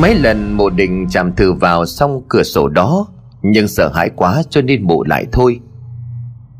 Mấy 0.00 0.14
lần 0.14 0.56
mộ 0.56 0.70
định 0.70 1.06
chạm 1.10 1.32
thử 1.36 1.52
vào 1.52 1.86
xong 1.86 2.22
cửa 2.28 2.42
sổ 2.42 2.68
đó, 2.68 3.06
Nhưng 3.42 3.68
sợ 3.68 3.92
hãi 3.94 4.10
quá 4.16 4.42
cho 4.50 4.62
nên 4.62 4.86
mộ 4.86 5.02
lại 5.04 5.26
thôi. 5.32 5.60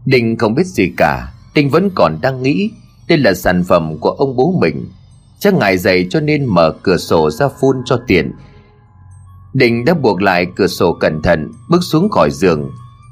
Đình 0.04 0.38
không 0.38 0.54
biết 0.54 0.66
gì 0.66 0.92
cả 0.96 1.32
Đình 1.54 1.70
vẫn 1.70 1.90
còn 1.94 2.18
đang 2.22 2.42
nghĩ 2.42 2.70
Đây 3.08 3.18
là 3.18 3.34
sản 3.34 3.64
phẩm 3.64 3.98
của 4.00 4.10
ông 4.10 4.36
bố 4.36 4.54
mình. 4.60 4.88
Chắc 5.38 5.54
ngại 5.54 5.78
dậy 5.78 6.06
cho 6.10 6.20
nên 6.20 6.44
mở 6.44 6.74
cửa 6.82 6.96
sổ 6.96 7.30
ra 7.30 7.48
phun 7.60 7.76
cho 7.84 8.00
tiền 8.06 8.32
Đình 9.52 9.84
đã 9.84 9.94
buộc 9.94 10.22
lại 10.22 10.46
cửa 10.56 10.66
sổ 10.66 10.92
cẩn 10.92 11.22
thận, 11.22 11.52
Bước 11.70 11.80
xuống 11.82 12.10
khỏi 12.10 12.30
giường, 12.30 12.70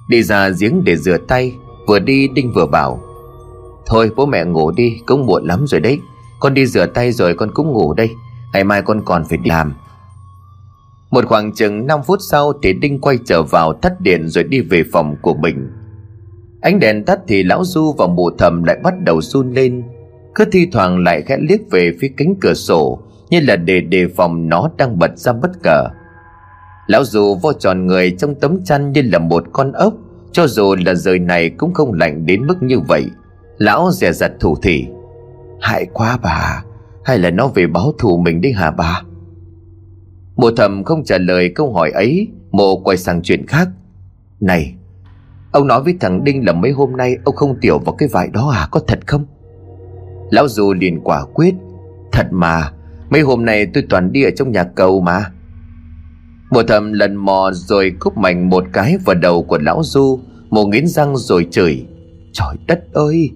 Đi 0.08 0.22
ra 0.22 0.48
giếng 0.60 0.84
để 0.84 0.96
rửa 0.96 1.18
tay, 1.28 1.54
Vừa 1.86 1.98
đi 1.98 2.28
Đinh 2.28 2.52
vừa 2.54 2.66
bảo, 2.66 3.00
Thôi 3.86 4.10
bố 4.16 4.26
mẹ 4.26 4.44
ngủ 4.44 4.70
đi, 4.70 4.96
Cũng 5.06 5.26
muộn 5.26 5.46
lắm 5.46 5.66
rồi 5.66 5.80
đấy. 5.80 6.00
Con 6.40 6.54
đi 6.54 6.66
rửa 6.66 6.86
tay 6.86 7.12
rồi 7.12 7.34
con 7.34 7.50
cũng 7.54 7.72
ngủ 7.72 7.94
đây. 7.94 8.10
Ngày 8.52 8.64
mai 8.64 8.82
con 8.82 9.02
còn 9.04 9.24
phải 9.24 9.38
đi 9.38 9.50
làm. 9.50 9.74
Một 11.10 11.24
khoảng 11.26 11.52
chừng 11.52 11.86
5 11.86 12.00
phút 12.02 12.18
sau 12.30 12.52
Thì 12.62 12.72
Đinh 12.72 13.00
quay 13.00 13.18
trở 13.26 13.42
vào 13.42 13.72
tắt 13.72 14.00
điện 14.00 14.28
Rồi 14.28 14.44
đi 14.44 14.60
về 14.60 14.82
phòng 14.92 15.16
của 15.22 15.34
mình. 15.34 15.70
Ánh 16.60 16.80
đèn 16.80 17.04
tắt 17.04 17.18
thì 17.28 17.42
lão 17.42 17.64
Du 17.64 17.94
và 17.98 18.06
mụ 18.06 18.30
thầm 18.38 18.64
lại 18.64 18.76
bắt 18.82 18.94
đầu 19.00 19.20
run 19.20 19.52
lên. 19.52 19.82
Cứ 20.34 20.44
thi 20.52 20.68
thoảng 20.72 21.04
lại 21.04 21.22
khẽ 21.22 21.36
liếc 21.40 21.60
về 21.70 21.92
phía 22.00 22.08
cánh 22.16 22.34
cửa 22.40 22.54
sổ, 22.54 22.98
Như 23.30 23.40
là 23.40 23.56
để 23.56 23.80
đề 23.80 24.08
phòng 24.16 24.48
nó 24.48 24.70
đang 24.76 24.98
bật 24.98 25.18
ra 25.18 25.32
bất 25.32 25.50
ngờ. 25.62 25.88
Lão 26.86 27.04
Du 27.04 27.34
vo 27.42 27.52
tròn 27.52 27.86
người 27.86 28.10
trong 28.18 28.34
tấm 28.34 28.64
chăn 28.64 28.92
như 28.92 29.02
là 29.02 29.18
một 29.18 29.44
con 29.52 29.72
ốc, 29.72 29.94
Cho 30.32 30.46
dù 30.46 30.74
là 30.86 30.94
rời 30.94 31.18
này 31.18 31.50
cũng 31.50 31.74
không 31.74 31.92
lạnh 31.92 32.26
đến 32.26 32.46
mức 32.46 32.62
như 32.62 32.80
vậy. 32.80 33.06
Lão 33.58 33.90
dè 33.90 34.12
dặt 34.12 34.32
thủ 34.40 34.56
thỉ, 34.62 34.86
Hại 35.60 35.86
quá 35.92 36.18
bà, 36.22 36.62
Hay 37.04 37.18
là 37.18 37.30
nó 37.30 37.48
về 37.48 37.66
báo 37.66 37.92
thù 37.98 38.16
mình 38.16 38.40
đi 38.40 38.52
hả 38.52 38.70
bà? 38.70 39.02
Mộ 40.38 40.50
thầm 40.56 40.84
không 40.84 41.04
trả 41.04 41.18
lời 41.18 41.52
câu 41.54 41.72
hỏi 41.72 41.90
ấy, 41.90 42.28
Mộ 42.50 42.76
quay 42.76 42.96
sang 42.96 43.22
chuyện 43.22 43.46
khác. 43.46 43.68
Này, 44.40 44.74
Ông 45.52 45.66
nói 45.66 45.82
với 45.82 45.94
thằng 46.00 46.24
Đinh 46.24 46.46
là 46.46 46.52
mấy 46.52 46.70
hôm 46.70 46.96
nay 46.96 47.16
Ông 47.24 47.36
không 47.36 47.56
tiểu 47.60 47.78
vào 47.78 47.94
cái 47.94 48.08
vải 48.12 48.28
đó 48.28 48.50
à 48.54 48.68
Có 48.70 48.80
thật 48.86 48.98
không? 49.06 49.24
Lão 50.30 50.48
Du 50.48 50.72
liền 50.72 51.00
quả 51.04 51.24
quyết, 51.34 51.54
Thật 52.12 52.26
mà, 52.30 52.72
Mấy 53.10 53.20
hôm 53.20 53.44
nay 53.44 53.66
tôi 53.74 53.84
toàn 53.90 54.12
đi 54.12 54.22
ở 54.22 54.30
trong 54.36 54.52
nhà 54.52 54.64
cầu 54.64 55.00
mà. 55.00 55.24
Mộ 56.50 56.62
thầm 56.62 56.92
lần 56.92 57.16
mò 57.16 57.50
rồi 57.54 57.92
cúp 58.00 58.16
mạnh 58.16 58.50
một 58.50 58.64
cái 58.72 58.96
vào 59.04 59.14
đầu 59.14 59.42
của 59.42 59.58
lão 59.58 59.82
Du 59.84 60.18
Mộ 60.50 60.66
nghiến 60.66 60.86
răng 60.86 61.16
rồi 61.16 61.46
chửi. 61.50 61.86
Trời 62.32 62.56
đất 62.66 62.92
ơi, 62.92 63.30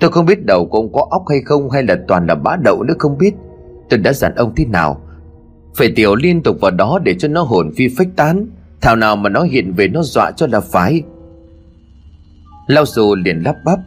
Tôi 0.00 0.10
không 0.10 0.26
biết 0.26 0.46
đầu 0.46 0.66
của 0.66 0.78
ông 0.78 0.92
có 0.92 1.06
óc 1.10 1.24
hay 1.28 1.40
không 1.40 1.70
Hay 1.70 1.82
là 1.82 1.96
toàn 2.08 2.26
là 2.26 2.34
bã 2.34 2.56
đậu 2.56 2.82
nữa 2.82 2.94
không 2.98 3.18
biết. 3.18 3.34
Tôi 3.90 3.98
đã 3.98 4.12
dặn 4.12 4.34
ông 4.34 4.54
thế 4.56 4.64
nào 4.64 5.00
phải 5.76 5.92
tiểu 5.96 6.14
liên 6.14 6.42
tục 6.42 6.56
vào 6.60 6.70
đó 6.70 6.98
để 7.04 7.14
cho 7.14 7.28
nó 7.28 7.42
hồn 7.42 7.70
phi 7.76 7.88
phách 7.98 8.08
tán. 8.16 8.46
Thảo 8.80 8.96
nào 8.96 9.16
mà 9.16 9.28
nó 9.30 9.42
hiện 9.42 9.72
về 9.72 9.88
nó 9.88 10.02
dọa 10.02 10.30
cho 10.30 10.46
là 10.46 10.60
phải 10.60 11.02
Lao 12.66 12.86
dù 12.86 13.14
liền 13.14 13.42
lắp 13.42 13.56
bắp, 13.64 13.78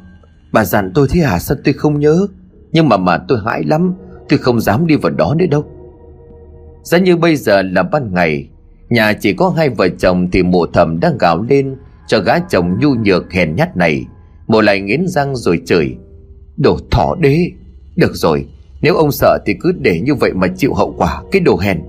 Bà 0.54 0.66
dặn 0.66 0.92
tôi 0.96 1.08
thế 1.10 1.22
à 1.22 1.40
sao 1.40 1.58
tôi 1.64 1.74
không 1.74 2.00
nhớ? 2.00 2.28
Nhưng 2.72 2.90
mà 2.90 2.98
mà 2.98 3.18
tôi 3.28 3.40
hãi 3.46 3.64
lắm, 3.64 3.94
Tôi 4.30 4.40
không 4.40 4.60
dám 4.60 4.88
đi 4.88 4.96
vào 4.96 5.12
đó 5.12 5.36
nữa 5.38 5.46
đâu. 5.52 5.66
Giá 6.84 6.98
như 6.98 7.18
bây 7.18 7.36
giờ 7.36 7.62
là 7.62 7.84
ban 7.84 8.14
ngày, 8.14 8.50
Nhà 8.90 9.14
chỉ 9.14 9.34
có 9.34 9.50
hai 9.58 9.70
vợ 9.70 9.90
chồng 9.90 10.32
Thì 10.32 10.44
mụ 10.44 10.66
thầm 10.66 11.00
đang 11.00 11.18
gào 11.18 11.42
lên 11.42 11.76
Cho 12.08 12.20
gã 12.20 12.40
chồng 12.40 12.80
nhu 12.80 12.96
nhược 12.96 13.34
hèn 13.34 13.56
nhát 13.56 13.78
này. 13.78 14.06
Mụ 14.48 14.62
lại 14.62 14.82
nghiến 14.82 15.08
răng 15.08 15.36
rồi 15.36 15.62
chửi, 15.66 15.96
Đồ 16.58 16.78
thỏ 16.92 17.16
đế, 17.20 17.52
Được 17.96 18.16
rồi 18.16 18.46
nếu 18.82 18.96
ông 18.96 19.12
sợ 19.12 19.38
thì 19.46 19.56
cứ 19.60 19.72
để 19.80 20.00
như 20.00 20.16
vậy 20.16 20.34
mà 20.34 20.48
chịu 20.58 20.74
hậu 20.74 20.94
quả, 20.98 21.22
Cái 21.32 21.40
đồ 21.40 21.58
hèn. 21.58 21.82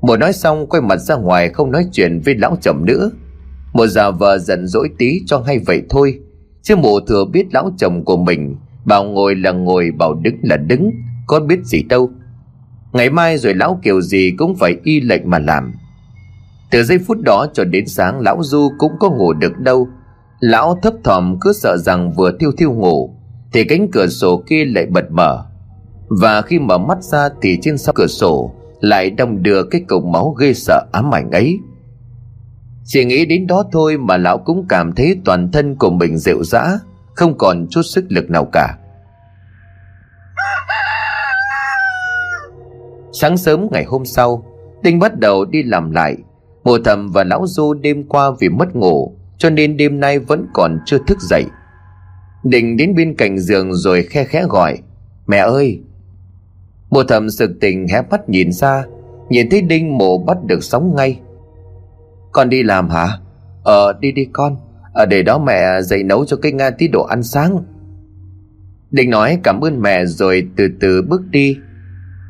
Mùa 0.00 0.16
nói 0.16 0.32
xong, 0.32 0.66
quay 0.66 0.82
mặt 0.82 0.96
ra 0.96 1.16
ngoài 1.16 1.48
Không 1.48 1.70
nói 1.70 1.86
chuyện 1.92 2.20
với 2.24 2.34
lão 2.34 2.56
chồng 2.62 2.84
nữa. 2.84 3.10
Mùa 3.72 3.86
già 3.86 4.10
vợ 4.10 4.38
giận 4.38 4.66
dỗi 4.66 4.88
tí 4.98 5.20
cho 5.26 5.38
hay 5.46 5.58
vậy 5.58 5.82
thôi. 5.88 6.20
Chứ 6.62 6.76
mùa 6.76 7.00
thừa 7.00 7.24
biết 7.24 7.46
lão 7.52 7.70
chồng 7.78 8.04
của 8.04 8.16
mình, 8.16 8.56
Bảo 8.84 9.04
ngồi 9.04 9.34
là 9.34 9.52
ngồi, 9.52 9.90
Bảo 9.98 10.14
đứng 10.14 10.36
là 10.42 10.56
đứng, 10.56 10.90
Có 11.26 11.40
biết 11.40 11.64
gì 11.64 11.82
đâu. 11.82 12.10
Ngày 12.92 13.10
mai 13.10 13.38
rồi 13.38 13.54
lão 13.54 13.80
kiểu 13.82 14.00
gì 14.00 14.34
cũng 14.38 14.56
phải 14.56 14.76
y 14.82 15.00
lệnh 15.00 15.30
mà 15.30 15.38
làm. 15.38 15.74
Từ 16.70 16.82
giây 16.82 16.98
phút 16.98 17.18
đó 17.20 17.46
cho 17.54 17.64
đến 17.64 17.86
sáng, 17.86 18.20
lão 18.20 18.38
Du 18.42 18.70
cũng 18.78 18.92
có 19.00 19.10
ngủ 19.10 19.32
được 19.32 19.58
đâu. 19.58 19.88
Lão 20.40 20.78
thấp 20.82 20.94
thỏm 21.04 21.36
cứ 21.40 21.52
sợ 21.52 21.76
rằng 21.76 22.12
vừa 22.12 22.32
thiêu 22.40 22.52
thiêu 22.58 22.72
ngủ. 22.72 23.14
Thì 23.52 23.64
cánh 23.64 23.90
cửa 23.92 24.06
sổ 24.06 24.42
kia 24.46 24.64
lại 24.64 24.86
bật 24.86 25.10
mở. 25.10 25.44
Và 26.08 26.42
khi 26.42 26.58
mở 26.58 26.78
mắt 26.78 27.02
ra 27.02 27.28
thì 27.42 27.58
trên 27.62 27.78
sau 27.78 27.92
cửa 27.92 28.06
sổ 28.06 28.54
Lại 28.80 29.10
đong 29.10 29.42
đưa 29.42 29.62
cái 29.62 29.80
cục 29.88 30.04
máu 30.04 30.30
ghê 30.30 30.54
sợ 30.54 30.86
ám 30.92 31.14
ảnh 31.14 31.30
ấy. 31.30 31.58
Chỉ 32.84 33.04
nghĩ 33.04 33.26
đến 33.26 33.46
đó 33.46 33.64
thôi 33.72 33.98
mà 33.98 34.16
lão 34.16 34.38
cũng 34.38 34.66
cảm 34.68 34.92
thấy 34.92 35.20
toàn 35.24 35.52
thân 35.52 35.76
của 35.76 35.90
mình 35.90 36.18
rệu 36.18 36.44
rã, 36.44 36.78
Không 37.14 37.38
còn 37.38 37.66
chút 37.70 37.82
sức 37.82 38.04
lực 38.08 38.30
nào 38.30 38.48
cả. 38.52 38.76
Sáng 43.12 43.36
sớm 43.36 43.68
ngày 43.70 43.84
hôm 43.84 44.04
sau 44.04 44.44
Tinh 44.82 44.98
bắt 44.98 45.18
đầu 45.18 45.44
đi 45.44 45.62
làm 45.62 45.90
lại. 45.90 46.16
Mùa 46.64 46.78
thầm 46.84 47.10
và 47.12 47.24
lão 47.24 47.46
du 47.46 47.74
đêm 47.74 48.08
qua 48.08 48.30
vì 48.40 48.48
mất 48.48 48.76
ngủ, 48.76 49.16
Cho 49.38 49.50
nên 49.50 49.76
đêm 49.76 50.00
nay 50.00 50.18
vẫn 50.18 50.46
còn 50.54 50.78
chưa 50.86 50.98
thức 51.06 51.20
dậy. 51.20 51.44
Định 52.48 52.76
đến 52.76 52.94
bên 52.94 53.14
cạnh 53.14 53.38
giường 53.38 53.74
rồi 53.74 54.02
khe 54.02 54.24
khẽ 54.24 54.46
gọi, 54.48 54.78
Mẹ 55.26 55.38
ơi! 55.38 55.80
Bồ 56.90 57.02
thầm 57.04 57.30
sực 57.30 57.50
tình 57.60 57.88
hé 57.88 58.02
mắt 58.10 58.28
nhìn 58.28 58.52
ra 58.52 58.84
Nhìn 59.28 59.50
thấy 59.50 59.62
đinh 59.62 59.98
mộ 59.98 60.18
bắt 60.18 60.36
được 60.44 60.64
sóng 60.64 60.94
ngay. 60.96 61.20
Con 62.32 62.48
đi 62.48 62.62
làm 62.62 62.88
hả? 62.88 63.08
Ờ 63.64 63.92
đi 64.00 64.12
đi 64.12 64.24
con 64.32 64.56
Ở 64.92 65.06
để 65.06 65.22
đó 65.22 65.38
mẹ 65.38 65.82
dậy 65.82 66.02
nấu 66.02 66.24
cho 66.24 66.36
cái 66.36 66.52
Nga 66.52 66.70
tí 66.70 66.88
đồ 66.88 67.02
ăn 67.02 67.22
sáng. 67.22 67.58
Định 68.90 69.10
nói 69.10 69.38
cảm 69.42 69.60
ơn 69.60 69.82
mẹ 69.82 70.06
rồi 70.06 70.48
từ 70.56 70.68
từ 70.80 71.02
bước 71.02 71.22
đi. 71.30 71.56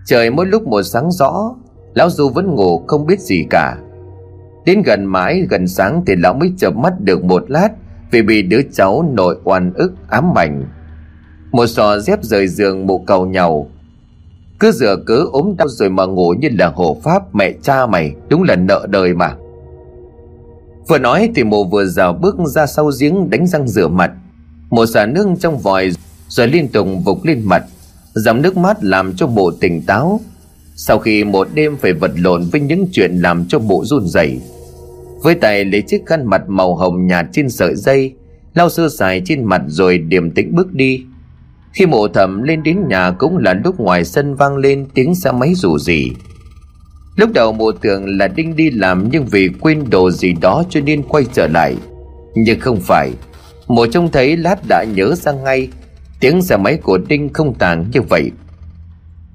Trời 0.07 0.31
mỗi 0.31 0.47
lúc 0.47 0.67
một 0.67 0.83
sáng 0.83 1.11
rõ, 1.11 1.55
Lão 1.95 2.11
Du 2.11 2.29
vẫn 2.29 2.55
ngủ 2.55 2.85
không 2.87 3.07
biết 3.07 3.21
gì 3.21 3.45
cả. 3.51 3.77
Đến 4.65 4.83
gần 4.83 5.05
mãi, 5.05 5.47
gần 5.51 5.67
sáng 5.67 6.03
thì 6.07 6.15
lão 6.17 6.35
mới 6.35 6.53
chợp 6.59 6.77
mắt 6.77 7.01
được 7.01 7.25
một 7.25 7.51
lát 7.51 7.69
vì 8.11 8.23
bị 8.23 8.43
đứa 8.43 8.61
cháu 8.73 9.11
nội 9.15 9.37
oan 9.45 9.73
ức 9.75 9.93
ám 10.09 10.39
ảnh. 10.39 10.65
Một 11.53 11.67
sò 11.67 11.99
dép 11.99 12.19
rời 12.23 12.49
giường 12.49 12.87
mụ 12.87 12.99
cầu 12.99 13.27
nhau. 13.27 13.71
Cứ 14.61 14.71
rửa 14.71 14.97
cứ 15.07 15.31
ốm 15.33 15.55
đau 15.59 15.69
rồi 15.69 15.89
mà 15.89 16.05
ngủ 16.07 16.35
như 16.41 16.49
là 16.59 16.73
hộ 16.75 17.01
pháp 17.03 17.35
mẹ 17.35 17.53
cha 17.63 17.87
mày, 17.87 18.15
Đúng 18.29 18.43
là 18.43 18.57
nợ 18.57 18.87
đời 18.91 19.15
mà. 19.15 19.35
Vừa 20.89 20.99
nói 20.99 21.31
thì 21.35 21.45
mụ 21.45 21.65
vừa 21.65 21.85
rào 21.85 22.13
bước 22.13 22.37
ra 22.47 22.67
sau 22.67 22.91
giếng 23.01 23.31
đánh 23.31 23.47
răng 23.47 23.69
rửa 23.69 23.89
mặt. 23.89 24.13
Một 24.71 24.87
xả 24.87 25.07
nước 25.07 25.29
trong 25.41 25.59
vòi 25.59 25.91
rồi 26.29 26.49
liên 26.49 26.69
tục 26.69 26.89
vục 27.05 27.25
lên 27.25 27.43
mặt 27.45 27.65
dòng 28.15 28.43
nước 28.43 28.57
mắt 28.57 28.85
làm 28.85 29.13
cho 29.17 29.27
bộ 29.27 29.51
tỉnh 29.61 29.83
táo. 29.87 30.21
Sau 30.75 30.99
khi 30.99 31.25
một 31.25 31.49
đêm 31.55 31.77
phải 31.77 31.93
vật 31.93 32.11
lộn 32.17 32.43
với 32.53 32.61
những 32.61 32.89
chuyện 32.93 33.19
làm 33.19 33.45
cho 33.49 33.59
bộ 33.59 33.85
run 33.85 34.07
rẩy 34.07 34.41
với 35.23 35.35
tay 35.35 35.65
lấy 35.65 35.83
chiếc 35.83 36.03
khăn 36.07 36.27
mặt 36.27 36.43
màu 36.49 36.77
hồng 36.77 37.07
nhạt 37.07 37.27
trên 37.33 37.51
sợi 37.51 37.75
dây, 37.75 38.15
lau 38.55 38.69
sơ 38.69 38.89
sài 38.89 39.23
trên 39.25 39.45
mặt 39.45 39.63
rồi 39.67 39.99
điềm 39.99 40.31
tĩnh 40.31 40.55
bước 40.55 40.73
đi. 40.73 41.05
Khi 41.73 41.87
mộ 41.87 42.09
thẩm 42.09 42.43
lên 42.43 42.63
đến 42.63 42.89
nhà 42.89 43.11
cũng 43.11 43.39
là 43.39 43.55
lúc 43.65 43.81
ngoài 43.81 44.05
sân 44.05 44.35
vang 44.35 44.57
lên 44.57 44.87
tiếng 44.95 45.15
xe 45.15 45.33
máy 45.33 45.55
rủ 45.55 45.79
rỉ 45.79 46.11
lúc 47.17 47.31
đầu 47.35 47.53
mộ 47.53 47.73
tưởng 47.73 48.19
là 48.19 48.29
đinh 48.29 48.57
đi 48.57 48.71
làm 48.71 49.09
nhưng 49.13 49.27
vì 49.27 49.49
quên 49.61 49.91
đồ 49.91 50.11
gì 50.11 50.33
đó 50.41 50.63
cho 50.71 50.81
nên 50.81 51.03
quay 51.03 51.25
trở 51.33 51.47
lại. 51.47 51.77
Nhưng 52.35 52.61
không 52.61 52.81
phải, 52.81 53.11
mộ 53.67 53.87
trông 53.87 54.11
thấy 54.11 54.37
lát 54.37 54.59
đã 54.69 54.85
nhớ 54.95 55.15
ra 55.15 55.33
ngay, 55.33 55.69
Tiếng 56.21 56.43
xe 56.43 56.57
máy 56.57 56.77
của 56.77 56.99
Đinh 56.99 57.33
không 57.33 57.55
tàng 57.55 57.87
như 57.93 58.03
vậy. 58.03 58.31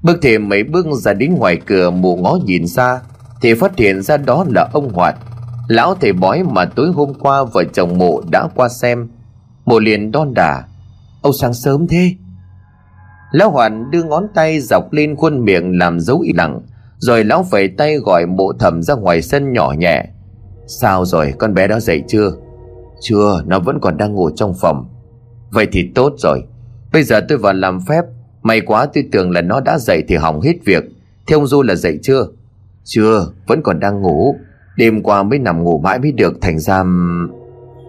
Bước 0.02 0.18
thêm 0.22 0.48
mấy 0.48 0.62
bước 0.62 0.86
ra 0.92 1.12
đến 1.12 1.34
ngoài 1.34 1.60
cửa 1.66 1.90
mộ 1.90 2.16
ngó 2.16 2.38
nhìn 2.44 2.66
ra, 2.66 3.00
Thì 3.42 3.54
phát 3.54 3.76
hiện 3.76 4.02
ra 4.02 4.16
đó 4.16 4.44
là 4.48 4.68
ông 4.72 4.88
Hoạt. 4.92 5.16
Lão 5.68 5.94
thầy 5.94 6.12
bói 6.12 6.42
mà 6.42 6.64
tối 6.64 6.92
hôm 6.94 7.14
qua 7.14 7.44
vợ 7.44 7.64
chồng 7.72 7.98
mộ 7.98 8.20
đã 8.30 8.48
qua 8.54 8.68
xem. 8.68 9.08
Mộ 9.64 9.78
liền 9.78 10.12
đon 10.12 10.34
đả, 10.34 10.64
Ông 11.22 11.32
sáng 11.40 11.54
sớm 11.54 11.86
thế. 11.88 12.14
Lão 13.32 13.50
hoàn 13.50 13.90
đưa 13.90 14.02
ngón 14.02 14.26
tay 14.34 14.60
dọc 14.60 14.92
lên 14.92 15.16
khuôn 15.16 15.44
miệng 15.44 15.78
làm 15.78 16.00
dấu 16.00 16.20
im 16.20 16.36
lặng, 16.36 16.60
Rồi 16.98 17.24
lão 17.24 17.42
vẩy 17.42 17.68
tay 17.68 17.96
gọi 17.96 18.26
mộ 18.26 18.52
thẩm 18.52 18.82
ra 18.82 18.94
ngoài 18.94 19.22
sân 19.22 19.52
nhỏ 19.52 19.74
nhẹ. 19.78 20.04
Sao 20.66 21.04
rồi, 21.04 21.34
con 21.38 21.54
bé 21.54 21.66
đó 21.66 21.80
dậy 21.80 22.02
chưa? 22.08 22.32
Chưa, 23.00 23.42
nó 23.46 23.58
vẫn 23.58 23.78
còn 23.80 23.96
đang 23.96 24.14
ngủ 24.14 24.30
trong 24.30 24.54
phòng. 24.60 24.88
Vậy 25.50 25.66
thì 25.72 25.90
tốt 25.94 26.12
rồi. 26.18 26.42
Bây 26.92 27.02
giờ 27.02 27.20
tôi 27.28 27.38
vào 27.38 27.52
làm 27.52 27.80
phép, 27.88 28.04
May 28.42 28.60
quá 28.60 28.86
tôi 28.94 29.04
tưởng 29.12 29.30
là 29.30 29.40
nó 29.40 29.60
đã 29.60 29.78
dậy 29.78 30.04
thì 30.08 30.16
hỏng 30.16 30.40
hết 30.40 30.54
việc. 30.64 30.84
Thế 31.26 31.34
ông 31.34 31.46
Du 31.46 31.62
là 31.62 31.74
dậy 31.74 31.98
chưa? 32.02 32.26
Chưa, 32.84 33.26
vẫn 33.46 33.62
còn 33.62 33.80
đang 33.80 34.02
ngủ. 34.02 34.36
Đêm 34.76 35.02
qua 35.02 35.22
mới 35.22 35.38
nằm 35.38 35.64
ngủ 35.64 35.80
mãi 35.84 35.98
mới 35.98 36.12
được 36.12 36.32
thành 36.40 36.58
ra 36.58 36.84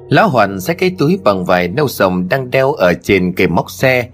Lão 0.10 0.30
Hoàn 0.30 0.62
xách 0.62 0.78
cái 0.78 0.96
túi 0.98 1.20
bằng 1.24 1.46
vải 1.46 1.68
nâu 1.68 1.88
sồng 1.88 2.30
đang 2.30 2.52
đeo 2.52 2.74
ở 2.74 2.94
trên 2.94 3.34
cây 3.34 3.48
móc 3.48 3.72
xe. 3.72 4.10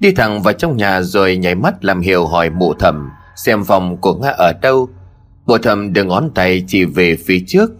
Đi 0.00 0.12
thẳng 0.12 0.42
vào 0.42 0.52
trong 0.52 0.76
nhà 0.76 1.02
rồi 1.02 1.36
nhảy 1.36 1.54
mắt 1.54 1.84
làm 1.84 2.00
hiệu 2.00 2.26
hỏi 2.26 2.50
mụ 2.50 2.74
thầm, 2.74 3.10
xem 3.36 3.64
phòng 3.64 3.96
của 3.96 4.14
nga 4.14 4.30
ở 4.30 4.52
đâu. 4.62 4.88
Bộ 5.46 5.58
thầm 5.58 5.92
đưa 5.92 6.04
ngón 6.04 6.30
tay 6.34 6.64
chỉ 6.66 6.84
về 6.84 7.16
phía 7.16 7.38
trước. 7.46 7.70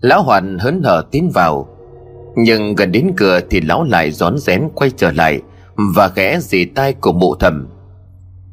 Lão 0.00 0.22
hoàn 0.22 0.58
hớn 0.58 0.82
hở 0.82 1.04
tiến 1.10 1.30
vào. 1.34 1.68
Nhưng 2.36 2.74
gần 2.74 2.92
đến 2.92 3.10
cửa 3.16 3.40
thì 3.50 3.60
lão 3.60 3.84
lại 3.84 4.10
rón 4.10 4.38
rén 4.38 4.68
quay 4.74 4.90
trở 4.96 5.12
lại 5.12 5.40
và 5.96 6.08
ghé 6.08 6.38
dì 6.40 6.64
tai 6.64 6.92
của 6.92 7.12
mụ 7.12 7.34
thầm. 7.34 7.68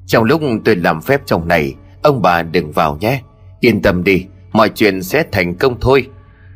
Trong 0.06 0.24
lúc 0.24 0.42
tôi 0.66 0.76
làm 0.76 1.02
phép 1.02 1.22
trong 1.26 1.48
này, 1.48 1.76
ông 2.02 2.22
bà 2.22 2.42
đừng 2.42 2.72
vào 2.72 2.98
nhé, 3.02 3.22
yên 3.60 3.82
tâm 3.82 4.04
đi 4.04 4.26
mọi 4.56 4.70
chuyện 4.70 5.04
sẽ 5.04 5.24
thành 5.32 5.56
công 5.56 5.80
thôi. 5.80 6.08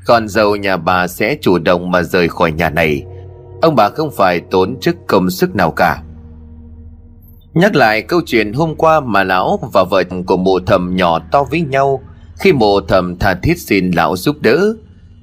Còn 0.06 0.28
giàu 0.28 0.56
nhà 0.56 0.78
bà 0.78 1.08
sẽ 1.08 1.38
chủ 1.42 1.58
động 1.58 1.92
mà 1.92 2.04
rời 2.04 2.28
khỏi 2.28 2.52
nhà 2.52 2.70
này, 2.70 3.04
ông 3.62 3.76
bà 3.76 3.90
không 3.90 4.12
phải 4.12 4.42
tốn 4.52 4.80
chức 4.80 4.96
công 5.08 5.30
sức 5.30 5.56
nào 5.56 5.72
cả. 5.72 6.04
Nhắc 7.54 7.76
lại 7.76 8.02
câu 8.02 8.22
chuyện 8.26 8.54
hôm 8.54 8.76
qua 8.76 9.00
mà 9.00 9.24
lão 9.24 9.60
và 9.74 9.84
vợ 9.84 10.04
của 10.26 10.38
mụ 10.38 10.60
thầm 10.60 10.96
nhỏ 10.96 11.20
to 11.32 11.44
với 11.44 11.62
nhau, 11.62 12.02
khi 12.40 12.54
mụ 12.54 12.82
thầm 12.82 13.18
tha 13.18 13.34
thiết 13.44 13.60
xin 13.60 13.92
lão 13.92 14.18
giúp 14.18 14.36
đỡ, 14.42 14.74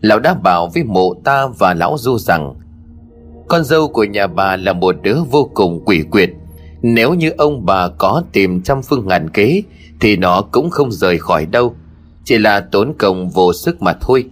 lão 0.00 0.18
đã 0.18 0.34
bảo 0.34 0.70
với 0.74 0.84
mụ 0.84 1.14
ta 1.24 1.46
và 1.58 1.74
lão 1.74 1.96
du 1.98 2.18
rằng, 2.18 2.54
con 3.48 3.64
dâu 3.64 3.88
của 3.88 4.04
nhà 4.04 4.26
bà 4.26 4.56
là 4.56 4.72
một 4.72 4.96
đứa 5.02 5.16
vô 5.30 5.50
cùng 5.54 5.84
quỷ 5.84 6.02
quyệt. 6.10 6.30
Nếu 6.82 7.14
như 7.14 7.30
ông 7.30 7.66
bà 7.66 7.88
có 7.88 8.22
tìm 8.32 8.62
trăm 8.62 8.82
phương 8.82 9.06
ngàn 9.08 9.30
kế, 9.30 9.62
thì 10.00 10.16
nó 10.16 10.42
cũng 10.52 10.70
không 10.70 10.92
rời 10.92 11.18
khỏi 11.18 11.46
đâu 11.46 11.74
chỉ 12.26 12.38
là 12.38 12.60
tốn 12.60 12.94
công 12.98 13.30
vô 13.30 13.52
sức 13.52 13.82
mà 13.82 13.92
thôi. 14.00 14.24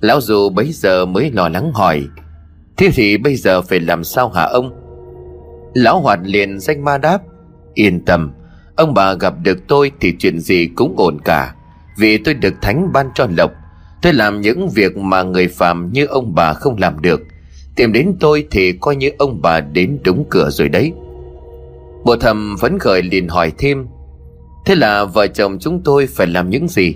Lão 0.00 0.20
dù 0.20 0.48
bấy 0.48 0.72
giờ 0.72 1.04
mới 1.06 1.30
lo 1.30 1.48
lắng 1.48 1.72
hỏi, 1.72 2.04
thế 2.76 2.90
thì 2.94 3.16
bây 3.16 3.36
giờ 3.36 3.62
phải 3.62 3.80
làm 3.80 4.04
sao 4.04 4.28
hả 4.28 4.42
ông? 4.42 4.72
Lão 5.74 6.00
hoạt 6.00 6.20
liền 6.22 6.60
danh 6.60 6.84
ma 6.84 6.98
đáp, 6.98 7.18
yên 7.74 8.04
tâm, 8.04 8.32
ông 8.76 8.94
bà 8.94 9.14
gặp 9.14 9.34
được 9.42 9.58
tôi 9.68 9.90
thì 10.00 10.14
chuyện 10.18 10.40
gì 10.40 10.68
cũng 10.76 10.94
ổn 10.96 11.18
cả. 11.24 11.54
Vì 11.98 12.18
tôi 12.18 12.34
được 12.34 12.54
thánh 12.62 12.92
ban 12.92 13.10
cho 13.14 13.26
lộc, 13.36 13.52
tôi 14.02 14.12
làm 14.12 14.40
những 14.40 14.68
việc 14.68 14.96
mà 14.96 15.22
người 15.22 15.48
phàm 15.48 15.92
như 15.92 16.06
ông 16.06 16.34
bà 16.34 16.52
không 16.52 16.76
làm 16.78 17.02
được. 17.02 17.20
Tìm 17.76 17.92
đến 17.92 18.16
tôi 18.20 18.46
thì 18.50 18.72
coi 18.72 18.96
như 18.96 19.10
ông 19.18 19.42
bà 19.42 19.60
đến 19.60 19.98
đúng 20.04 20.24
cửa 20.30 20.50
rồi 20.50 20.68
đấy. 20.68 20.92
Bộ 22.04 22.16
thầm 22.16 22.56
phấn 22.60 22.78
khởi 22.78 23.02
liền 23.02 23.28
hỏi 23.28 23.52
thêm 23.58 23.86
thế 24.64 24.74
là 24.74 25.04
vợ 25.04 25.26
chồng 25.26 25.58
chúng 25.60 25.80
tôi 25.84 26.06
phải 26.06 26.26
làm 26.26 26.50
những 26.50 26.68
gì? 26.68 26.94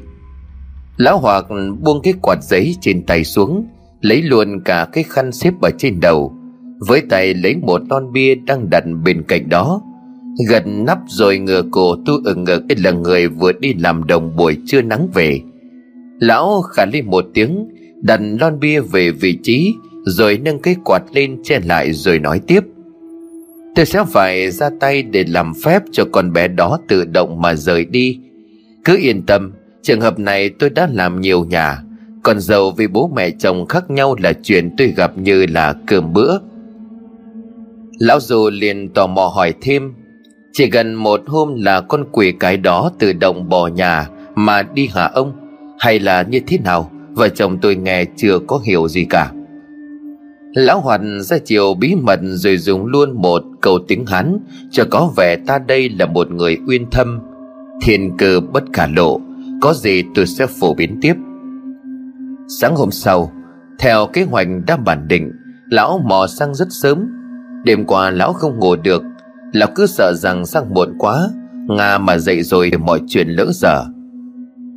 Lão 0.97 1.19
hoạt 1.19 1.45
buông 1.81 2.01
cái 2.03 2.15
quạt 2.23 2.39
giấy 2.43 2.77
trên 2.81 3.07
tay 3.07 3.25
xuống, 3.25 3.67
lấy 4.01 4.23
luôn 4.23 4.61
cả 4.65 4.89
cái 4.93 5.05
khăn 5.05 5.33
xếp 5.33 5.55
ở 5.63 5.71
trên 5.79 6.01
đầu, 6.01 6.35
với 6.79 7.01
tay 7.01 7.35
lấy 7.35 7.57
một 7.57 7.81
lon 7.91 8.13
bia 8.13 8.35
đang 8.35 8.71
đặt 8.71 8.85
bên 9.05 9.23
cạnh 9.23 9.49
đó 9.49 9.83
gần 10.49 10.85
nắp 10.85 10.99
rồi 11.07 11.39
ngửa 11.39 11.63
cổ 11.71 11.97
tu 12.07 12.13
ở 12.25 12.35
ngực 12.35 12.63
là 12.77 12.91
người 12.91 13.29
vừa 13.29 13.53
đi 13.53 13.75
làm 13.75 14.07
đồng 14.07 14.37
buổi 14.37 14.57
trưa 14.67 14.83
nắng 14.83 15.09
về. 15.15 15.41
Lão 16.21 16.63
khả 16.63 16.85
lên 16.85 17.07
một 17.07 17.25
tiếng, 17.35 17.69
đặt 18.03 18.21
lon 18.41 18.61
bia 18.61 18.81
về 18.81 19.11
vị 19.11 19.39
trí, 19.43 19.75
rồi 20.05 20.39
nâng 20.39 20.59
cái 20.59 20.77
quạt 20.85 21.03
lên 21.13 21.43
che 21.45 21.61
lại 21.61 21.93
rồi 21.93 22.19
nói 22.19 22.41
tiếp 22.47 22.61
tôi 23.77 23.87
sẽ 23.87 24.05
phải 24.09 24.51
ra 24.51 24.71
tay 24.81 25.03
để 25.03 25.25
làm 25.29 25.53
phép 25.65 25.83
cho 25.93 26.05
con 26.13 26.33
bé 26.33 26.49
đó 26.49 26.79
tự 26.89 27.05
động 27.05 27.41
mà 27.43 27.55
rời 27.55 27.85
đi. 27.85 28.21
Cứ 28.85 28.97
yên 28.97 29.27
tâm, 29.27 29.53
trường 29.83 30.01
hợp 30.01 30.19
này 30.19 30.49
tôi 30.49 30.71
đã 30.71 30.89
làm 30.93 31.21
nhiều 31.21 31.45
nhà. 31.45 31.79
Còn 32.23 32.41
giàu 32.41 32.71
vì 32.71 32.87
bố 32.87 33.11
mẹ 33.17 33.31
chồng 33.31 33.67
khác 33.67 33.91
nhau 33.91 34.17
là 34.23 34.33
chuyện 34.43 34.71
tôi 34.79 34.95
gặp 34.97 35.19
như 35.19 35.47
là 35.47 35.75
cơm 35.87 36.13
bữa. 36.13 36.39
Lão 37.99 38.21
dù 38.21 38.51
liền 38.51 38.89
tò 38.89 39.07
mò 39.07 39.27
hỏi 39.35 39.55
thêm, 39.61 39.95
chỉ 40.53 40.71
gần 40.71 40.95
một 40.95 41.21
hôm 41.27 41.55
là 41.55 41.81
con 41.81 42.05
quỷ 42.13 42.33
cái 42.41 42.57
đó 42.57 42.91
tự 42.99 43.13
động 43.13 43.49
bỏ 43.49 43.67
nhà 43.67 44.09
mà 44.35 44.63
đi 44.63 44.89
hả 44.95 45.05
ông? 45.05 45.33
Hay 45.79 45.99
là 45.99 46.23
như 46.23 46.41
thế 46.47 46.59
nào? 46.65 46.91
Vợ 47.13 47.29
chồng 47.29 47.59
tôi 47.63 47.77
nghe 47.77 48.05
chưa 48.17 48.39
có 48.47 48.61
hiểu 48.65 48.89
gì 48.89 49.05
cả 49.05 49.33
lão 50.55 50.81
hoạt 50.81 51.01
ra 51.21 51.39
chiều 51.39 51.75
bí 51.75 51.95
mật 51.95 52.21
rồi 52.23 52.57
dùng 52.57 52.87
luôn 52.87 53.23
một 53.23 53.43
câu 53.61 53.79
tiếng 53.89 54.07
hán, 54.07 54.39
cho 54.71 54.85
có 54.91 55.13
vẻ 55.17 55.37
ta 55.37 55.59
đây 55.59 55.89
là 55.89 56.07
một 56.07 56.31
người 56.31 56.59
uyên 56.69 56.91
thâm. 56.91 57.21
Thiên 57.83 58.17
cơ 58.19 58.41
bất 58.53 58.65
khả 58.73 58.87
lộ, 58.87 59.21
có 59.61 59.75
gì 59.75 60.03
tôi 60.15 60.27
sẽ 60.27 60.47
phổ 60.47 60.75
biến 60.75 60.99
tiếp? 61.01 61.15
Sáng 62.61 62.77
hôm 62.77 62.91
sau, 62.91 63.33
theo 63.79 64.07
kế 64.07 64.23
hoạch 64.23 64.49
đã 64.67 64.77
bản 64.77 65.09
định, 65.09 65.33
lão 65.71 66.01
mò 66.05 66.27
sang 66.27 66.55
rất 66.55 66.69
sớm. 66.71 67.09
Đêm 67.65 67.85
qua 67.85 68.11
lão 68.11 68.33
không 68.33 68.59
ngủ 68.59 68.77
được, 68.77 69.03
lão 69.53 69.69
cứ 69.75 69.87
sợ 69.87 70.13
rằng 70.15 70.47
sang 70.47 70.75
muộn 70.75 70.95
quá, 70.99 71.29
nga 71.69 71.99
mà 71.99 72.19
dậy 72.19 72.43
rồi 72.43 72.71
mọi 72.85 73.01
chuyện 73.09 73.29
lỡ 73.29 73.47
dở. 73.53 73.85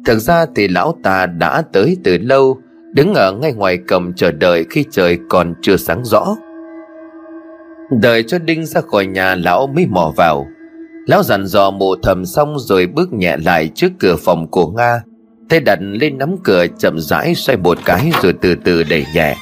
Thực 0.06 0.20
ra 0.20 0.46
thì 0.56 0.68
lão 0.68 0.96
ta 1.04 1.26
đã 1.26 1.62
tới 1.62 1.98
từ 2.04 2.18
lâu 2.18 2.58
đứng 2.94 3.14
ở 3.14 3.32
ngay 3.32 3.54
ngoài 3.54 3.78
cầm 3.88 4.14
chờ 4.14 4.32
đợi 4.32 4.66
khi 4.70 4.86
trời 4.92 5.18
còn 5.30 5.54
chưa 5.62 5.78
sáng 5.78 6.06
rõ. 6.06 6.36
Đợi 8.02 8.24
cho 8.24 8.40
đinh 8.40 8.66
ra 8.66 8.82
khỏi 8.82 9.06
nhà, 9.06 9.36
lão 9.36 9.68
mới 9.68 9.86
mò 9.86 10.14
vào. 10.16 10.48
Lão 11.08 11.24
dặn 11.24 11.46
dò 11.46 11.72
mộ 11.72 11.96
thầm 12.04 12.26
xong 12.26 12.60
rồi 12.60 12.88
bước 12.88 13.14
nhẹ 13.14 13.38
lại 13.38 13.70
trước 13.76 13.92
cửa 14.00 14.16
phòng 14.16 14.48
của 14.52 14.68
nga, 14.68 15.02
tay 15.50 15.60
đặt 15.60 15.80
lên 15.82 16.18
nắm 16.18 16.36
cửa 16.44 16.66
chậm 16.80 17.00
rãi 17.00 17.36
xoay 17.36 17.58
một 17.58 17.78
cái 17.86 18.12
rồi 18.22 18.34
từ 18.42 18.56
từ 18.56 18.84
đẩy 18.84 19.06
nhẹ. 19.16 19.36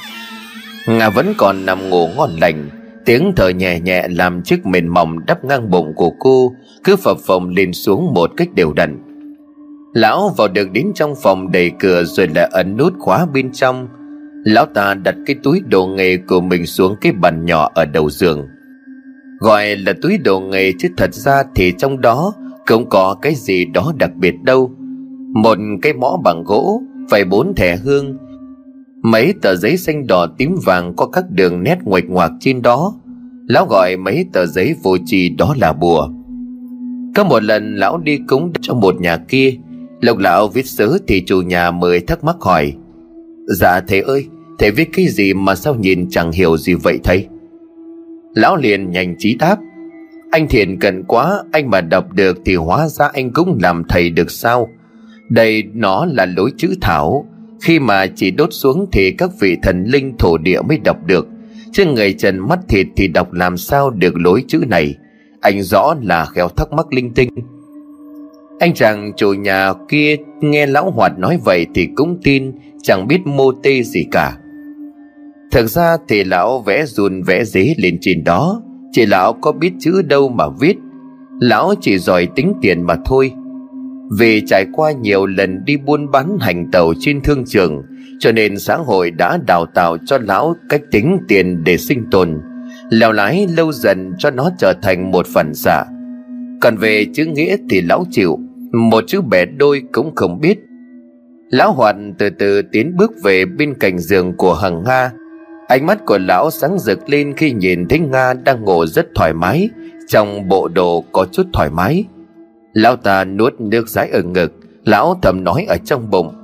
Nga 0.88 1.10
vẫn 1.10 1.34
còn 1.36 1.66
nằm 1.66 1.90
ngủ 1.90 2.08
ngon 2.16 2.30
lành, 2.40 2.68
tiếng 3.04 3.32
thở 3.36 3.48
nhẹ 3.48 3.80
nhẹ 3.80 4.08
làm 4.10 4.42
chiếc 4.42 4.66
mền 4.66 4.88
mỏng 4.88 5.26
đắp 5.26 5.44
ngang 5.44 5.70
bụng 5.70 5.92
của 5.96 6.10
cô 6.18 6.52
cứ 6.84 6.96
phập 6.96 7.18
phồng 7.18 7.48
lên 7.48 7.72
xuống 7.72 8.14
một 8.14 8.30
cách 8.36 8.48
đều 8.54 8.72
đặn 8.72 9.07
lão 9.92 10.34
vào 10.36 10.48
được 10.48 10.70
đến 10.72 10.92
trong 10.94 11.14
phòng 11.22 11.52
đẩy 11.52 11.70
cửa 11.78 12.04
rồi 12.04 12.28
lại 12.34 12.48
ấn 12.52 12.76
nút 12.76 12.92
khóa 12.98 13.26
bên 13.26 13.52
trong. 13.52 13.88
Lão 14.44 14.66
ta 14.66 14.94
đặt 14.94 15.14
cái 15.26 15.36
túi 15.42 15.60
đồ 15.66 15.86
nghề 15.86 16.16
của 16.16 16.40
mình 16.40 16.66
xuống 16.66 16.94
cái 17.00 17.12
bàn 17.12 17.44
nhỏ 17.44 17.70
ở 17.74 17.84
đầu 17.84 18.10
giường. 18.10 18.46
Gọi 19.40 19.76
là 19.76 19.92
túi 20.02 20.18
đồ 20.18 20.40
nghề 20.40 20.72
chứ 20.78 20.88
thật 20.96 21.14
ra 21.14 21.42
thì 21.54 21.72
trong 21.78 22.00
đó 22.00 22.32
cũng 22.66 22.88
có 22.88 23.16
cái 23.22 23.34
gì 23.34 23.64
đó 23.64 23.92
đặc 23.98 24.10
biệt 24.14 24.34
đâu. 24.42 24.70
Một 25.34 25.58
cái 25.82 25.92
mõ 25.92 26.16
bằng 26.24 26.44
gỗ, 26.44 26.82
vài 27.10 27.24
bốn 27.24 27.54
thẻ 27.54 27.76
hương, 27.76 28.18
mấy 29.02 29.34
tờ 29.42 29.54
giấy 29.56 29.76
xanh 29.76 30.06
đỏ 30.06 30.26
tím 30.38 30.54
vàng 30.64 30.96
có 30.96 31.06
các 31.06 31.24
đường 31.30 31.62
nét 31.62 31.78
ngoạch 31.84 32.04
ngoạc 32.08 32.32
trên 32.40 32.62
đó. 32.62 32.94
Lão 33.48 33.66
gọi 33.66 33.96
mấy 33.96 34.26
tờ 34.32 34.46
giấy 34.46 34.74
vô 34.82 34.96
trì 35.06 35.28
đó 35.28 35.54
là 35.60 35.72
bùa. 35.72 36.08
Có 37.14 37.24
một 37.24 37.42
lần 37.42 37.76
lão 37.76 37.98
đi 37.98 38.18
cúng 38.28 38.52
cho 38.60 38.74
một 38.74 39.00
nhà 39.00 39.16
kia 39.16 39.52
lộc 40.00 40.18
lão 40.18 40.48
viết 40.48 40.66
sớ 40.66 40.98
thì 41.06 41.24
chủ 41.26 41.42
nhà 41.42 41.70
mới 41.70 42.00
thắc 42.00 42.24
mắc 42.24 42.36
hỏi. 42.40 42.72
Dạ 43.46 43.80
thầy 43.88 44.00
ơi, 44.00 44.26
thầy 44.58 44.70
viết 44.70 44.88
cái 44.92 45.08
gì 45.08 45.34
mà 45.34 45.54
sao 45.54 45.74
nhìn 45.74 46.10
chẳng 46.10 46.32
hiểu 46.32 46.56
gì 46.56 46.74
vậy 46.74 46.98
thầy? 47.04 47.26
Lão 48.34 48.56
liền 48.56 48.90
nhanh 48.90 49.14
trí 49.18 49.34
đáp. 49.34 49.56
Anh 50.30 50.48
thiện 50.48 50.78
cần 50.78 51.04
quá, 51.04 51.42
anh 51.52 51.70
mà 51.70 51.80
đọc 51.80 52.12
được 52.12 52.38
thì 52.44 52.54
hóa 52.54 52.88
ra 52.88 53.10
anh 53.12 53.32
cũng 53.32 53.58
làm 53.62 53.82
thầy 53.88 54.10
được 54.10 54.30
sao? 54.30 54.68
Đây 55.28 55.62
nó 55.74 56.06
là 56.06 56.26
lối 56.26 56.52
chữ 56.56 56.74
thảo. 56.80 57.26
Khi 57.60 57.78
mà 57.78 58.06
chỉ 58.06 58.30
đốt 58.30 58.48
xuống 58.52 58.86
thì 58.92 59.10
các 59.10 59.30
vị 59.40 59.56
thần 59.62 59.84
linh 59.84 60.16
thổ 60.18 60.38
địa 60.38 60.60
mới 60.62 60.78
đọc 60.78 60.96
được. 61.06 61.26
Chứ 61.72 61.84
người 61.84 62.12
trần 62.12 62.38
mắt 62.38 62.58
thịt 62.68 62.86
thì 62.96 63.08
đọc 63.08 63.32
làm 63.32 63.56
sao 63.56 63.90
được 63.90 64.16
lối 64.16 64.44
chữ 64.48 64.64
này? 64.68 64.94
Anh 65.40 65.62
rõ 65.62 65.94
là 66.02 66.24
khéo 66.24 66.48
thắc 66.48 66.72
mắc 66.72 66.92
linh 66.92 67.14
tinh 67.14 67.28
anh 68.58 68.74
chàng 68.74 69.12
chủ 69.16 69.32
nhà 69.32 69.72
kia 69.88 70.16
nghe 70.40 70.66
lão 70.66 70.90
hoạt 70.90 71.18
nói 71.18 71.38
vậy 71.44 71.66
thì 71.74 71.88
cũng 71.94 72.18
tin, 72.22 72.52
chẳng 72.82 73.06
biết 73.08 73.18
mô 73.24 73.52
tê 73.52 73.82
gì 73.82 74.04
cả. 74.10 74.36
Thực 75.50 75.66
ra 75.66 75.96
thì 76.08 76.24
lão 76.24 76.60
vẽ 76.60 76.86
run 76.86 77.22
vẽ 77.22 77.44
dế 77.44 77.74
lên 77.78 77.98
trên 78.00 78.24
đó, 78.24 78.62
Chỉ 78.92 79.06
lão 79.06 79.32
có 79.32 79.52
biết 79.52 79.72
chữ 79.78 80.02
đâu 80.02 80.28
mà 80.28 80.44
viết. 80.60 80.76
Lão 81.40 81.74
chỉ 81.80 81.98
giỏi 81.98 82.28
tính 82.36 82.54
tiền 82.62 82.82
mà 82.82 82.96
thôi. 83.04 83.32
Vì 84.18 84.42
trải 84.46 84.66
qua 84.72 84.92
nhiều 84.92 85.26
lần 85.26 85.64
đi 85.64 85.76
buôn 85.76 86.10
bán 86.10 86.38
hành 86.40 86.70
tàu 86.70 86.92
trên 87.00 87.20
thương 87.20 87.44
trường, 87.46 87.82
Cho 88.20 88.32
nên 88.32 88.58
xã 88.58 88.76
hội 88.76 89.10
đã 89.10 89.38
đào 89.46 89.66
tạo 89.66 89.96
cho 90.06 90.18
lão 90.18 90.54
cách 90.68 90.82
tính 90.90 91.18
tiền 91.28 91.64
để 91.64 91.76
sinh 91.78 92.04
tồn. 92.10 92.40
Lèo 92.90 93.12
lái 93.12 93.46
lâu 93.56 93.72
dần 93.72 94.12
cho 94.18 94.30
nó 94.30 94.50
trở 94.58 94.72
thành 94.82 95.10
một 95.10 95.26
phần 95.26 95.54
xạ. 95.54 95.84
Còn 96.60 96.76
về 96.76 97.06
chữ 97.14 97.24
nghĩa 97.24 97.56
thì 97.70 97.80
lão 97.80 98.04
chịu. 98.10 98.38
Một 98.72 99.04
chữ 99.06 99.20
bẻ 99.20 99.44
đôi 99.44 99.82
cũng 99.92 100.14
không 100.14 100.40
biết. 100.40 100.58
Lão 101.50 101.72
Hoàn 101.72 102.14
từ 102.18 102.30
từ 102.30 102.62
tiến 102.62 102.96
bước 102.96 103.12
về 103.22 103.44
bên 103.44 103.74
cạnh 103.74 103.98
giường 103.98 104.36
của 104.36 104.54
Hằng 104.54 104.84
Nga. 104.84 105.10
Ánh 105.68 105.86
mắt 105.86 106.06
của 106.06 106.18
lão 106.18 106.50
sáng 106.50 106.78
rực 106.78 107.08
lên 107.08 107.34
khi 107.36 107.52
nhìn 107.52 107.88
thấy 107.88 107.98
Nga 107.98 108.34
đang 108.34 108.64
ngủ 108.64 108.86
rất 108.86 109.06
thoải 109.14 109.32
mái, 109.32 109.68
Trong 110.08 110.48
bộ 110.48 110.68
đồ 110.68 111.04
có 111.12 111.26
chút 111.32 111.46
thoải 111.52 111.70
mái. 111.70 112.04
Lão 112.72 112.96
ta 112.96 113.24
nuốt 113.24 113.60
nước 113.60 113.88
rái 113.88 114.08
ở 114.10 114.22
ngực, 114.22 114.52
Lão 114.84 115.18
thầm 115.22 115.44
nói 115.44 115.66
ở 115.68 115.76
trong 115.84 116.10
bụng. 116.10 116.34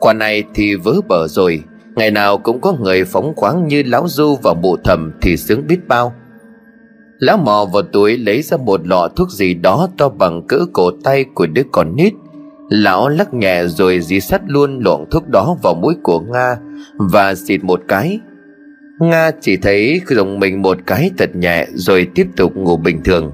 Quả 0.00 0.12
này 0.12 0.44
thì 0.54 0.74
vớ 0.74 0.94
bở 1.08 1.28
rồi, 1.28 1.62
Ngày 1.94 2.10
nào 2.10 2.38
cũng 2.38 2.60
có 2.60 2.72
người 2.80 3.04
phóng 3.04 3.32
khoáng 3.36 3.68
như 3.68 3.82
lão 3.86 4.08
du 4.08 4.36
và 4.42 4.54
bộ 4.54 4.76
thầm 4.84 5.12
thì 5.22 5.36
sướng 5.36 5.66
biết 5.66 5.88
bao. 5.88 6.12
Lão 7.18 7.36
mò 7.36 7.66
vào 7.72 7.82
túi 7.82 8.18
lấy 8.18 8.42
ra 8.42 8.56
một 8.56 8.86
lọ 8.86 9.08
thuốc 9.16 9.30
gì 9.30 9.54
đó 9.54 9.88
to 9.98 10.08
bằng 10.08 10.42
cỡ 10.48 10.58
cổ 10.72 10.90
tay 11.04 11.24
của 11.34 11.46
đứa 11.46 11.62
con 11.72 11.96
nít. 11.96 12.12
Lão 12.68 13.08
lắc 13.08 13.34
nhẹ 13.34 13.66
rồi 13.66 14.00
dí 14.00 14.20
sắt 14.20 14.40
luôn 14.46 14.80
lọn 14.84 15.04
thuốc 15.10 15.28
đó 15.28 15.56
vào 15.62 15.74
mũi 15.74 15.94
của 16.02 16.20
Nga 16.20 16.56
Và 16.96 17.34
xịt 17.34 17.64
một 17.64 17.80
cái. 17.88 18.20
Nga 19.00 19.30
chỉ 19.40 19.56
thấy 19.56 20.00
dùng 20.08 20.40
mình 20.40 20.62
một 20.62 20.78
cái 20.86 21.10
thật 21.18 21.36
nhẹ 21.36 21.66
rồi 21.74 22.08
tiếp 22.14 22.26
tục 22.36 22.56
ngủ 22.56 22.76
bình 22.76 23.00
thường. 23.04 23.32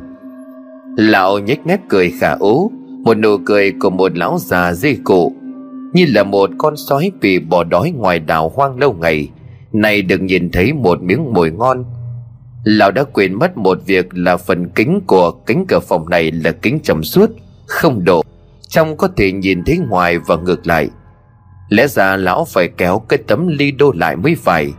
Lão 0.96 1.38
nhếch 1.38 1.66
mép 1.66 1.80
cười 1.88 2.10
khả 2.20 2.32
ố 2.32 2.70
Một 3.04 3.14
nụ 3.14 3.38
cười 3.44 3.72
của 3.80 3.90
một 3.90 4.18
lão 4.18 4.38
già 4.38 4.72
dây 4.72 4.98
cụ, 5.04 5.32
Như 5.92 6.06
là 6.08 6.22
một 6.22 6.50
con 6.58 6.76
sói 6.76 7.10
bị 7.20 7.38
bỏ 7.38 7.64
đói 7.64 7.90
ngoài 7.90 8.18
đảo 8.18 8.52
hoang 8.54 8.78
lâu 8.78 8.92
ngày. 8.92 9.28
Này 9.72 10.02
được 10.02 10.22
nhìn 10.22 10.50
thấy 10.50 10.72
một 10.72 11.02
miếng 11.02 11.32
mồi 11.32 11.50
ngon 11.50 11.84
Lão 12.64 12.90
đã 12.90 13.04
quên 13.04 13.34
mất 13.34 13.56
một 13.56 13.78
việc 13.86 14.06
là 14.10 14.36
phần 14.36 14.68
kính 14.68 15.00
của 15.06 15.30
kính 15.30 15.64
cửa 15.68 15.80
phòng 15.80 16.08
này 16.08 16.30
là 16.30 16.52
kính 16.52 16.80
trầm 16.82 17.02
suốt 17.04 17.30
Không 17.66 18.04
đổ, 18.04 18.22
Trong 18.68 18.96
có 18.96 19.08
thể 19.16 19.32
nhìn 19.32 19.64
thấy 19.64 19.78
ngoài 19.88 20.18
và 20.18 20.36
ngược 20.36 20.66
lại. 20.66 20.88
Lẽ 21.68 21.86
ra 21.86 22.16
lão 22.16 22.44
phải 22.44 22.68
kéo 22.68 22.98
cái 23.08 23.18
tấm 23.26 23.48
ly 23.48 23.70
đô 23.70 23.92
lại 23.92 24.16
mới 24.16 24.34
phải. 24.34 24.72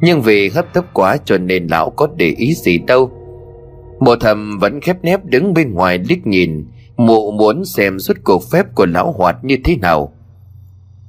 Nhưng 0.00 0.22
vì 0.22 0.48
hấp 0.48 0.74
tấp 0.74 0.84
quá 0.92 1.16
cho 1.24 1.38
nên 1.38 1.66
lão 1.66 1.90
có 1.90 2.08
để 2.16 2.34
ý 2.36 2.54
gì 2.54 2.78
đâu. 2.78 3.10
Mộ 4.00 4.16
thầm 4.16 4.58
vẫn 4.58 4.80
khép 4.80 4.96
nép 5.02 5.24
đứng 5.24 5.54
bên 5.54 5.74
ngoài 5.74 5.98
liếc 6.08 6.26
nhìn 6.26 6.66
Mụ 6.96 7.30
muốn 7.30 7.64
xem 7.64 7.98
suốt 7.98 8.16
cuộc 8.24 8.42
phép 8.52 8.66
của 8.74 8.86
lão 8.86 9.12
hoạt 9.12 9.36
như 9.44 9.56
thế 9.64 9.76
nào. 9.76 10.12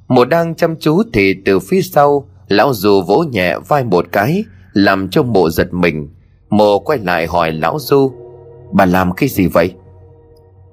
Mộ 0.08 0.24
đang 0.24 0.54
chăm 0.54 0.76
chú 0.80 1.02
thì 1.12 1.34
từ 1.44 1.58
phía 1.58 1.82
sau 1.82 2.28
Lão 2.48 2.72
dù 2.74 3.02
vỗ 3.02 3.24
nhẹ 3.32 3.58
vai 3.68 3.84
một 3.84 4.06
cái 4.12 4.44
Làm 4.72 5.08
cho 5.08 5.22
mộ 5.22 5.50
giật 5.50 5.74
mình. 5.74 6.08
Mồ 6.50 6.78
quay 6.78 6.98
lại 6.98 7.26
hỏi 7.26 7.52
lão 7.52 7.78
Du, 7.78 8.12
Bà 8.72 8.86
làm 8.86 9.12
cái 9.12 9.28
gì 9.28 9.46
vậy? 9.46 9.74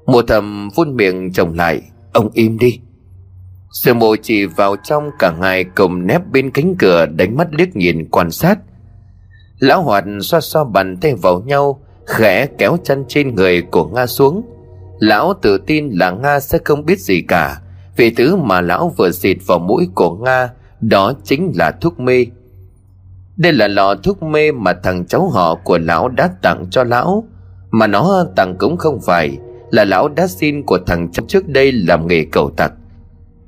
Mộ 0.05 0.22
thầm 0.22 0.69
vun 0.75 0.96
miệng 0.96 1.34
chồng 1.34 1.53
lại, 1.53 1.81
Ông 2.13 2.29
im 2.34 2.57
đi. 2.57 2.79
Sư 3.72 3.93
mộ 3.93 4.15
chỉ 4.22 4.46
vào 4.46 4.75
trong 4.84 5.10
cả 5.19 5.34
hai 5.41 5.63
cùng 5.63 6.07
nép 6.07 6.22
bên 6.31 6.51
cánh 6.51 6.75
cửa 6.79 7.05
đánh 7.05 7.38
mắt 7.38 7.48
liếc 7.51 7.75
nhìn 7.75 8.10
quan 8.12 8.31
sát. 8.31 8.60
Lão 9.60 9.81
hoạt 9.81 10.03
xoa 10.22 10.41
xoa 10.41 10.63
bàn 10.63 10.98
tay 11.01 11.15
vào 11.15 11.41
nhau, 11.41 11.81
Khẽ 12.05 12.48
kéo 12.57 12.77
chân 12.84 13.05
trên 13.07 13.36
người 13.36 13.62
của 13.62 13.86
Nga 13.86 14.07
xuống. 14.07 14.41
Lão 15.00 15.34
tự 15.41 15.57
tin 15.57 15.89
là 15.89 16.12
Nga 16.12 16.39
sẽ 16.39 16.60
không 16.65 16.86
biết 16.86 17.00
gì 17.00 17.22
cả, 17.27 17.62
Vì 17.98 18.10
thứ 18.10 18.36
mà 18.36 18.62
lão 18.62 18.93
vừa 18.98 19.12
xịt 19.12 19.38
vào 19.48 19.60
mũi 19.60 19.88
của 19.96 20.15
Nga 20.15 20.50
Đó 20.81 21.13
chính 21.24 21.51
là 21.55 21.72
thuốc 21.81 22.00
mê 22.00 22.25
đây 23.38 23.53
là 23.53 23.67
lọ 23.67 23.96
thuốc 24.03 24.24
mê 24.24 24.51
mà 24.51 24.74
thằng 24.84 25.06
cháu 25.06 25.29
họ 25.29 25.56
của 25.56 25.77
lão 25.77 26.10
đã 26.10 26.29
tặng 26.41 26.65
cho 26.72 26.84
lão. 26.84 27.27
Mà 27.72 27.88
nó 27.88 28.25
tặng 28.36 28.56
cũng 28.60 28.77
không 28.77 29.00
phải 29.06 29.38
Là 29.72 29.86
lão 29.86 30.08
đã 30.08 30.27
xin 30.27 30.63
của 30.63 30.79
thằng 30.88 31.12
cháu 31.12 31.25
trước 31.27 31.48
đây 31.48 31.72
làm 31.72 32.08
nghề 32.08 32.25
cầu 32.32 32.50
tặc. 32.58 32.74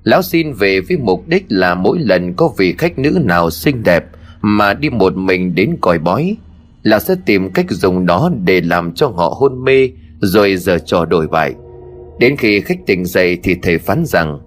Lão 0.03 0.22
xin 0.22 0.53
về 0.53 0.81
với 0.81 0.98
mục 0.98 1.27
đích 1.27 1.46
là 1.50 1.75
mỗi 1.75 2.00
lần 2.00 2.34
có 2.34 2.53
vị 2.58 2.75
khách 2.77 3.00
nữ 3.00 3.19
nào 3.24 3.50
xinh 3.50 3.84
đẹp 3.84 4.05
Mà 4.41 4.74
đi 4.74 4.89
một 4.89 5.15
mình 5.15 5.55
đến 5.55 5.77
còi 5.81 6.00
bói, 6.00 6.38
Lão 6.84 7.00
sẽ 7.00 7.15
tìm 7.25 7.51
cách 7.51 7.65
dùng 7.69 8.05
nó 8.05 8.29
để 8.43 8.62
làm 8.62 8.93
cho 8.93 9.08
họ 9.08 9.38
hôn 9.39 9.63
mê 9.63 9.89
Rồi 10.19 10.55
giờ 10.55 10.77
trò 10.86 11.05
đổi 11.05 11.27
bại. 11.27 11.53
Đến 12.19 12.38
khi 12.38 12.60
khách 12.60 12.79
tỉnh 12.86 13.05
dậy 13.05 13.38
thì 13.43 13.55
thầy 13.62 13.77
phán 13.77 14.05
rằng, 14.05 14.39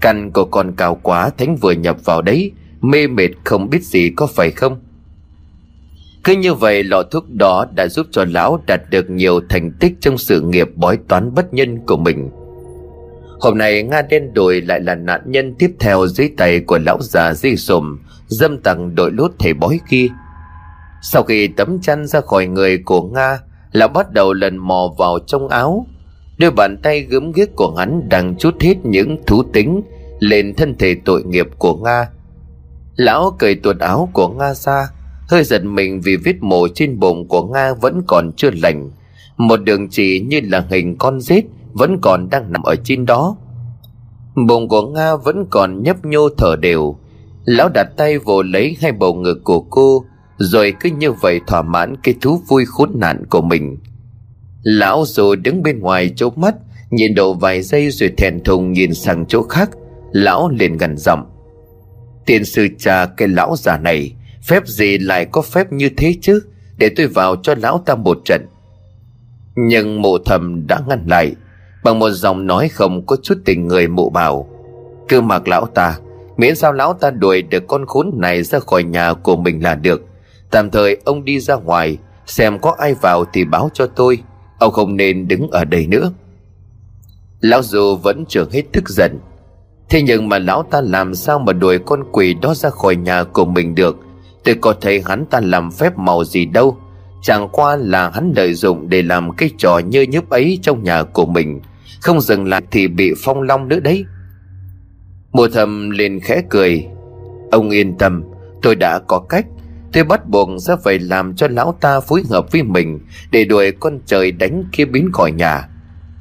Căn 0.00 0.30
của 0.30 0.44
con 0.44 0.72
cao 0.76 0.98
quá, 1.02 1.30
thánh 1.38 1.56
vừa 1.56 1.72
nhập 1.72 1.96
vào 2.04 2.22
đấy 2.22 2.52
mê 2.82 3.06
mệt 3.06 3.30
không 3.44 3.70
biết 3.70 3.82
gì 3.82 4.10
có 4.16 4.26
phải 4.26 4.50
không? 4.50 4.80
Cứ 6.24 6.36
như 6.36 6.54
vậy, 6.54 6.84
lọ 6.84 7.02
thuốc 7.02 7.30
đó 7.30 7.66
đã 7.74 7.88
giúp 7.88 8.06
cho 8.10 8.24
lão 8.24 8.60
đạt 8.66 8.80
được 8.90 9.10
nhiều 9.10 9.40
thành 9.48 9.72
tích 9.80 9.92
trong 10.00 10.18
sự 10.18 10.40
nghiệp 10.40 10.68
bói 10.74 10.98
toán 11.08 11.34
bất 11.34 11.54
nhân 11.54 11.78
của 11.86 11.96
mình. 11.96 12.30
Hôm 13.40 13.58
nay, 13.58 13.82
nga 13.82 14.02
đen 14.02 14.34
đồi 14.34 14.60
lại 14.60 14.80
là 14.80 14.94
nạn 14.94 15.20
nhân 15.26 15.54
tiếp 15.58 15.70
theo 15.80 16.06
dưới 16.06 16.30
tay 16.36 16.60
của 16.60 16.78
lão 16.78 16.98
già 17.00 17.34
di 17.34 17.56
sùm, 17.56 17.98
dâm 18.26 18.58
tặng 18.58 18.94
đội 18.94 19.10
lốt 19.12 19.30
thầy 19.38 19.54
bói 19.54 19.80
kia. 19.90 20.06
Sau 21.02 21.22
khi 21.22 21.48
tấm 21.48 21.80
chăn 21.80 22.06
ra 22.06 22.20
khỏi 22.20 22.46
người 22.46 22.78
của 22.78 23.02
nga, 23.02 23.38
lão 23.72 23.88
bắt 23.88 24.12
đầu 24.12 24.32
lần 24.32 24.56
mò 24.56 24.94
vào 24.98 25.18
trong 25.26 25.48
áo. 25.48 25.86
Đôi 26.38 26.50
bàn 26.50 26.76
tay 26.82 27.00
gớm 27.00 27.32
ghiếc 27.32 27.48
của 27.56 27.74
hắn 27.78 28.08
đang 28.08 28.34
chút 28.38 28.60
hết 28.60 28.74
những 28.84 29.16
thú 29.26 29.42
tính 29.52 29.82
lên 30.18 30.54
thân 30.54 30.74
thể 30.78 30.96
tội 31.04 31.22
nghiệp 31.24 31.46
của 31.58 31.76
nga. 31.76 32.06
Lão 33.02 33.36
cởi 33.38 33.54
tuột 33.54 33.78
áo 33.78 34.08
của 34.12 34.28
Nga 34.28 34.54
ra, 34.54 34.88
Hơi 35.28 35.44
giật 35.44 35.64
mình 35.64 36.00
vì 36.00 36.16
vết 36.16 36.34
mổ 36.40 36.68
trên 36.74 36.98
bụng 37.00 37.28
của 37.28 37.42
Nga 37.42 37.72
vẫn 37.74 38.02
còn 38.06 38.32
chưa 38.36 38.50
lành. 38.62 38.90
Một 39.36 39.56
đường 39.56 39.88
chỉ 39.88 40.20
như 40.20 40.40
là 40.44 40.66
hình 40.70 40.96
con 40.98 41.20
rết 41.20 41.44
Vẫn 41.72 41.98
còn 42.02 42.30
đang 42.30 42.52
nằm 42.52 42.62
ở 42.62 42.74
trên 42.84 43.06
đó. 43.06 43.36
Bụng 44.48 44.68
của 44.68 44.86
Nga 44.86 45.16
vẫn 45.16 45.46
còn 45.50 45.82
nhấp 45.82 46.04
nhô 46.04 46.28
thở 46.38 46.56
đều. 46.56 46.96
Lão 47.44 47.68
đặt 47.74 47.86
tay 47.96 48.18
vồ 48.18 48.42
lấy 48.42 48.76
hai 48.80 48.92
bầu 48.92 49.14
ngực 49.14 49.38
của 49.44 49.60
cô, 49.60 50.04
Rồi 50.36 50.74
cứ 50.80 50.90
như 50.90 51.12
vậy 51.12 51.40
thỏa 51.46 51.62
mãn 51.62 51.96
cái 52.02 52.14
thú 52.20 52.40
vui 52.48 52.64
khốn 52.64 52.90
nạn 52.94 53.24
của 53.30 53.40
mình. 53.40 53.78
Lão 54.62 55.04
rồi 55.06 55.36
đứng 55.36 55.62
bên 55.62 55.80
ngoài 55.80 56.12
chỗ 56.16 56.30
mắt, 56.36 56.54
Nhìn 56.90 57.14
độ 57.14 57.34
vài 57.34 57.62
giây 57.62 57.90
rồi 57.90 58.12
thèn 58.16 58.44
thùng 58.44 58.72
nhìn 58.72 58.94
sang 58.94 59.26
chỗ 59.26 59.42
khác. 59.42 59.70
Lão 60.12 60.48
liền 60.48 60.76
gần 60.76 60.96
giọng 60.96 61.31
tiền 62.26 62.44
sư 62.44 62.68
cha, 62.78 63.06
cái 63.06 63.28
lão 63.28 63.56
già 63.56 63.78
này, 63.78 64.12
Phép 64.42 64.66
gì 64.66 64.98
lại 64.98 65.24
có 65.24 65.42
phép 65.42 65.72
như 65.72 65.88
thế 65.96 66.14
chứ? 66.22 66.42
Để 66.76 66.90
tôi 66.96 67.06
vào 67.06 67.36
cho 67.42 67.54
lão 67.54 67.82
ta 67.86 67.94
một 67.94 68.18
trận. 68.24 68.46
Nhưng 69.56 70.02
mộ 70.02 70.18
thầm 70.18 70.66
đã 70.66 70.80
ngăn 70.88 71.04
lại, 71.06 71.34
Bằng 71.84 71.98
một 71.98 72.10
giọng 72.10 72.46
nói 72.46 72.68
không 72.68 73.06
có 73.06 73.16
chút 73.22 73.38
tình 73.44 73.68
người 73.68 73.88
mộ 73.88 74.10
bảo. 74.10 74.48
Cứ 75.08 75.20
mặc 75.20 75.48
lão 75.48 75.66
ta, 75.66 75.98
Miễn 76.36 76.56
sao 76.56 76.72
lão 76.72 76.92
ta 76.92 77.10
đuổi 77.10 77.42
được 77.42 77.66
con 77.68 77.86
khốn 77.86 78.10
này 78.14 78.42
ra 78.42 78.58
khỏi 78.58 78.82
nhà 78.82 79.12
của 79.12 79.36
mình 79.36 79.62
là 79.62 79.74
được. 79.74 80.02
Tạm 80.50 80.70
thời 80.70 80.96
ông 81.04 81.24
đi 81.24 81.40
ra 81.40 81.54
ngoài, 81.54 81.98
Xem 82.26 82.58
có 82.58 82.74
ai 82.78 82.94
vào 82.94 83.24
thì 83.32 83.44
báo 83.44 83.70
cho 83.74 83.86
tôi. 83.86 84.18
Ông 84.58 84.72
không 84.72 84.96
nên 84.96 85.28
đứng 85.28 85.50
ở 85.50 85.64
đây 85.64 85.86
nữa. 85.86 86.12
Lão 87.40 87.62
dù 87.62 87.96
vẫn 87.96 88.24
chưa 88.28 88.46
hết 88.52 88.62
tức 88.72 88.88
giận. 88.88 89.18
Thế 89.88 90.02
nhưng 90.02 90.28
mà 90.28 90.38
lão 90.38 90.62
ta 90.62 90.80
làm 90.80 91.14
sao 91.14 91.38
mà 91.38 91.52
đuổi 91.52 91.78
con 91.78 92.04
quỷ 92.12 92.34
đó 92.34 92.54
ra 92.54 92.70
khỏi 92.70 92.96
nhà 92.96 93.24
của 93.24 93.44
mình 93.44 93.74
được? 93.74 93.96
Tôi 94.44 94.54
có 94.54 94.74
thấy 94.80 95.02
hắn 95.06 95.26
ta 95.26 95.40
làm 95.40 95.70
phép 95.70 95.98
màu 95.98 96.24
gì 96.24 96.44
đâu. 96.44 96.76
Chẳng 97.22 97.48
qua 97.52 97.76
là 97.76 98.10
hắn 98.10 98.32
lợi 98.36 98.54
dụng 98.54 98.88
để 98.88 99.02
làm 99.02 99.36
cái 99.36 99.50
trò 99.58 99.78
nhơ 99.78 100.02
nhớp 100.02 100.28
ấy 100.30 100.58
trong 100.62 100.82
nhà 100.82 101.02
của 101.02 101.26
mình. 101.26 101.60
Không 102.00 102.20
dừng 102.20 102.48
lại 102.48 102.62
thì 102.70 102.88
bị 102.88 103.12
phong 103.24 103.42
long 103.42 103.68
nữa 103.68 103.80
đấy. 103.80 104.04
Mùa 105.32 105.48
thầm 105.48 105.90
liền 105.90 106.20
khẽ 106.20 106.42
cười. 106.50 106.86
Ông 107.50 107.70
yên 107.70 107.98
tâm, 107.98 108.22
Tôi 108.62 108.74
đã 108.74 108.98
có 108.98 109.18
cách. 109.18 109.46
Tôi 109.92 110.04
bắt 110.04 110.28
buộc 110.28 110.48
sẽ 110.58 110.76
phải 110.84 110.98
làm 110.98 111.34
cho 111.34 111.48
lão 111.50 111.74
ta 111.80 112.00
phối 112.00 112.22
hợp 112.30 112.52
với 112.52 112.62
mình 112.62 113.00
Để 113.30 113.44
đuổi 113.44 113.72
con 113.72 113.98
trời 114.06 114.32
đánh 114.32 114.64
kia 114.72 114.84
biến 114.84 115.10
khỏi 115.12 115.32
nhà. 115.32 115.68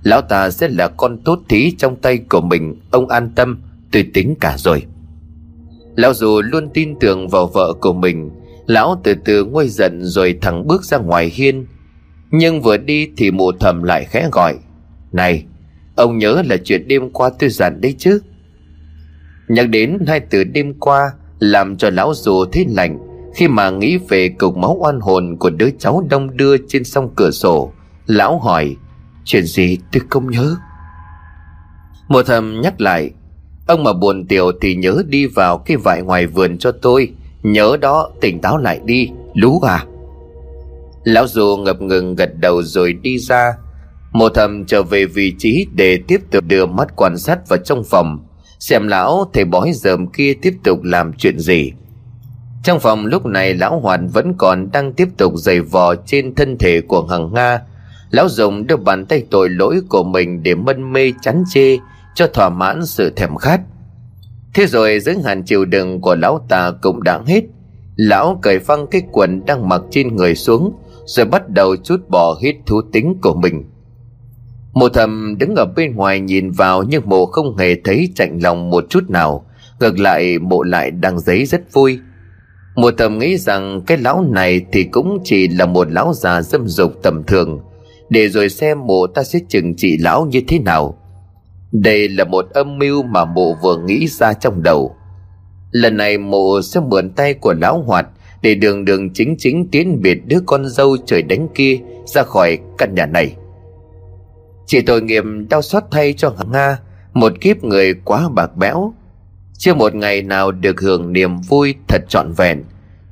Lão 0.03 0.22
ta 0.22 0.50
sẽ 0.50 0.67
là 0.67 0.88
con 0.88 1.17
tốt 1.17 1.39
thí 1.50 1.72
trong 1.77 1.96
tay 1.96 2.17
của 2.17 2.41
mình, 2.41 2.75
Ông 2.91 3.08
an 3.08 3.31
tâm, 3.36 3.62
Tôi 3.91 4.05
tính 4.13 4.36
cả 4.39 4.55
rồi. 4.58 4.84
Lão 5.96 6.13
dù 6.13 6.41
luôn 6.41 6.70
tin 6.74 7.00
tưởng 7.00 7.27
vào 7.27 7.48
vợ 7.48 7.74
của 7.81 7.93
mình, 7.93 8.29
Lão 8.67 9.01
từ 9.03 9.13
từ 9.25 9.46
nguôi 9.46 9.67
giận 9.67 10.03
rồi 10.03 10.38
thẳng 10.41 10.67
bước 10.67 10.84
ra 10.84 10.98
ngoài 10.98 11.31
hiên. 11.34 11.65
Nhưng 12.31 12.62
vừa 12.62 12.77
đi 12.77 13.10
thì 13.17 13.31
mụ 13.31 13.51
thầm 13.51 13.84
lại 13.84 14.05
khẽ 14.05 14.29
gọi, 14.31 14.55
Này, 15.12 15.46
Ông 15.96 16.17
nhớ 16.17 16.41
là 16.50 16.58
chuyện 16.63 16.88
đêm 16.88 17.10
qua 17.10 17.29
tôi 17.39 17.50
dặn 17.50 17.81
đấy 17.81 17.96
chứ? 17.98 18.22
Nhắc 19.48 19.70
đến 19.70 19.98
hai 20.08 20.20
từ 20.20 20.43
đêm 20.43 20.74
qua 20.79 21.12
Làm 21.39 21.77
cho 21.77 21.89
lão 21.89 22.13
dù 22.15 22.46
thấy 22.46 22.65
lạnh, 22.70 23.00
Khi 23.36 23.48
mà 23.48 23.70
nghĩ 23.70 23.98
về 24.10 24.29
cục 24.29 24.58
máu 24.58 24.77
oan 24.79 25.00
hồn 25.00 25.38
Của 25.39 25.50
đứa 25.50 25.70
cháu 25.79 26.05
đông 26.10 26.38
đưa 26.38 26.58
trên 26.67 26.84
sông 26.84 27.10
cửa 27.15 27.31
sổ, 27.31 27.74
Lão 28.05 28.39
hỏi 28.39 28.75
Chuyện 29.25 29.45
gì 29.45 29.77
tôi 29.91 30.01
không 30.09 30.31
nhớ? 30.31 30.55
Mùa 32.07 32.23
thầm 32.23 32.61
nhắc 32.61 32.81
lại, 32.81 33.11
Ông 33.67 33.83
mà 33.83 33.93
buồn 33.93 34.27
tiểu 34.27 34.51
thì 34.61 34.75
nhớ 34.75 35.03
đi 35.07 35.25
vào 35.25 35.57
cái 35.57 35.77
vải 35.77 36.01
ngoài 36.01 36.27
vườn 36.27 36.57
cho 36.57 36.71
tôi, 36.71 37.13
Nhớ 37.43 37.77
đó, 37.81 38.09
tỉnh 38.21 38.41
táo 38.41 38.57
lại 38.57 38.79
đi, 38.85 39.09
Lú 39.33 39.59
à. 39.59 39.85
Lão 41.03 41.27
dù 41.27 41.57
ngập 41.57 41.81
ngừng 41.81 42.15
gật 42.15 42.37
đầu 42.37 42.63
rồi 42.63 42.93
đi 42.93 43.19
ra. 43.19 43.53
Mộ 44.11 44.29
thầm 44.29 44.65
trở 44.65 44.83
về 44.83 45.05
vị 45.05 45.33
trí 45.37 45.67
để 45.73 45.99
tiếp 46.07 46.21
tục 46.31 46.43
đưa 46.47 46.65
mắt 46.65 46.95
quan 46.95 47.17
sát 47.17 47.49
vào 47.49 47.59
trong 47.59 47.83
phòng, 47.83 48.25
Xem 48.59 48.87
lão 48.87 49.29
thầy 49.33 49.45
bói 49.45 49.71
dờm 49.73 50.07
kia 50.07 50.33
tiếp 50.41 50.53
tục 50.63 50.83
làm 50.83 51.13
chuyện 51.13 51.39
gì. 51.39 51.71
Trong 52.63 52.79
phòng 52.79 53.05
lúc 53.05 53.25
này 53.25 53.53
lão 53.53 53.79
hoàn 53.79 54.07
vẫn 54.07 54.33
còn 54.37 54.71
đang 54.71 54.93
tiếp 54.93 55.07
tục 55.17 55.33
giày 55.35 55.61
vò 55.61 55.95
trên 55.95 56.35
thân 56.35 56.57
thể 56.57 56.81
của 56.81 57.05
hằng 57.05 57.33
Nga 57.33 57.59
Lão 58.11 58.29
dùng 58.29 58.67
đưa 58.67 58.77
bàn 58.77 59.05
tay 59.05 59.23
tội 59.31 59.49
lỗi 59.49 59.81
của 59.89 60.03
mình 60.03 60.43
để 60.43 60.55
mân 60.55 60.93
mê 60.93 61.11
chắn 61.21 61.43
chê, 61.49 61.77
cho 62.15 62.27
thỏa 62.27 62.49
mãn 62.49 62.85
sự 62.85 63.09
thèm 63.09 63.35
khát. 63.35 63.61
Thế 64.53 64.65
rồi 64.65 64.99
giới 64.99 65.17
hạn 65.25 65.43
chịu 65.43 65.65
đựng 65.65 66.01
của 66.01 66.15
lão 66.15 66.45
ta 66.49 66.71
cũng 66.81 67.03
đã 67.03 67.21
hết. 67.27 67.41
Lão 67.95 68.39
cởi 68.41 68.59
phăng 68.59 68.87
cái 68.87 69.01
quần 69.11 69.45
đang 69.45 69.69
mặc 69.69 69.81
trên 69.91 70.15
người 70.15 70.35
xuống, 70.35 70.73
Rồi 71.05 71.25
bắt 71.25 71.49
đầu 71.49 71.75
chút 71.75 72.09
bỏ 72.09 72.39
hết 72.41 72.53
thú 72.65 72.81
tính 72.93 73.15
của 73.21 73.33
mình 73.33 73.63
Mộ 74.73 74.89
thầm 74.89 75.37
đứng 75.39 75.55
ở 75.55 75.65
bên 75.75 75.95
ngoài 75.95 76.19
nhìn 76.19 76.51
vào 76.51 76.83
Nhưng 76.83 77.09
mộ 77.09 77.25
không 77.25 77.57
hề 77.57 77.75
thấy 77.83 78.09
chạnh 78.15 78.39
lòng 78.43 78.69
một 78.69 78.85
chút 78.89 79.09
nào 79.09 79.45
Ngược 79.79 79.99
lại, 79.99 80.39
mộ 80.39 80.63
lại 80.63 80.91
đang 80.91 81.19
giấy 81.19 81.45
rất 81.45 81.73
vui 81.73 81.99
Mộ 82.75 82.91
thầm 82.91 83.19
nghĩ 83.19 83.37
rằng 83.37 83.81
cái 83.87 83.97
lão 83.97 84.21
này 84.21 84.61
thì 84.71 84.83
cũng 84.83 85.19
chỉ 85.23 85.47
là 85.47 85.65
một 85.65 85.91
lão 85.91 86.13
già 86.13 86.41
dâm 86.41 86.67
dục 86.67 86.93
tầm 87.03 87.23
thường 87.23 87.59
để 88.11 88.29
rồi 88.29 88.49
xem 88.49 88.87
mộ 88.87 89.07
ta 89.07 89.23
sẽ 89.23 89.39
chừng 89.49 89.75
trị 89.75 89.97
lão 89.97 90.25
như 90.25 90.41
thế 90.47 90.59
nào. 90.59 90.97
Đây 91.71 92.09
là 92.09 92.23
một 92.23 92.45
âm 92.53 92.77
mưu 92.77 93.03
mà 93.03 93.25
mộ 93.25 93.55
vừa 93.63 93.77
nghĩ 93.77 94.07
ra 94.07 94.33
trong 94.33 94.63
đầu. 94.63 94.95
Lần 95.71 95.97
này 95.97 96.17
mộ 96.17 96.61
sẽ 96.61 96.79
mượn 96.79 97.09
tay 97.09 97.33
của 97.33 97.53
lão 97.53 97.81
hoạt 97.81 98.07
Để 98.41 98.55
đường 98.55 98.85
đường 98.85 99.13
chính 99.13 99.35
chính 99.37 99.67
tiến 99.71 100.01
biệt 100.01 100.17
đứa 100.25 100.39
con 100.45 100.69
dâu 100.69 100.97
trời 101.05 101.21
đánh 101.21 101.47
kia 101.55 101.79
Ra 102.05 102.23
khỏi 102.23 102.57
căn 102.77 102.95
nhà 102.95 103.05
này. 103.05 103.35
Chỉ 104.65 104.81
tội 104.81 105.01
nghiệp 105.01 105.23
đau 105.49 105.61
xót 105.61 105.83
thay 105.91 106.13
cho 106.13 106.33
Nga, 106.51 106.77
Một 107.13 107.33
kiếp 107.41 107.63
người 107.63 107.93
quá 107.93 108.29
bạc 108.29 108.57
bẽo. 108.57 108.93
Chưa 109.57 109.73
một 109.73 109.95
ngày 109.95 110.21
nào 110.21 110.51
được 110.51 110.81
hưởng 110.81 111.13
niềm 111.13 111.37
vui 111.37 111.75
thật 111.87 112.01
trọn 112.09 112.31
vẹn, 112.37 112.63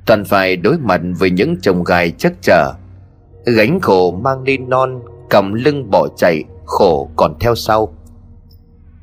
Toàn 0.06 0.24
phải 0.24 0.56
đối 0.56 0.78
mặt 0.78 1.00
với 1.18 1.30
những 1.30 1.56
chồng 1.62 1.84
gai 1.84 2.12
chắc 2.18 2.32
trở. 2.42 2.72
Gánh 3.44 3.80
khổ 3.80 4.10
mang 4.10 4.44
đi 4.44 4.58
non, 4.58 5.00
Cầm 5.30 5.54
lưng 5.54 5.90
bỏ 5.90 6.08
chạy, 6.16 6.44
Khổ 6.64 7.10
còn 7.16 7.34
theo 7.40 7.54
sau. 7.54 7.94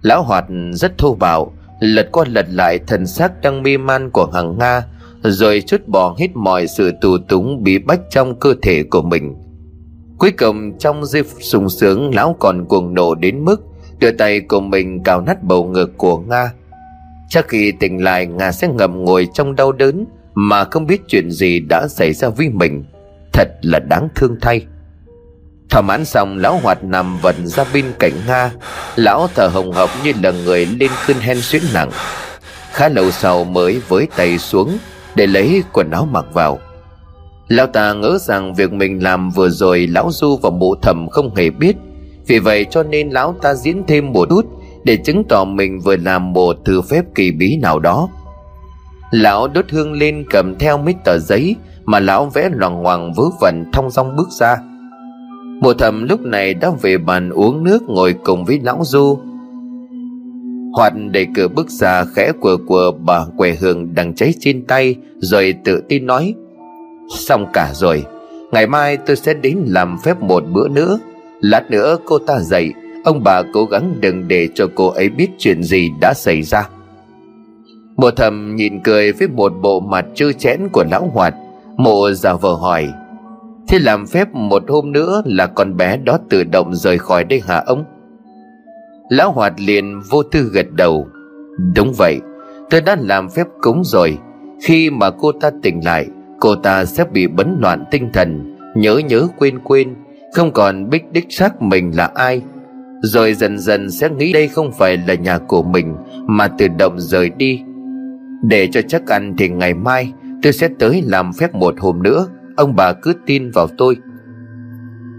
Lão 0.02 0.24
hoạt 0.24 0.46
rất 0.74 0.98
thô 0.98 1.16
bạo, 1.16 1.52
lật 1.80 2.10
qua 2.12 2.26
lật 2.28 2.46
lại 2.50 2.80
thần 2.88 3.06
xác 3.06 3.42
đang 3.42 3.64
mê 3.64 3.78
man 3.78 4.10
của 4.10 4.26
hằng 4.34 4.58
nga, 4.58 4.84
rồi 5.24 5.64
chút 5.68 5.88
bỏ 5.88 6.16
hết 6.20 6.28
mọi 6.36 6.68
sự 6.68 6.92
tù 7.02 7.18
túng 7.30 7.64
bí 7.64 7.78
bách 7.78 8.00
trong 8.10 8.40
cơ 8.40 8.54
thể 8.62 8.84
của 8.84 9.02
mình. 9.02 9.36
Cuối 10.18 10.32
cùng, 10.32 10.78
trong 10.78 11.06
giây 11.06 11.24
sung 11.40 11.70
sướng, 11.70 12.16
lão 12.16 12.36
còn 12.40 12.66
cuồng 12.66 12.94
nổ 12.94 13.16
đến 13.16 13.46
mức 13.46 13.62
đưa 14.00 14.12
tay 14.12 14.40
của 14.42 14.60
mình 14.60 15.04
cào 15.04 15.22
nát 15.22 15.44
bầu 15.44 15.64
ngực 15.64 15.98
của 15.98 16.18
nga. 16.18 16.52
Chắc 17.30 17.48
khi 17.48 17.72
tỉnh 17.72 18.04
lại, 18.04 18.26
nga 18.26 18.52
sẽ 18.52 18.68
ngậm 18.68 19.04
ngồi 19.04 19.28
trong 19.34 19.56
đau 19.56 19.72
đớn 19.72 20.06
mà 20.34 20.64
không 20.64 20.86
biết 20.86 21.02
chuyện 21.08 21.32
gì 21.32 21.60
đã 21.60 21.88
xảy 21.90 22.14
ra 22.14 22.30
với 22.30 22.50
mình 22.50 22.84
thật 23.38 23.50
là 23.62 23.80
đáng 23.80 24.10
thương 24.16 24.36
thay. 24.42 24.66
Thỏa 25.70 25.82
mãn 25.82 26.06
xong, 26.06 26.38
lão 26.38 26.60
hoạt 26.64 26.84
nằm 26.84 27.18
vần 27.22 27.48
ra 27.48 27.66
bên 27.74 27.86
cạnh 28.00 28.12
nga. 28.28 28.52
Lão 28.96 29.28
thở 29.36 29.48
hồng 29.48 29.72
hộc 29.72 29.90
như 30.04 30.12
là 30.24 30.32
người 30.32 30.66
lên 30.66 30.92
cơn 31.08 31.18
hen 31.18 31.42
suyễn 31.42 31.62
nặng. 31.74 31.90
Khá 32.72 32.90
lâu 32.90 33.12
sau 33.12 33.44
mới 33.44 33.82
với 33.88 34.08
tay 34.16 34.38
xuống 34.38 34.78
để 35.16 35.28
lấy 35.28 35.64
quần 35.74 35.92
áo 35.92 36.08
mặc 36.12 36.26
vào. 36.34 36.60
Lão 37.48 37.68
ta 37.68 37.94
ngỡ 37.94 38.18
rằng 38.22 38.54
việc 38.54 38.72
mình 38.74 39.04
làm 39.04 39.30
vừa 39.30 39.50
rồi 39.50 39.88
lão 39.88 40.10
du 40.14 40.40
và 40.42 40.50
mụ 40.50 40.76
thầm 40.82 41.10
không 41.10 41.36
hề 41.36 41.50
biết. 41.50 41.76
Vì 42.28 42.40
vậy 42.40 42.66
cho 42.70 42.84
nên 42.84 43.10
lão 43.10 43.36
ta 43.42 43.54
diễn 43.54 43.84
thêm 43.88 44.12
một 44.12 44.30
chút 44.30 44.46
để 44.84 44.98
chứng 44.98 45.24
tỏ 45.30 45.44
mình 45.44 45.80
vừa 45.80 45.96
làm 45.96 46.34
một 46.34 46.58
thư 46.66 46.82
phép 46.82 47.06
kỳ 47.16 47.32
bí 47.32 47.58
nào 47.58 47.80
đó. 47.80 48.10
Lão 49.12 49.48
đốt 49.48 49.66
hương 49.70 49.94
lên 49.94 50.26
cầm 50.30 50.56
theo 50.60 50.78
mấy 50.78 50.96
tờ 51.06 51.18
giấy 51.18 51.56
mà 51.88 52.00
lão 52.00 52.26
vẽ 52.26 52.50
loằng 52.54 52.84
ngoằng 52.84 53.14
vớ 53.14 53.24
vẩn 53.42 53.66
thong 53.74 53.90
dong 53.90 54.16
bước 54.16 54.30
ra. 54.32 54.58
Mùa 55.62 55.74
thầm 55.74 56.08
lúc 56.10 56.22
này 56.22 56.54
đã 56.54 56.72
về 56.82 56.98
bàn 56.98 57.30
uống 57.30 57.64
nước 57.64 57.84
ngồi 57.88 58.16
cùng 58.24 58.46
với 58.46 58.60
lão 58.64 58.80
du. 58.84 59.20
Hoạt 60.74 60.94
đẩy 61.12 61.28
cửa 61.36 61.48
bước 61.48 61.70
ra, 61.70 62.06
khẽ 62.06 62.32
của 62.40 62.58
của 62.68 62.92
bà 63.06 63.26
quẻ 63.38 63.56
hương 63.56 63.96
đang 63.96 64.16
cháy 64.16 64.34
trên 64.40 64.66
tay, 64.66 64.96
Rồi 65.18 65.54
tự 65.64 65.82
tin 65.90 66.06
nói, 66.06 66.34
Xong 67.18 67.46
cả 67.54 67.72
rồi, 67.74 68.06
Ngày 68.52 68.68
mai 68.68 68.98
tôi 68.98 69.16
sẽ 69.16 69.34
đến 69.34 69.58
làm 69.68 69.98
phép 70.04 70.22
một 70.22 70.44
bữa 70.54 70.68
nữa. 70.68 71.00
Lát 71.42 71.72
nữa 71.72 71.98
cô 72.06 72.20
ta 72.20 72.40
dậy, 72.40 72.74
Ông 73.04 73.24
bà 73.24 73.42
cố 73.54 73.66
gắng 73.66 73.96
đừng 74.00 74.28
để 74.28 74.50
cho 74.56 74.68
cô 74.76 74.88
ấy 74.88 75.10
biết 75.10 75.30
chuyện 75.38 75.64
gì 75.64 75.90
đã 76.02 76.14
xảy 76.16 76.42
ra. 76.42 76.70
Mùa 77.98 78.12
thầm 78.12 78.56
nhìn 78.56 78.80
cười 78.84 79.12
với 79.12 79.28
một 79.28 79.54
bộ 79.62 79.80
mặt 79.80 80.06
trơ 80.16 80.32
chẽn 80.32 80.68
của 80.72 80.84
lão 80.92 81.12
hoạt 81.14 81.34
Mộ 81.78 82.12
giả 82.12 82.34
vờ 82.34 82.54
hỏi, 82.54 82.94
Thế 83.68 83.80
làm 83.80 84.08
phép 84.08 84.28
một 84.34 84.64
hôm 84.68 84.92
nữa 84.92 85.22
là 85.26 85.48
con 85.48 85.78
bé 85.78 85.98
đó 85.98 86.18
tự 86.30 86.44
động 86.44 86.76
rời 86.76 86.98
khỏi 86.98 87.24
đây 87.24 87.42
hả 87.48 87.64
ông? 87.66 87.84
Lão 89.10 89.32
Hoạt 89.32 89.54
liền 89.60 90.02
vô 90.10 90.24
tư 90.24 90.50
gật 90.54 90.72
đầu, 90.72 91.08
Đúng 91.76 91.94
vậy, 91.98 92.20
Tôi 92.70 92.82
đã 92.82 92.98
làm 93.00 93.30
phép 93.30 93.48
cúng 93.62 93.82
rồi. 93.84 94.18
Khi 94.62 94.90
mà 94.90 95.10
cô 95.10 95.32
ta 95.32 95.50
tỉnh 95.62 95.86
lại, 95.86 96.08
Cô 96.40 96.56
ta 96.56 96.86
sẽ 96.86 97.04
bị 97.12 97.28
bấn 97.28 97.58
loạn 97.60 97.84
tinh 97.92 98.10
thần, 98.14 98.56
Nhớ 98.76 98.98
nhớ 98.98 99.28
quên 99.38 99.60
quên, 99.60 99.96
Không 100.34 100.52
còn 100.52 100.90
biết 100.90 101.12
đích 101.12 101.26
xác 101.30 101.62
mình 101.62 101.92
là 101.96 102.12
ai. 102.16 102.42
Rồi 103.02 103.34
dần 103.34 103.60
dần 103.60 103.92
sẽ 103.92 104.10
nghĩ 104.10 104.34
đây 104.34 104.48
không 104.48 104.72
phải 104.72 104.98
là 105.08 105.14
nhà 105.14 105.38
của 105.38 105.64
mình 105.64 105.96
Mà 106.28 106.48
tự 106.48 106.68
động 106.68 107.00
rời 107.00 107.30
đi. 107.30 107.62
Để 108.44 108.68
cho 108.72 108.82
chắc 108.82 109.08
ăn 109.08 109.36
thì 109.38 109.50
ngày 109.50 109.74
mai 109.74 110.14
Tôi 110.48 110.54
sẽ 110.54 110.70
tới 110.80 111.04
làm 111.06 111.34
phép 111.34 111.56
một 111.56 111.76
hôm 111.80 112.04
nữa, 112.04 112.28
Ông 112.58 112.76
bà 112.76 112.94
cứ 112.94 113.14
tin 113.26 113.52
vào 113.52 113.68
tôi. 113.78 113.98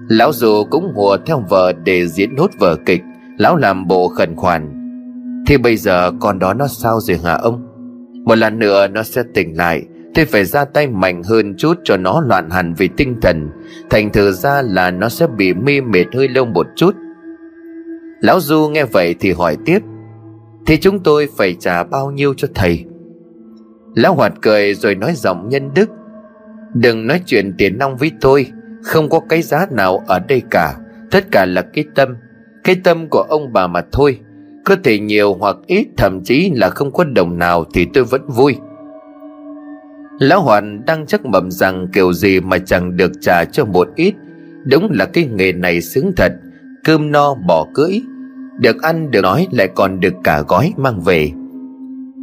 Lão 0.08 0.32
dù 0.32 0.64
cũng 0.70 0.92
hùa 0.94 1.16
theo 1.26 1.44
vợ 1.48 1.72
để 1.84 2.08
diễn 2.08 2.34
nốt 2.34 2.50
vở 2.58 2.76
kịch, 2.86 3.02
Lão 3.38 3.56
làm 3.56 3.86
bộ 3.86 4.08
khẩn 4.08 4.36
khoản. 4.36 4.72
Thì 5.46 5.56
bây 5.56 5.76
giờ 5.76 6.12
con 6.20 6.38
đó 6.38 6.54
nó 6.54 6.66
sao 6.66 7.00
rồi 7.00 7.18
hả 7.24 7.34
ông? 7.34 7.66
Một 8.24 8.34
lần 8.34 8.58
nữa 8.58 8.86
nó 8.88 9.02
sẽ 9.02 9.22
tỉnh 9.34 9.56
lại, 9.56 9.82
Tôi 10.14 10.24
phải 10.24 10.44
ra 10.44 10.64
tay 10.64 10.86
mạnh 10.86 11.22
hơn 11.22 11.54
chút 11.58 11.78
cho 11.84 11.96
nó 11.96 12.20
loạn 12.20 12.50
hẳn 12.50 12.74
vì 12.74 12.88
tinh 12.96 13.16
thần, 13.22 13.48
Thành 13.90 14.12
thử 14.12 14.32
ra 14.32 14.62
là 14.62 14.90
nó 14.90 15.08
sẽ 15.08 15.26
bị 15.26 15.54
mê 15.54 15.80
mệt 15.80 16.06
hơi 16.14 16.28
lâu 16.28 16.44
một 16.44 16.66
chút. 16.76 16.94
Lão 18.20 18.40
Du 18.40 18.68
nghe 18.68 18.84
vậy 18.84 19.14
thì 19.20 19.32
hỏi 19.32 19.56
tiếp 19.64 19.78
Thì 20.66 20.76
chúng 20.76 21.02
tôi 21.02 21.28
phải 21.36 21.56
trả 21.60 21.84
bao 21.84 22.10
nhiêu 22.10 22.34
cho 22.36 22.48
thầy? 22.54 22.84
Lão 23.98 24.14
Hoạt 24.14 24.32
cười 24.42 24.74
rồi 24.74 24.94
nói 24.94 25.12
giọng 25.14 25.48
nhân 25.48 25.70
đức. 25.74 25.90
Đừng 26.74 27.06
nói 27.06 27.20
chuyện 27.26 27.54
tiền 27.58 27.78
nong 27.78 27.96
với 27.96 28.10
tôi, 28.20 28.46
Không 28.82 29.08
có 29.08 29.20
cái 29.28 29.42
giá 29.42 29.66
nào 29.70 30.04
ở 30.06 30.18
đây 30.18 30.42
cả. 30.50 30.74
Tất 31.10 31.24
cả 31.30 31.46
là 31.46 31.62
cái 31.62 31.84
tâm 31.94 32.16
Cái 32.64 32.76
tâm 32.84 33.08
của 33.08 33.20
ông 33.28 33.52
bà 33.52 33.66
mà 33.66 33.80
thôi. 33.92 34.18
Có 34.64 34.76
thể 34.84 34.98
nhiều 34.98 35.34
hoặc 35.34 35.56
ít, 35.66 35.86
Thậm 35.96 36.20
chí 36.24 36.50
là 36.54 36.68
không 36.68 36.92
có 36.92 37.04
đồng 37.04 37.38
nào 37.38 37.64
Thì 37.74 37.86
tôi 37.94 38.04
vẫn 38.04 38.22
vui. 38.28 38.56
Lão 40.18 40.40
Hoàn 40.42 40.84
đang 40.86 41.06
chắc 41.06 41.26
mầm 41.26 41.50
rằng 41.50 41.86
Kiểu 41.92 42.12
gì 42.12 42.40
mà 42.40 42.58
chẳng 42.58 42.96
được 42.96 43.12
trả 43.20 43.44
cho 43.44 43.64
một 43.64 43.88
ít. 43.96 44.14
Đúng 44.64 44.88
là 44.90 45.04
cái 45.04 45.28
nghề 45.32 45.52
này 45.52 45.80
sướng 45.80 46.12
thật, 46.16 46.32
Cơm 46.84 47.12
no 47.12 47.34
bỏ 47.34 47.66
cưỡi. 47.74 48.02
Được 48.60 48.82
ăn, 48.82 49.10
được 49.10 49.20
nói, 49.22 49.46
lại 49.50 49.68
còn 49.74 50.00
được 50.00 50.14
cả 50.24 50.42
gói 50.48 50.72
mang 50.76 51.00
về. 51.00 51.30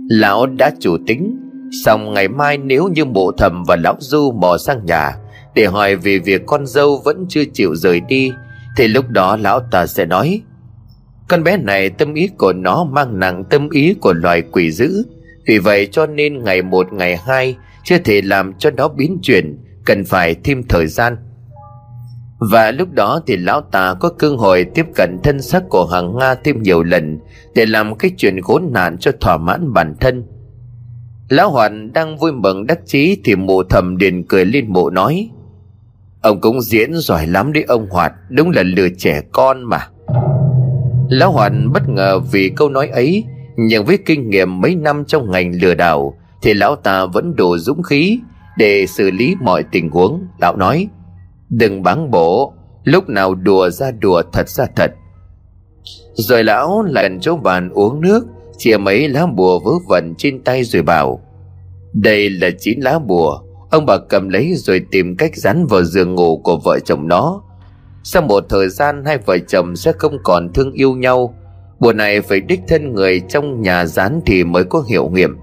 Lão 0.09 0.45
đã 0.45 0.71
chủ 0.79 0.97
tính. 1.07 1.44
Xong 1.71 2.13
ngày 2.13 2.28
mai 2.28 2.58
nếu 2.58 2.88
như 2.88 3.06
bộ 3.06 3.32
thầm 3.38 3.63
và 3.63 3.75
lão 3.75 3.95
du 3.99 4.32
mò 4.32 4.58
sang 4.58 4.86
nhà, 4.86 5.15
Để 5.56 5.65
hỏi 5.65 5.95
về 5.95 6.19
việc 6.19 6.41
con 6.45 6.65
dâu 6.67 7.01
vẫn 7.06 7.25
chưa 7.30 7.43
chịu 7.54 7.75
rời 7.75 7.99
đi, 7.99 8.32
Thì 8.78 8.88
lúc 8.88 9.10
đó 9.10 9.38
lão 9.38 9.60
ta 9.71 9.88
sẽ 9.88 10.06
nói, 10.06 10.41
Con 11.28 11.43
bé 11.43 11.58
này 11.58 11.89
tâm 11.89 12.13
ý 12.13 12.30
của 12.38 12.54
nó 12.54 12.84
mang 12.84 13.19
nặng 13.19 13.43
tâm 13.49 13.69
ý 13.69 13.93
của 14.01 14.13
loài 14.13 14.41
quỷ 14.41 14.71
dữ. 14.71 15.04
Vì 15.47 15.60
vậy 15.60 15.88
cho 15.91 16.06
nên 16.06 16.43
ngày 16.43 16.62
một, 16.62 16.93
ngày 16.93 17.17
hai 17.17 17.56
Chưa 17.84 17.97
thể 17.97 18.21
làm 18.21 18.54
cho 18.54 18.71
nó 18.71 18.88
biến 18.88 19.19
chuyển, 19.21 19.58
Cần 19.86 20.06
phải 20.06 20.36
thêm 20.43 20.63
thời 20.69 20.88
gian. 20.88 21.17
Và 22.39 22.71
lúc 22.71 22.91
đó 22.91 23.21
thì 23.28 23.38
lão 23.38 23.62
ta 23.62 23.93
có 23.99 24.10
cơ 24.10 24.30
hội 24.30 24.63
tiếp 24.63 24.86
cận 24.95 25.17
thân 25.23 25.41
xác 25.41 25.63
của 25.69 25.86
hàng 25.86 26.17
Nga 26.17 26.36
thêm 26.36 26.62
nhiều 26.62 26.84
lần, 26.84 27.19
Để 27.56 27.65
làm 27.65 27.95
cái 27.95 28.12
chuyện 28.17 28.41
khốn 28.41 28.69
nạn 28.71 28.97
cho 28.97 29.12
thỏa 29.21 29.38
mãn 29.38 29.73
bản 29.73 29.95
thân. 29.99 30.23
Lão 31.29 31.49
Hoàn 31.49 31.93
đang 31.93 32.17
vui 32.17 32.31
mừng 32.31 32.67
đắc 32.67 32.79
chí 32.85 33.21
Thì 33.23 33.35
mụ 33.35 33.63
thầm 33.63 33.97
điền 33.97 34.23
cười 34.23 34.45
lên 34.45 34.65
mụ 34.73 34.89
nói, 34.89 35.29
Ông 36.21 36.41
cũng 36.41 36.61
diễn 36.61 36.93
giỏi 36.93 37.27
lắm 37.27 37.53
đấy 37.53 37.63
ông 37.67 37.88
Hoạt, 37.89 38.13
Đúng 38.29 38.49
là 38.49 38.63
lừa 38.63 38.88
trẻ 38.97 39.21
con 39.31 39.63
mà. 39.63 39.88
Lão 41.09 41.31
Hoàn 41.31 41.73
bất 41.73 41.89
ngờ 41.89 42.19
vì 42.19 42.51
câu 42.55 42.69
nói 42.69 42.88
ấy, 42.88 43.23
Nhưng 43.57 43.85
với 43.85 43.97
kinh 44.05 44.29
nghiệm 44.29 44.61
mấy 44.61 44.75
năm 44.75 45.05
trong 45.05 45.31
ngành 45.31 45.51
lừa 45.61 45.73
đảo 45.73 46.17
Thì 46.41 46.53
lão 46.53 46.75
ta 46.75 47.05
vẫn 47.05 47.35
đủ 47.35 47.57
dũng 47.57 47.83
khí 47.83 48.19
Để 48.57 48.85
xử 48.85 49.11
lý 49.11 49.35
mọi 49.41 49.63
tình 49.71 49.89
huống. 49.89 50.27
Lão 50.41 50.55
nói, 50.55 50.88
Đừng 51.49 51.83
báng 51.83 52.11
bổ, 52.11 52.53
Lúc 52.83 53.09
nào 53.09 53.35
đùa 53.35 53.69
ra 53.69 53.91
đùa 53.91 54.21
thật 54.33 54.49
ra 54.49 54.65
thật. 54.75 54.91
Rồi 56.13 56.43
lão 56.43 56.83
lại 56.83 57.09
chỗ 57.21 57.35
bàn 57.35 57.69
uống 57.69 58.01
nước 58.01 58.25
Chia 58.57 58.77
mấy 58.77 59.09
lá 59.09 59.25
bùa 59.25 59.59
vớ 59.59 59.71
vẩn 59.87 60.13
trên 60.17 60.43
tay 60.43 60.63
rồi 60.63 60.81
bảo, 60.81 61.21
Đây 61.93 62.29
là 62.29 62.49
chín 62.59 62.79
lá 62.79 62.99
bùa. 62.99 63.39
Ông 63.71 63.85
bà 63.85 63.97
cầm 64.09 64.29
lấy 64.29 64.53
rồi 64.55 64.81
tìm 64.91 65.17
cách 65.17 65.35
dán 65.35 65.65
vào 65.67 65.83
giường 65.83 66.15
ngủ 66.15 66.37
của 66.37 66.59
vợ 66.65 66.79
chồng 66.79 67.07
nó. 67.07 67.41
Sau 68.03 68.21
một 68.21 68.45
thời 68.49 68.69
gian, 68.69 69.05
hai 69.05 69.17
vợ 69.17 69.37
chồng 69.47 69.75
sẽ 69.75 69.91
không 69.91 70.17
còn 70.23 70.53
thương 70.53 70.71
yêu 70.71 70.95
nhau. 70.95 71.35
Bùa 71.79 71.93
này 71.93 72.21
phải 72.21 72.39
đích 72.41 72.59
thân 72.67 72.93
người 72.93 73.19
trong 73.19 73.61
nhà 73.61 73.85
dán 73.85 74.21
thì 74.25 74.43
mới 74.43 74.63
có 74.63 74.83
hiệu 74.89 75.09
nghiệm. 75.09 75.37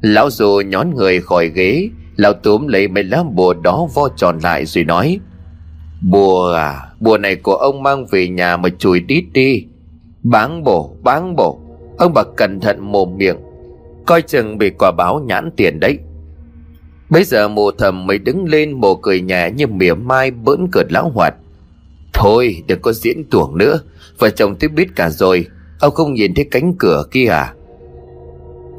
Lão 0.00 0.30
dù 0.30 0.62
nhón 0.66 0.94
người 0.94 1.20
khỏi 1.20 1.48
ghế. 1.48 1.88
Lão 2.16 2.32
túm 2.32 2.66
lấy 2.66 2.88
mấy 2.88 3.04
lá 3.04 3.22
bùa 3.22 3.54
đó 3.54 3.88
vo 3.94 4.08
tròn 4.16 4.38
lại 4.42 4.66
rồi 4.66 4.84
nói, 4.84 5.18
Bùa 6.10 6.52
à 6.52 6.86
Bùa 7.00 7.18
này 7.18 7.36
của 7.36 7.54
ông 7.54 7.82
mang 7.82 8.06
về 8.06 8.28
nhà 8.28 8.56
mà 8.56 8.68
chùi 8.78 9.00
đít 9.00 9.24
đi. 9.32 9.66
Báng 10.22 10.64
bổ 10.64 10.96
báng 11.02 11.36
bổ. 11.36 11.59
Ông 12.00 12.12
bà 12.14 12.22
cẩn 12.36 12.60
thận 12.60 12.92
mồm 12.92 13.16
miệng, 13.16 13.36
Coi 14.06 14.22
chừng 14.22 14.58
bị 14.58 14.70
quả 14.70 14.90
báo 14.90 15.20
nhãn 15.26 15.50
tiền 15.56 15.80
đấy. 15.80 15.98
Bây 17.10 17.24
giờ 17.24 17.48
mụ 17.48 17.70
thầm 17.70 18.06
mới 18.06 18.18
đứng 18.18 18.44
lên 18.44 18.72
mồ 18.72 18.94
cười 18.94 19.20
nhẹ 19.20 19.50
như 19.50 19.66
mỉa 19.66 19.94
mai 19.94 20.30
bỡn 20.30 20.66
cợt 20.72 20.86
lão 20.92 21.10
hoạt. 21.14 21.34
Thôi, 22.12 22.62
đừng 22.66 22.82
có 22.82 22.92
diễn 22.92 23.24
tuồng 23.30 23.58
nữa, 23.58 23.80
Vợ 24.18 24.30
chồng 24.30 24.54
tôi 24.60 24.68
biết 24.68 24.96
cả 24.96 25.10
rồi, 25.10 25.46
Ông 25.80 25.94
không 25.94 26.14
nhìn 26.14 26.34
thấy 26.34 26.44
cánh 26.50 26.74
cửa 26.78 27.04
kia 27.10 27.26
à? 27.26 27.54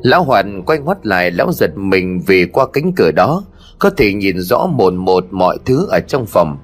Lão 0.01 0.23
Hoàn 0.23 0.63
quay 0.65 0.79
ngoắt 0.79 1.05
lại, 1.05 1.31
Lão 1.31 1.51
giật 1.51 1.77
mình 1.77 2.21
vì 2.27 2.45
qua 2.45 2.65
cánh 2.73 2.91
cửa 2.95 3.11
đó, 3.11 3.43
Có 3.79 3.89
thể 3.89 4.13
nhìn 4.13 4.39
rõ 4.39 4.67
mồn 4.71 4.95
một 4.95 5.25
mọi 5.31 5.57
thứ 5.65 5.87
ở 5.89 5.99
trong 5.99 6.25
phòng. 6.25 6.57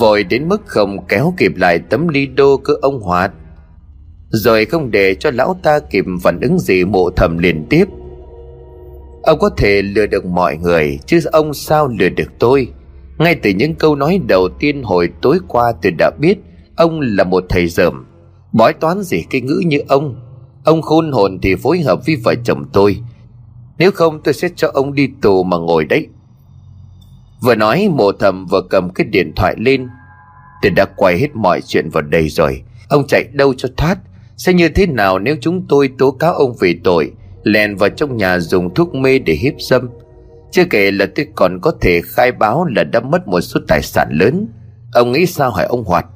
Vội 0.00 0.24
đến 0.24 0.48
mức 0.48 0.62
không 0.66 1.06
kéo 1.06 1.34
kịp 1.36 1.52
lại 1.56 1.78
tấm 1.78 2.08
ly 2.08 2.26
đô 2.26 2.56
của 2.64 2.74
ông 2.82 3.00
Hoạt. 3.00 3.32
Rồi 4.28 4.64
không 4.64 4.90
để 4.90 5.14
cho 5.14 5.30
lão 5.30 5.60
ta 5.62 5.78
kịp 5.90 6.04
phản 6.22 6.40
ứng 6.40 6.58
gì, 6.58 6.84
mộ 6.84 7.10
thầm 7.10 7.38
liền 7.38 7.66
tiếp. 7.70 7.84
Ông 9.22 9.38
có 9.38 9.50
thể 9.56 9.82
lừa 9.82 10.06
được 10.06 10.26
mọi 10.26 10.56
người, 10.56 10.98
Chứ 11.06 11.20
ông 11.32 11.54
sao 11.54 11.88
lừa 11.88 12.08
được 12.08 12.32
tôi? 12.38 12.68
Ngay 13.18 13.34
từ 13.34 13.50
những 13.50 13.74
câu 13.74 13.94
nói 13.94 14.20
đầu 14.28 14.48
tiên 14.58 14.82
hồi 14.82 15.08
tối 15.22 15.38
qua 15.48 15.72
tôi 15.82 15.92
đã 15.98 16.10
biết, 16.18 16.38
Ông 16.76 17.00
là 17.00 17.24
một 17.24 17.44
thầy 17.48 17.68
dởm 17.68 18.04
Bói 18.52 18.72
toán 18.72 19.02
gì 19.02 19.24
cái 19.30 19.40
ngữ 19.40 19.62
như 19.66 19.78
ông? 19.88 20.20
Ông 20.64 20.82
khôn 20.82 21.12
hồn 21.12 21.38
thì 21.42 21.54
phối 21.54 21.80
hợp 21.80 22.06
với 22.06 22.16
vợ 22.16 22.34
chồng 22.44 22.64
tôi. 22.72 22.98
Nếu 23.78 23.90
không, 23.90 24.22
tôi 24.22 24.34
sẽ 24.34 24.48
cho 24.56 24.70
ông 24.74 24.94
đi 24.94 25.08
tù 25.22 25.42
mà 25.42 25.56
ngồi 25.56 25.84
đấy. 25.84 26.06
Vừa 27.40 27.54
nói, 27.54 27.88
mộ 27.92 28.12
thầm 28.12 28.46
vừa 28.46 28.62
cầm 28.70 28.90
cái 28.90 29.06
điện 29.10 29.32
thoại 29.36 29.54
lên. 29.58 29.88
Tôi 30.62 30.70
đã 30.70 30.84
quay 30.96 31.18
hết 31.18 31.36
mọi 31.36 31.60
chuyện 31.60 31.90
vào 31.90 32.02
đây 32.02 32.28
rồi. 32.28 32.62
Ông 32.88 33.06
chạy 33.06 33.24
đâu 33.32 33.54
cho 33.56 33.68
thoát? 33.76 33.98
Sẽ 34.38 34.52
như 34.52 34.68
thế 34.68 34.86
nào 34.86 35.18
nếu 35.18 35.36
chúng 35.40 35.66
tôi 35.68 35.90
tố 35.98 36.10
cáo 36.10 36.34
ông 36.34 36.54
về 36.60 36.74
tội 36.84 37.12
Lèn 37.42 37.76
vào 37.76 37.88
trong 37.88 38.16
nhà 38.16 38.38
dùng 38.38 38.74
thuốc 38.74 38.94
mê 38.94 39.18
để 39.18 39.34
hiếp 39.34 39.54
dâm? 39.58 39.88
Chưa 40.50 40.64
kể 40.70 40.90
là 40.90 41.06
tôi 41.14 41.26
còn 41.34 41.58
có 41.60 41.72
thể 41.80 42.00
khai 42.04 42.32
báo 42.32 42.64
là 42.64 42.84
đã 42.84 43.00
mất 43.00 43.28
một 43.28 43.40
số 43.40 43.60
tài 43.68 43.82
sản 43.82 44.08
lớn. 44.12 44.48
Ông 44.92 45.12
nghĩ 45.12 45.26
sao 45.26 45.50
hỏi 45.50 45.64
ông 45.64 45.84
Hoạt? 45.84 46.06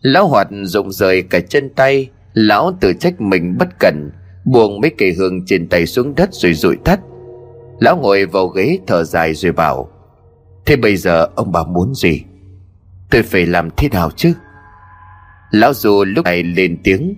Lão 0.00 0.28
Hoạt 0.28 0.48
rụng 0.62 0.92
rời 0.92 1.22
cả 1.22 1.40
chân 1.40 1.70
tay, 1.76 2.10
Lão 2.32 2.76
tự 2.80 2.92
trách 2.92 3.20
mình 3.20 3.58
bất 3.58 3.68
cẩn, 3.78 4.10
Buông 4.44 4.80
mấy 4.80 4.90
cây 4.98 5.12
hương 5.12 5.46
trên 5.46 5.68
tay 5.68 5.86
xuống 5.86 6.14
đất 6.14 6.28
rồi 6.32 6.54
rụi 6.54 6.76
tắt 6.84 7.00
Lão 7.80 7.96
ngồi 7.96 8.26
vào 8.26 8.46
ghế 8.46 8.78
thở 8.86 9.04
dài 9.04 9.34
rồi 9.34 9.52
bảo, 9.52 9.88
Thế 10.66 10.76
bây 10.76 10.96
giờ 10.96 11.28
ông 11.34 11.52
bà 11.52 11.64
muốn 11.64 11.94
gì? 11.94 12.22
Tôi 13.10 13.22
phải 13.22 13.46
làm 13.46 13.68
thế 13.76 13.88
nào 13.88 14.10
chứ? 14.16 14.32
Lão 15.54 15.74
dù 15.74 16.04
lúc 16.04 16.24
này 16.24 16.42
lên 16.42 16.78
tiếng. 16.84 17.14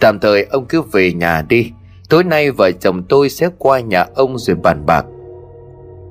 Tạm 0.00 0.18
thời 0.20 0.44
ông 0.44 0.66
cứ 0.68 0.82
về 0.82 1.12
nhà 1.12 1.42
đi. 1.48 1.70
Tối 2.08 2.24
nay 2.24 2.50
vợ 2.50 2.70
chồng 2.72 3.02
tôi 3.08 3.28
sẽ 3.28 3.48
qua 3.58 3.80
nhà 3.80 4.06
ông 4.14 4.38
rồi 4.38 4.56
bàn 4.56 4.86
bạc. 4.86 5.04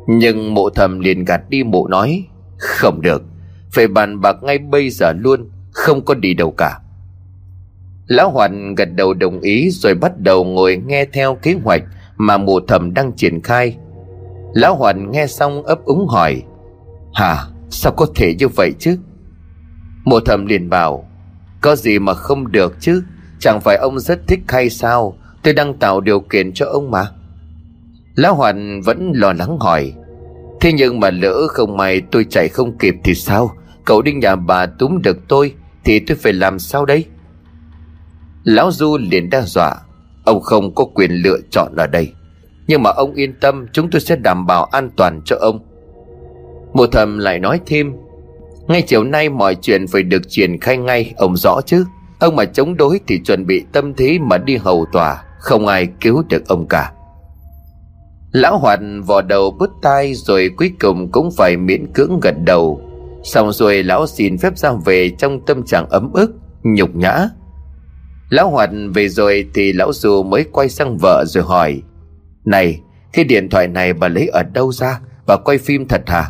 Nhưng 0.08 0.54
mộ 0.54 0.70
thầm 0.70 1.00
liền 1.00 1.26
gạt 1.26 1.42
đi 1.50 1.64
mộ 1.64 1.88
nói, 1.88 2.26
Không 2.58 3.02
được, 3.02 3.24
Phải 3.72 3.88
bàn 3.88 4.22
bạc 4.22 4.36
ngay 4.42 4.58
bây 4.58 4.90
giờ 4.90 5.14
luôn, 5.14 5.50
Không 5.72 6.06
có 6.06 6.14
đi 6.14 6.34
đâu 6.34 6.52
cả. 6.52 6.80
Lão 8.08 8.30
Hoàn 8.30 8.76
gật 8.76 8.90
đầu 8.96 9.14
đồng 9.14 9.42
ý 9.42 9.70
Rồi 9.70 9.96
bắt 9.96 10.20
đầu 10.20 10.44
ngồi 10.44 10.82
nghe 10.88 11.06
theo 11.06 11.36
kế 11.36 11.56
hoạch 11.64 11.84
Mà 12.18 12.38
mộ 12.38 12.60
thầm 12.68 12.94
đang 12.94 13.12
triển 13.16 13.42
khai. 13.42 13.78
Lão 14.54 14.76
Hoàn 14.76 15.12
nghe 15.12 15.28
xong 15.28 15.64
ấp 15.64 15.86
úng 15.86 16.08
hỏi 16.08 16.44
Hả 17.14 17.38
sao 17.70 17.92
có 17.92 18.06
thể 18.16 18.36
như 18.40 18.48
vậy 18.48 18.74
chứ? 18.80 18.98
Mộ 20.06 20.20
thầm 20.20 20.46
liền 20.46 20.70
bảo 20.70 21.06
có 21.64 21.76
gì 21.76 22.00
mà 22.00 22.14
không 22.14 22.52
được 22.52 22.76
chứ? 22.80 23.04
Chẳng 23.40 23.62
phải 23.62 23.78
ông 23.78 24.00
rất 24.00 24.28
thích 24.28 24.40
hay 24.48 24.70
sao? 24.70 25.18
Tôi 25.44 25.54
đang 25.54 25.74
tạo 25.74 26.02
điều 26.02 26.20
kiện 26.20 26.54
cho 26.54 26.66
ông 26.66 26.92
mà. 26.92 27.08
Lão 28.16 28.36
Hoàn 28.36 28.82
vẫn 28.82 29.12
lo 29.16 29.34
lắng 29.34 29.58
hỏi. 29.60 29.94
Thế 30.62 30.74
nhưng 30.74 31.00
mà 31.00 31.10
lỡ 31.10 31.48
không 31.50 31.78
may 31.78 32.02
tôi 32.12 32.26
chạy 32.30 32.50
không 32.50 32.78
kịp 32.78 32.96
thì 33.04 33.16
sao? 33.16 33.52
Cậu 33.86 34.02
đi 34.02 34.14
nhà 34.14 34.36
bà 34.36 34.66
túm 34.66 35.02
được 35.02 35.18
tôi 35.28 35.54
Thì 35.84 36.00
tôi 36.00 36.18
phải 36.18 36.34
làm 36.34 36.60
sao 36.60 36.86
đây? 36.86 37.06
Lão 38.44 38.72
Du 38.72 38.98
liền 38.98 39.30
đe 39.30 39.42
dọa. 39.42 39.76
Ông 40.24 40.42
không 40.42 40.76
có 40.76 40.86
quyền 40.86 41.12
lựa 41.12 41.38
chọn 41.50 41.76
ở 41.76 41.88
đây. 41.88 42.14
Nhưng 42.68 42.84
mà 42.84 42.90
ông 42.90 43.14
yên 43.14 43.34
tâm, 43.40 43.66
Chúng 43.74 43.90
tôi 43.90 44.02
sẽ 44.02 44.16
đảm 44.16 44.48
bảo 44.48 44.66
an 44.66 44.90
toàn 44.96 45.22
cho 45.26 45.36
ông. 45.40 45.60
Mùa 46.74 46.88
thầm 46.88 47.18
lại 47.18 47.40
nói 47.40 47.60
thêm. 47.66 47.94
Ngay 48.68 48.82
chiều 48.82 49.04
nay 49.04 49.30
mọi 49.30 49.56
chuyện 49.56 49.88
phải 49.88 50.04
được 50.04 50.22
triển 50.28 50.60
khai 50.60 50.78
ngay, 50.78 51.14
Ông 51.18 51.38
rõ 51.38 51.62
chứ. 51.66 51.86
Ông 52.20 52.36
mà 52.36 52.46
chống 52.46 52.78
đối 52.78 53.00
thì 53.08 53.20
chuẩn 53.26 53.46
bị 53.46 53.64
tâm 53.72 53.94
thế 53.94 54.20
mà 54.20 54.38
đi 54.38 54.58
hầu 54.58 54.86
tòa, 54.92 55.24
Không 55.40 55.68
ai 55.68 55.88
cứu 56.02 56.24
được 56.30 56.48
ông 56.48 56.68
cả. 56.68 56.92
Lão 58.32 58.58
Hoạt 58.58 58.80
vò 59.06 59.22
đầu 59.22 59.52
bứt 59.52 59.70
tai 59.82 60.14
Rồi 60.14 60.50
cuối 60.58 60.72
cùng 60.80 61.12
cũng 61.12 61.32
phải 61.38 61.58
miễn 61.58 61.94
cưỡng 61.94 62.20
gật 62.22 62.36
đầu. 62.46 62.82
Xong 63.24 63.52
rồi 63.52 63.84
lão 63.84 64.08
xin 64.08 64.38
phép 64.38 64.58
ra 64.58 64.72
về 64.86 65.10
Trong 65.10 65.46
tâm 65.46 65.64
trạng 65.64 65.90
ấm 65.90 66.14
ức, 66.14 66.32
Nhục 66.64 66.96
nhã. 66.96 67.30
Lão 68.30 68.50
Hoạt 68.50 68.70
về 68.94 69.10
rồi 69.10 69.50
thì 69.54 69.74
lão 69.74 69.94
dù 69.94 70.24
mới 70.24 70.46
quay 70.52 70.70
sang 70.70 70.98
vợ 70.98 71.24
rồi 71.28 71.44
hỏi, 71.44 71.82
Này, 72.46 72.80
Cái 73.14 73.26
điện 73.26 73.50
thoại 73.50 73.68
này 73.68 73.94
bà 73.94 74.08
lấy 74.08 74.28
ở 74.28 74.44
đâu 74.44 74.72
ra? 74.72 75.00
Bà 75.28 75.36
quay 75.38 75.58
phim 75.58 75.88
thật 75.88 76.02
hả? 76.08 76.26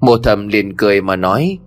Mộ 0.00 0.18
thầm 0.18 0.48
liền 0.48 0.76
cười 0.76 1.00
mà 1.00 1.16
nói 1.16 1.58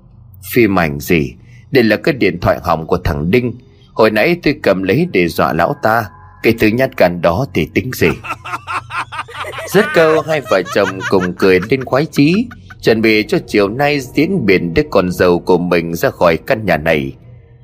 Phim 0.54 0.80
ảnh 0.80 1.00
gì? 1.00 1.34
Đây 1.72 1.84
là 1.84 1.98
cái 1.98 2.14
điện 2.14 2.40
thoại 2.40 2.60
hỏng 2.64 2.88
của 2.88 2.98
thằng 3.04 3.32
Đinh. 3.32 3.54
Hồi 3.94 4.12
nãy 4.12 4.38
tôi 4.44 4.56
cầm 4.64 4.84
lấy 4.84 5.08
để 5.12 5.28
dọa 5.28 5.54
lão 5.54 5.76
ta. 5.84 6.06
Cái 6.44 6.54
thứ 6.60 6.68
nhát 6.68 6.98
gan 6.98 7.22
đó 7.22 7.46
thì 7.54 7.70
tính 7.74 7.92
gì? 7.94 8.10
Rất 9.74 9.86
câu 9.94 10.22
hai 10.22 10.42
vợ 10.52 10.62
chồng 10.74 11.00
cùng 11.10 11.34
cười 11.34 11.60
lên 11.70 11.86
khoái 11.86 12.06
chí 12.06 12.48
Chuẩn 12.82 13.02
bị 13.02 13.24
cho 13.24 13.38
chiều 13.48 13.70
nay 13.70 14.00
diễn 14.00 14.46
biển 14.46 14.74
đứa 14.74 14.84
con 14.92 15.12
dâu 15.12 15.40
của 15.40 15.58
mình 15.58 15.96
ra 15.96 16.10
khỏi 16.10 16.38
căn 16.38 16.66
nhà 16.66 16.78
này. 16.78 17.14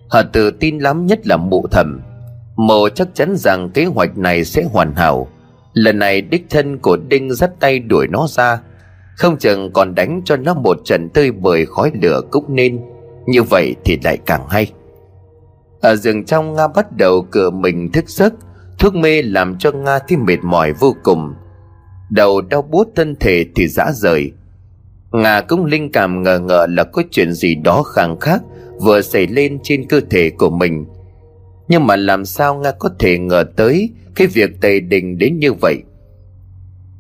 Họ 0.10 0.22
tự 0.34 0.52
tin 0.52 0.80
lắm 0.80 1.06
nhất 1.06 1.28
là 1.28 1.38
mụ 1.38 1.68
thầm 1.72 2.02
Mộ 2.56 2.90
chắc 2.90 3.08
chắn 3.14 3.36
rằng 3.36 3.70
kế 3.70 3.86
hoạch 3.86 4.18
này 4.18 4.46
sẽ 4.46 4.64
hoàn 4.64 4.96
hảo. 4.96 5.28
Lần 5.74 6.00
này 6.00 6.22
đích 6.22 6.46
thân 6.50 6.78
của 6.78 6.98
Đinh 6.98 7.34
dắt 7.34 7.52
tay 7.60 7.80
đuổi 7.80 8.08
nó 8.08 8.28
ra 8.30 8.60
không 9.18 9.38
chừng 9.38 9.72
còn 9.74 9.96
đánh 9.96 10.22
cho 10.26 10.38
nó 10.38 10.54
một 10.54 10.78
trận 10.86 11.10
tươi 11.10 11.32
bời 11.32 11.66
khói 11.66 11.92
lửa 12.02 12.22
cúc 12.32 12.50
nên. 12.50 12.80
Như 13.26 13.44
vậy 13.44 13.76
thì 13.86 14.00
lại 14.04 14.18
càng 14.26 14.48
hay. 14.50 14.72
Ở 15.82 15.96
giường 15.96 16.26
trong 16.26 16.54
Nga 16.54 16.68
bắt 16.68 16.98
đầu 16.98 17.28
cựa 17.32 17.50
mình 17.50 17.92
thức 17.92 18.10
giấc, 18.10 18.34
Thuốc 18.80 18.96
mê 18.96 19.22
làm 19.22 19.58
cho 19.58 19.72
Nga 19.72 20.00
thêm 20.00 20.26
mệt 20.26 20.38
mỏi 20.44 20.74
vô 20.74 20.96
cùng. 21.04 21.34
Đầu 22.10 22.42
đau 22.42 22.62
buốt 22.62 22.88
thân 22.96 23.16
thể 23.20 23.46
thì 23.56 23.68
dã 23.68 23.92
rời. 23.94 24.32
Nga 25.12 25.42
cũng 25.42 25.66
linh 25.66 25.92
cảm 25.92 26.24
ngờ 26.24 26.40
ngờ 26.40 26.66
là 26.70 26.84
có 26.84 27.04
chuyện 27.12 27.34
gì 27.34 27.56
đó 27.56 27.84
khang 27.84 28.20
khác 28.20 28.42
Vừa 28.82 29.02
xảy 29.02 29.28
lên 29.28 29.60
trên 29.64 29.88
cơ 29.88 30.02
thể 30.10 30.30
của 30.30 30.50
mình. 30.50 30.86
Nhưng 31.68 31.88
mà 31.88 31.96
làm 31.96 32.26
sao 32.26 32.56
Nga 32.56 32.72
có 32.72 32.90
thể 33.00 33.18
ngờ 33.18 33.46
tới 33.56 33.90
Cái 34.16 34.28
việc 34.28 34.62
tề 34.62 34.80
đình 34.80 35.18
đến 35.18 35.40
như 35.40 35.54
vậy? 35.54 35.76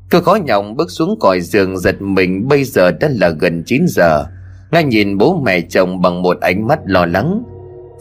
Tôi 0.09 0.21
khó 0.21 0.35
nhọc 0.35 0.65
bước 0.75 0.91
xuống 0.91 1.19
còi 1.19 1.41
giường 1.41 1.77
giật 1.77 2.01
mình, 2.01 2.47
Bây 2.47 2.63
giờ 2.63 2.91
đã 2.91 3.09
là 3.11 3.29
gần 3.29 3.63
9 3.65 3.85
giờ. 3.87 4.25
Nga 4.71 4.81
nhìn 4.81 5.17
bố 5.17 5.41
mẹ 5.45 5.61
chồng 5.61 6.01
bằng 6.01 6.21
một 6.21 6.39
ánh 6.39 6.67
mắt 6.67 6.79
lo 6.85 7.05
lắng. 7.05 7.43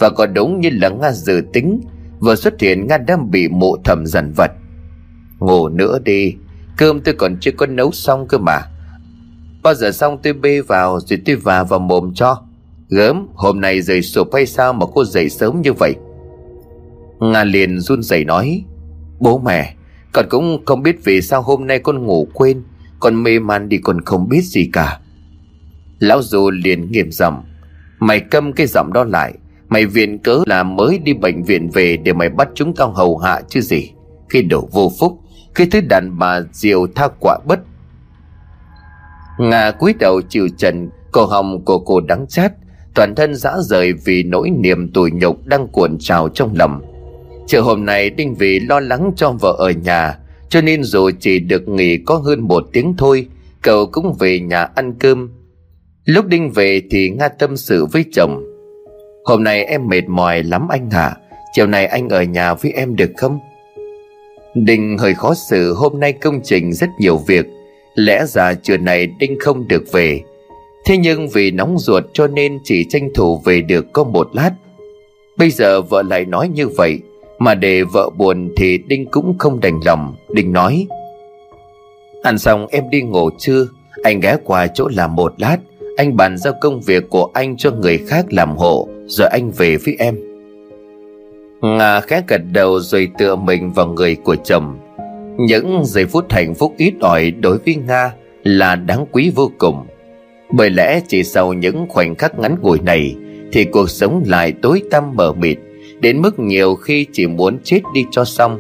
Và 0.00 0.10
có 0.10 0.26
đúng 0.26 0.60
như 0.60 0.70
là 0.72 0.88
Nga 0.88 1.12
dự 1.12 1.42
tính, 1.52 1.80
Vừa 2.18 2.34
xuất 2.34 2.60
hiện 2.60 2.86
Nga 2.86 2.98
đang 2.98 3.30
bị 3.30 3.48
mộ 3.48 3.76
thầm 3.84 4.06
dần 4.06 4.32
vật. 4.36 4.50
Ngủ 5.38 5.68
nữa 5.68 5.98
đi, 6.04 6.34
Cơm 6.76 7.00
tôi 7.00 7.14
còn 7.14 7.36
chưa 7.40 7.50
có 7.52 7.66
nấu 7.66 7.92
xong 7.92 8.28
cơ 8.28 8.38
mà. 8.38 8.60
Bao 9.62 9.74
giờ 9.74 9.92
xong 9.92 10.18
tôi 10.22 10.32
bê 10.32 10.60
vào 10.60 11.00
Rồi 11.00 11.20
tôi 11.26 11.36
vào 11.36 11.64
vào 11.64 11.78
mồm 11.78 12.14
cho. 12.14 12.42
Gớm, 12.88 13.28
hôm 13.34 13.60
nay 13.60 13.82
rời 13.82 14.02
sụp 14.02 14.34
hay 14.34 14.46
sao 14.46 14.72
mà 14.72 14.86
cô 14.94 15.04
dậy 15.04 15.28
sớm 15.28 15.62
như 15.62 15.72
vậy? 15.72 15.94
Nga 17.20 17.44
liền 17.44 17.80
run 17.80 18.02
rẩy 18.02 18.24
nói, 18.24 18.64
Bố 19.20 19.38
mẹ 19.38 19.75
con 20.16 20.26
cũng 20.28 20.64
không 20.64 20.82
biết 20.82 21.04
vì 21.04 21.22
sao 21.22 21.42
hôm 21.42 21.66
nay 21.66 21.78
con 21.78 22.04
ngủ 22.04 22.28
quên, 22.34 22.62
Con 23.00 23.22
mê 23.22 23.38
man 23.38 23.68
đi 23.68 23.78
còn 23.78 24.00
không 24.00 24.28
biết 24.28 24.40
gì 24.44 24.70
cả. 24.72 25.00
Lão 25.98 26.22
Du 26.22 26.50
liền 26.50 26.90
nghiêm 26.90 27.10
giọng, 27.12 27.44
Mày 27.98 28.20
câm 28.20 28.52
cái 28.52 28.66
giọng 28.66 28.92
đó 28.92 29.04
lại, 29.04 29.34
Mày 29.68 29.86
viện 29.86 30.18
cớ 30.18 30.42
là 30.46 30.62
mới 30.62 30.98
đi 30.98 31.12
bệnh 31.12 31.42
viện 31.42 31.70
về 31.70 31.96
Để 31.96 32.12
mày 32.12 32.28
bắt 32.28 32.48
chúng 32.54 32.74
tao 32.74 32.92
hầu 32.92 33.18
hạ 33.18 33.40
chứ 33.48 33.60
gì? 33.60 33.92
Khi 34.28 34.42
đổ 34.42 34.68
vô 34.72 34.92
phúc 34.98 35.20
Khi 35.54 35.66
thứ 35.66 35.80
đàn 35.80 36.18
bà 36.18 36.40
diều 36.52 36.86
tha 36.94 37.08
quả 37.20 37.38
bất. 37.46 37.60
Ngà 39.38 39.70
cúi 39.70 39.94
đầu 39.98 40.20
chịu 40.28 40.48
trần, 40.58 40.90
Cổ 41.12 41.26
hồng 41.26 41.64
của 41.64 41.78
cô 41.78 42.00
đắng 42.00 42.26
chát, 42.28 42.52
Toàn 42.94 43.14
thân 43.14 43.34
dã 43.34 43.52
rời 43.60 43.92
vì 43.92 44.22
nỗi 44.22 44.50
niềm 44.50 44.92
tủi 44.92 45.10
nhục 45.10 45.46
Đang 45.46 45.68
cuộn 45.68 45.98
trào 45.98 46.28
trong 46.28 46.54
lòng. 46.54 46.80
Chiều 47.46 47.62
hôm 47.62 47.84
nay 47.84 48.10
Đinh 48.10 48.34
Vì 48.34 48.60
lo 48.60 48.80
lắng 48.80 49.12
cho 49.16 49.30
vợ 49.30 49.54
ở 49.58 49.70
nhà, 49.70 50.18
cho 50.48 50.60
nên 50.60 50.82
dù 50.82 51.10
chỉ 51.20 51.38
được 51.38 51.68
nghỉ 51.68 51.98
có 52.06 52.14
hơn 52.14 52.40
một 52.40 52.64
tiếng 52.72 52.94
thôi, 52.98 53.26
cậu 53.62 53.86
cũng 53.86 54.16
về 54.18 54.40
nhà 54.40 54.62
ăn 54.74 54.94
cơm. 54.98 55.30
Lúc 56.04 56.26
đinh 56.26 56.50
về 56.50 56.82
thì 56.90 57.10
nga 57.10 57.28
tâm 57.28 57.56
sự 57.56 57.86
với 57.86 58.04
chồng. 58.12 58.44
Hôm 59.24 59.44
nay 59.44 59.64
em 59.64 59.88
mệt 59.88 60.08
mỏi 60.08 60.42
lắm 60.42 60.68
anh 60.68 60.90
hả 60.90 61.16
chiều 61.52 61.66
nay 61.66 61.86
anh 61.86 62.08
ở 62.08 62.22
nhà 62.22 62.54
với 62.54 62.72
em 62.72 62.96
được 62.96 63.10
không? 63.16 63.38
Đinh 64.54 64.98
hơi 64.98 65.14
khó 65.14 65.34
xử, 65.34 65.74
hôm 65.74 66.00
nay 66.00 66.12
công 66.12 66.40
trình 66.44 66.72
rất 66.72 66.88
nhiều 66.98 67.16
việc, 67.16 67.46
lẽ 67.94 68.24
ra 68.26 68.54
trưa 68.54 68.76
này 68.76 69.06
đinh 69.06 69.38
không 69.40 69.68
được 69.68 69.92
về. 69.92 70.20
Thế 70.86 70.96
nhưng 70.96 71.28
vì 71.28 71.50
nóng 71.50 71.78
ruột 71.78 72.04
cho 72.12 72.26
nên 72.26 72.58
chỉ 72.64 72.84
tranh 72.88 73.08
thủ 73.14 73.42
về 73.44 73.60
được 73.60 73.92
có 73.92 74.04
một 74.04 74.28
lát. 74.32 74.50
Bây 75.36 75.50
giờ 75.50 75.82
vợ 75.82 76.02
lại 76.02 76.24
nói 76.24 76.48
như 76.48 76.68
vậy 76.68 77.00
mà 77.38 77.54
để 77.54 77.82
vợ 77.82 78.10
buồn 78.16 78.50
thì 78.56 78.78
Đinh 78.78 79.06
cũng 79.10 79.38
không 79.38 79.60
đành 79.60 79.80
lòng. 79.84 80.14
Đinh 80.32 80.52
nói, 80.52 80.86
Ăn 82.22 82.38
xong 82.38 82.66
em 82.70 82.84
đi 82.90 83.02
ngủ 83.02 83.30
chưa 83.38 83.66
Anh 84.02 84.20
ghé 84.20 84.36
qua 84.44 84.66
chỗ 84.66 84.88
làm 84.94 85.16
một 85.16 85.34
lát. 85.38 85.58
Anh 85.96 86.16
bàn 86.16 86.38
giao 86.38 86.54
công 86.60 86.80
việc 86.80 87.10
của 87.10 87.30
anh 87.34 87.56
cho 87.56 87.70
người 87.70 87.98
khác 87.98 88.26
làm 88.30 88.56
hộ. 88.56 88.88
Rồi 89.06 89.28
anh 89.28 89.50
về 89.50 89.76
với 89.76 89.96
em. 89.98 90.16
Nga 91.62 92.00
khẽ 92.00 92.22
gật 92.28 92.40
đầu 92.52 92.80
rồi 92.80 93.08
tựa 93.18 93.36
mình 93.36 93.72
vào 93.72 93.86
người 93.86 94.14
của 94.14 94.36
chồng. 94.36 94.78
Những 95.38 95.82
giây 95.84 96.06
phút 96.06 96.32
hạnh 96.32 96.54
phúc 96.54 96.74
ít 96.76 96.94
ỏi 97.00 97.30
đối 97.30 97.58
với 97.58 97.76
Nga 97.86 98.12
là 98.44 98.76
đáng 98.76 99.06
quý 99.12 99.32
vô 99.34 99.50
cùng. 99.58 99.86
Bởi 100.52 100.70
lẽ 100.70 101.00
chỉ 101.08 101.22
sau 101.22 101.52
những 101.52 101.86
khoảnh 101.88 102.14
khắc 102.14 102.38
ngắn 102.38 102.56
ngủi 102.62 102.80
này 102.80 103.14
Thì 103.52 103.64
cuộc 103.64 103.90
sống 103.90 104.22
lại 104.26 104.52
tối 104.62 104.82
tăm 104.90 105.16
mờ 105.16 105.32
mịt. 105.32 105.58
Đến 106.06 106.22
mức 106.22 106.38
nhiều 106.38 106.74
khi 106.74 107.06
chỉ 107.12 107.26
muốn 107.26 107.58
chết 107.64 107.80
đi 107.94 108.04
cho 108.10 108.24
xong. 108.24 108.58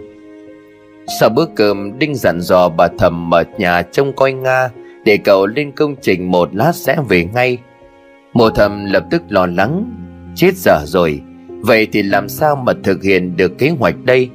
Sau 1.20 1.28
bữa 1.28 1.46
cơm, 1.56 1.98
Đinh 1.98 2.14
dặn 2.14 2.40
dò 2.40 2.68
bà 2.68 2.88
thầm 2.98 3.34
ở 3.34 3.44
nhà 3.58 3.82
trông 3.82 4.12
coi 4.16 4.32
Nga 4.32 4.68
Để 5.04 5.16
cậu 5.16 5.46
lên 5.46 5.72
công 5.72 5.96
trình 6.02 6.30
một 6.30 6.54
lát 6.54 6.72
sẽ 6.74 6.96
về 7.08 7.24
ngay. 7.24 7.58
Mộ 8.32 8.50
thầm 8.50 8.84
lập 8.84 9.04
tức 9.10 9.22
lo 9.28 9.46
lắng, 9.46 9.90
Chết 10.36 10.56
dở 10.56 10.78
rồi, 10.86 11.20
Vậy 11.48 11.86
thì 11.92 12.02
làm 12.02 12.28
sao 12.28 12.56
mà 12.56 12.72
thực 12.84 13.02
hiện 13.02 13.36
được 13.36 13.58
kế 13.58 13.70
hoạch 13.70 14.04
đây? 14.04 14.28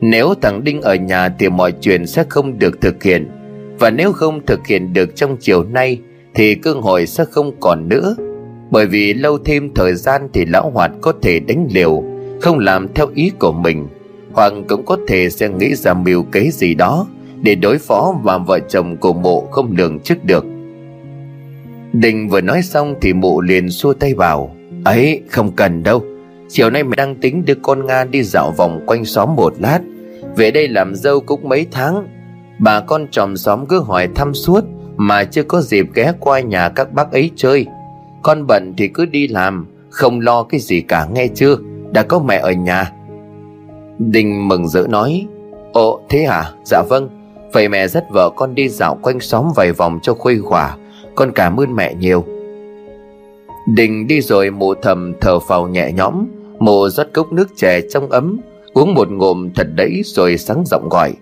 Nếu 0.00 0.34
thằng 0.42 0.64
Đinh 0.64 0.82
ở 0.82 0.94
nhà 0.94 1.28
thì 1.38 1.48
mọi 1.48 1.72
chuyện 1.80 2.06
sẽ 2.06 2.24
không 2.28 2.58
được 2.58 2.80
thực 2.80 3.02
hiện, 3.02 3.30
Và 3.78 3.90
nếu 3.90 4.12
không 4.12 4.46
thực 4.46 4.66
hiện 4.66 4.92
được 4.92 5.16
trong 5.16 5.36
chiều 5.40 5.64
nay 5.64 5.98
Thì 6.34 6.54
cơ 6.54 6.72
hội 6.72 7.06
sẽ 7.06 7.24
không 7.30 7.52
còn 7.60 7.88
nữa, 7.88 8.16
Bởi 8.70 8.86
vì 8.86 9.14
lâu 9.14 9.38
thêm 9.38 9.74
thời 9.74 9.94
gian 9.94 10.28
thì 10.32 10.44
lão 10.44 10.70
hoạt 10.70 10.90
có 11.00 11.12
thể 11.22 11.40
đánh 11.40 11.68
liều 11.70 12.11
không 12.42 12.58
làm 12.58 12.94
theo 12.94 13.06
ý 13.14 13.32
của 13.38 13.52
mình, 13.52 13.88
hoặc 14.32 14.52
cũng 14.68 14.84
có 14.86 14.96
thể 15.08 15.30
sẽ 15.30 15.48
nghĩ 15.48 15.74
ra 15.74 15.94
mưu 15.94 16.22
kế 16.22 16.50
gì 16.50 16.74
đó 16.74 17.06
để 17.42 17.54
đối 17.54 17.78
phó 17.78 18.14
và 18.22 18.38
vợ 18.38 18.58
chồng 18.68 18.96
của 18.96 19.12
mụ 19.12 19.40
không 19.50 19.74
lường 19.76 20.00
trước 20.00 20.24
được. 20.24 20.44
Đình 21.92 22.28
vừa 22.28 22.40
nói 22.40 22.62
xong 22.62 22.94
thì 23.00 23.12
mụ 23.12 23.40
liền 23.40 23.70
xua 23.70 23.92
tay 23.92 24.14
vào 24.14 24.56
ấy, 24.84 25.22
không 25.30 25.52
cần 25.52 25.82
đâu. 25.82 26.04
Chiều 26.48 26.70
nay 26.70 26.84
mẹ 26.84 26.96
đang 26.96 27.14
tính 27.14 27.44
đưa 27.44 27.54
con 27.54 27.86
nga 27.86 28.04
đi 28.04 28.22
dạo 28.22 28.50
vòng 28.56 28.80
quanh 28.86 29.04
xóm 29.04 29.36
một 29.36 29.54
lát. 29.58 29.80
Về 30.36 30.50
đây 30.50 30.68
làm 30.68 30.94
dâu 30.94 31.20
cũng 31.20 31.48
mấy 31.48 31.66
tháng. 31.70 32.06
Bà 32.58 32.80
con 32.80 33.06
chòm 33.10 33.36
xóm 33.36 33.66
cứ 33.66 33.80
hỏi 33.80 34.08
thăm 34.14 34.34
suốt 34.34 34.64
mà 34.96 35.24
chưa 35.24 35.42
có 35.42 35.60
dịp 35.60 35.86
ghé 35.94 36.12
qua 36.20 36.40
nhà 36.40 36.68
các 36.68 36.92
bác 36.92 37.12
ấy 37.12 37.30
chơi. 37.36 37.66
Con 38.22 38.46
bận 38.46 38.74
thì 38.76 38.88
cứ 38.88 39.06
đi 39.06 39.28
làm, 39.28 39.66
không 39.90 40.20
lo 40.20 40.42
cái 40.42 40.60
gì 40.60 40.80
cả, 40.80 41.06
nghe 41.14 41.28
chưa? 41.34 41.56
Đã 41.92 42.02
có 42.02 42.18
mẹ 42.18 42.38
ở 42.38 42.52
nhà. 42.52 42.92
Đình 43.98 44.48
mừng 44.48 44.68
rỡ 44.68 44.86
nói, 44.88 45.26
Ồ, 45.72 46.00
thế 46.08 46.24
hả 46.24 46.52
dạ 46.64 46.82
vâng. 46.88 47.08
Vậy 47.52 47.68
mẹ 47.68 47.88
dắt 47.88 48.04
vợ 48.10 48.30
con 48.36 48.54
đi 48.54 48.68
dạo 48.68 48.98
quanh 49.02 49.20
xóm 49.20 49.48
vài 49.56 49.72
vòng 49.72 49.98
cho 50.02 50.14
khuây 50.14 50.38
khỏa, 50.38 50.76
Con 51.14 51.32
cảm 51.34 51.56
ơn 51.56 51.76
mẹ 51.76 51.94
nhiều. 51.94 52.24
Đình 53.74 54.06
đi 54.06 54.20
rồi 54.20 54.50
mụ 54.50 54.74
thầm 54.74 55.12
thở 55.20 55.38
phào 55.38 55.68
nhẹ 55.68 55.92
nhõm, 55.92 56.26
Mụ 56.58 56.88
rót 56.88 57.06
cốc 57.12 57.32
nước 57.32 57.48
chè 57.56 57.80
trong 57.90 58.10
ấm, 58.10 58.40
Uống 58.74 58.94
một 58.94 59.10
ngụm 59.10 59.50
thật 59.54 59.66
đẫy 59.74 60.02
rồi 60.04 60.38
sáng 60.38 60.64
giọng 60.66 60.88
gọi, 60.88 61.12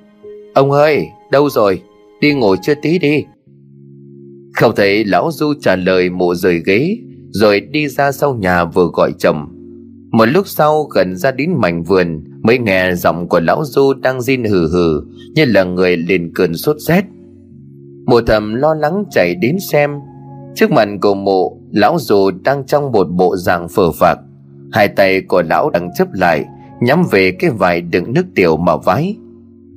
Ông 0.55 0.71
ơi, 0.71 1.09
đâu 1.31 1.51
rồi? 1.51 1.83
Đi 2.21 2.35
ngồi 2.35 2.57
chưa 2.63 2.75
tí 2.83 2.99
đi. 2.99 3.25
Không 4.55 4.75
thấy 4.77 5.05
lão 5.05 5.31
Du 5.33 5.55
trả 5.61 5.77
lời, 5.77 6.11
mụ 6.11 6.35
rời 6.35 6.63
ghế, 6.67 6.97
Rồi 7.31 7.61
đi 7.61 7.89
ra 7.89 8.13
sau 8.13 8.35
nhà 8.35 8.65
vừa 8.65 8.87
gọi 8.93 9.13
chồng 9.19 9.60
một 10.11 10.25
lúc 10.25 10.49
sau 10.49 10.85
gần 10.85 11.17
ra 11.17 11.31
đến 11.31 11.55
mảnh 11.57 11.83
vườn 11.83 12.25
Mới 12.43 12.59
nghe 12.59 12.95
giọng 12.95 13.29
của 13.29 13.41
lão 13.41 13.65
Du 13.65 13.95
đang 13.95 14.21
rên 14.21 14.45
hừ 14.45 14.69
hừ 14.69 15.01
Như 15.35 15.45
là 15.45 15.65
người 15.65 15.97
lên 15.97 16.33
cơn 16.35 16.55
sốt 16.55 16.77
rét. 16.79 17.05
Mụ 18.07 18.21
thầm 18.21 18.55
lo 18.55 18.75
lắng 18.75 19.05
chạy 19.11 19.35
đến 19.35 19.57
xem 19.73 19.91
Trước 20.55 20.71
mặt 20.71 20.89
của 21.01 21.15
mụ 21.15 21.61
Lão 21.71 21.99
Du 21.99 22.31
đang 22.45 22.67
trong 22.67 22.93
một 22.93 23.05
bộ 23.05 23.37
dạng 23.37 23.69
phờ 23.69 23.91
phạc. 23.93 24.19
Hai 24.73 24.89
tay 24.89 25.21
của 25.21 25.43
lão 25.43 25.71
đang 25.71 25.91
chấp 25.99 26.09
lại 26.13 26.45
Nhắm 26.81 27.03
về 27.11 27.33
cái 27.39 27.51
vải 27.51 27.81
đựng 27.81 28.13
nước 28.13 28.27
tiểu 28.35 28.57
mà 28.57 28.77
vái. 28.77 29.17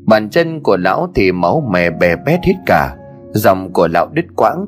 Bàn 0.06 0.30
chân 0.30 0.64
của 0.64 0.78
lão 0.78 1.12
thì 1.16 1.32
máu 1.32 1.70
mè 1.72 1.90
bè 1.90 2.16
bét 2.26 2.40
hết 2.44 2.56
cả 2.66 2.96
Dòng 3.34 3.74
của 3.74 3.88
lão 3.88 4.10
đứt 4.14 4.26
quãng. 4.36 4.66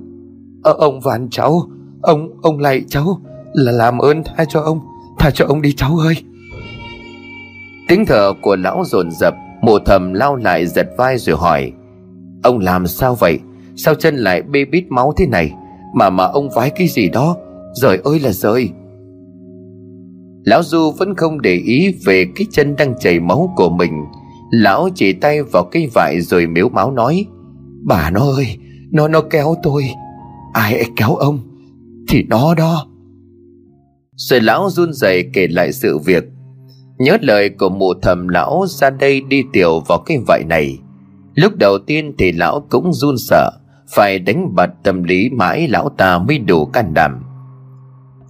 Ờ 0.63 0.75
ông 0.77 0.99
Vạn 0.99 1.27
cháu 1.31 1.61
Ông, 2.01 2.29
ông 2.41 2.59
lạy 2.59 2.81
cháu 2.87 3.21
Là 3.53 3.71
làm 3.71 3.99
ơn 3.99 4.23
tha 4.23 4.45
cho 4.45 4.61
ông. 4.61 4.79
Tha 5.25 5.31
cho 5.31 5.45
ông 5.45 5.61
đi, 5.61 5.73
cháu 5.73 5.97
ơi. 5.97 6.15
Tiếng 7.87 8.05
thở 8.05 8.33
của 8.41 8.55
lão 8.55 8.83
dồn 8.85 9.11
dập, 9.11 9.33
Mộ 9.61 9.79
thầm 9.79 10.13
lao 10.13 10.35
lại 10.35 10.65
giật 10.65 10.87
vai 10.97 11.17
rồi 11.17 11.37
hỏi, 11.37 11.71
Ông 12.43 12.59
làm 12.59 12.87
sao 12.87 13.15
vậy? 13.15 13.39
Sao 13.75 13.95
chân 13.95 14.15
lại 14.15 14.41
bê 14.41 14.65
bít 14.65 14.85
máu 14.89 15.13
thế 15.17 15.27
này? 15.27 15.53
Mà 15.95 16.09
mà 16.09 16.23
ông 16.23 16.49
vái 16.55 16.69
cái 16.69 16.87
gì 16.87 17.09
đó? 17.09 17.37
Rời 17.73 17.99
ơi 18.03 18.19
là 18.19 18.31
rời 18.31 18.69
Lão 20.43 20.63
Du 20.63 20.91
vẫn 20.91 21.15
không 21.15 21.41
để 21.41 21.53
ý 21.53 21.95
về 22.05 22.25
cái 22.35 22.47
chân 22.51 22.75
đang 22.75 22.93
chảy 22.99 23.19
máu 23.19 23.53
của 23.55 23.69
mình. 23.69 24.05
Lão 24.51 24.89
chỉ 24.95 25.13
tay 25.13 25.43
vào 25.43 25.63
cái 25.63 25.87
vải 25.93 26.21
rồi 26.21 26.47
miếu 26.47 26.69
máu 26.69 26.91
nói, 26.91 27.25
Bà 27.83 28.09
nó 28.09 28.21
ơi, 28.21 28.57
Nó 28.91 29.07
nó 29.07 29.21
kéo 29.21 29.55
tôi. 29.63 29.89
Ai 30.53 30.83
kéo 30.95 31.15
ông? 31.15 31.39
Thì 32.09 32.23
nó 32.23 32.55
đó 32.55 32.87
rồi 34.15 34.41
lão 34.41 34.69
run 34.69 34.93
rẩy 34.93 35.29
kể 35.33 35.47
lại 35.47 35.71
sự 35.71 35.97
việc. 35.97 36.23
Nhớ 36.97 37.17
lời 37.21 37.49
của 37.49 37.69
mụ 37.69 37.93
thầm 38.01 38.27
lão 38.27 38.65
ra 38.67 38.89
đây 38.89 39.21
đi 39.21 39.43
tiểu 39.53 39.79
vào 39.79 39.97
cái 40.05 40.17
vại 40.27 40.43
này. 40.49 40.79
Lúc 41.35 41.55
đầu 41.55 41.77
tiên 41.77 42.13
thì 42.17 42.31
lão 42.31 42.67
cũng 42.69 42.93
run 42.93 43.15
sợ, 43.17 43.51
Phải 43.89 44.19
đánh 44.19 44.55
bật 44.55 44.69
tâm 44.83 45.03
lý 45.03 45.29
mãi 45.29 45.67
lão 45.67 45.89
ta 45.97 46.17
mới 46.17 46.37
đủ 46.37 46.65
can 46.65 46.93
đảm. 46.93 47.23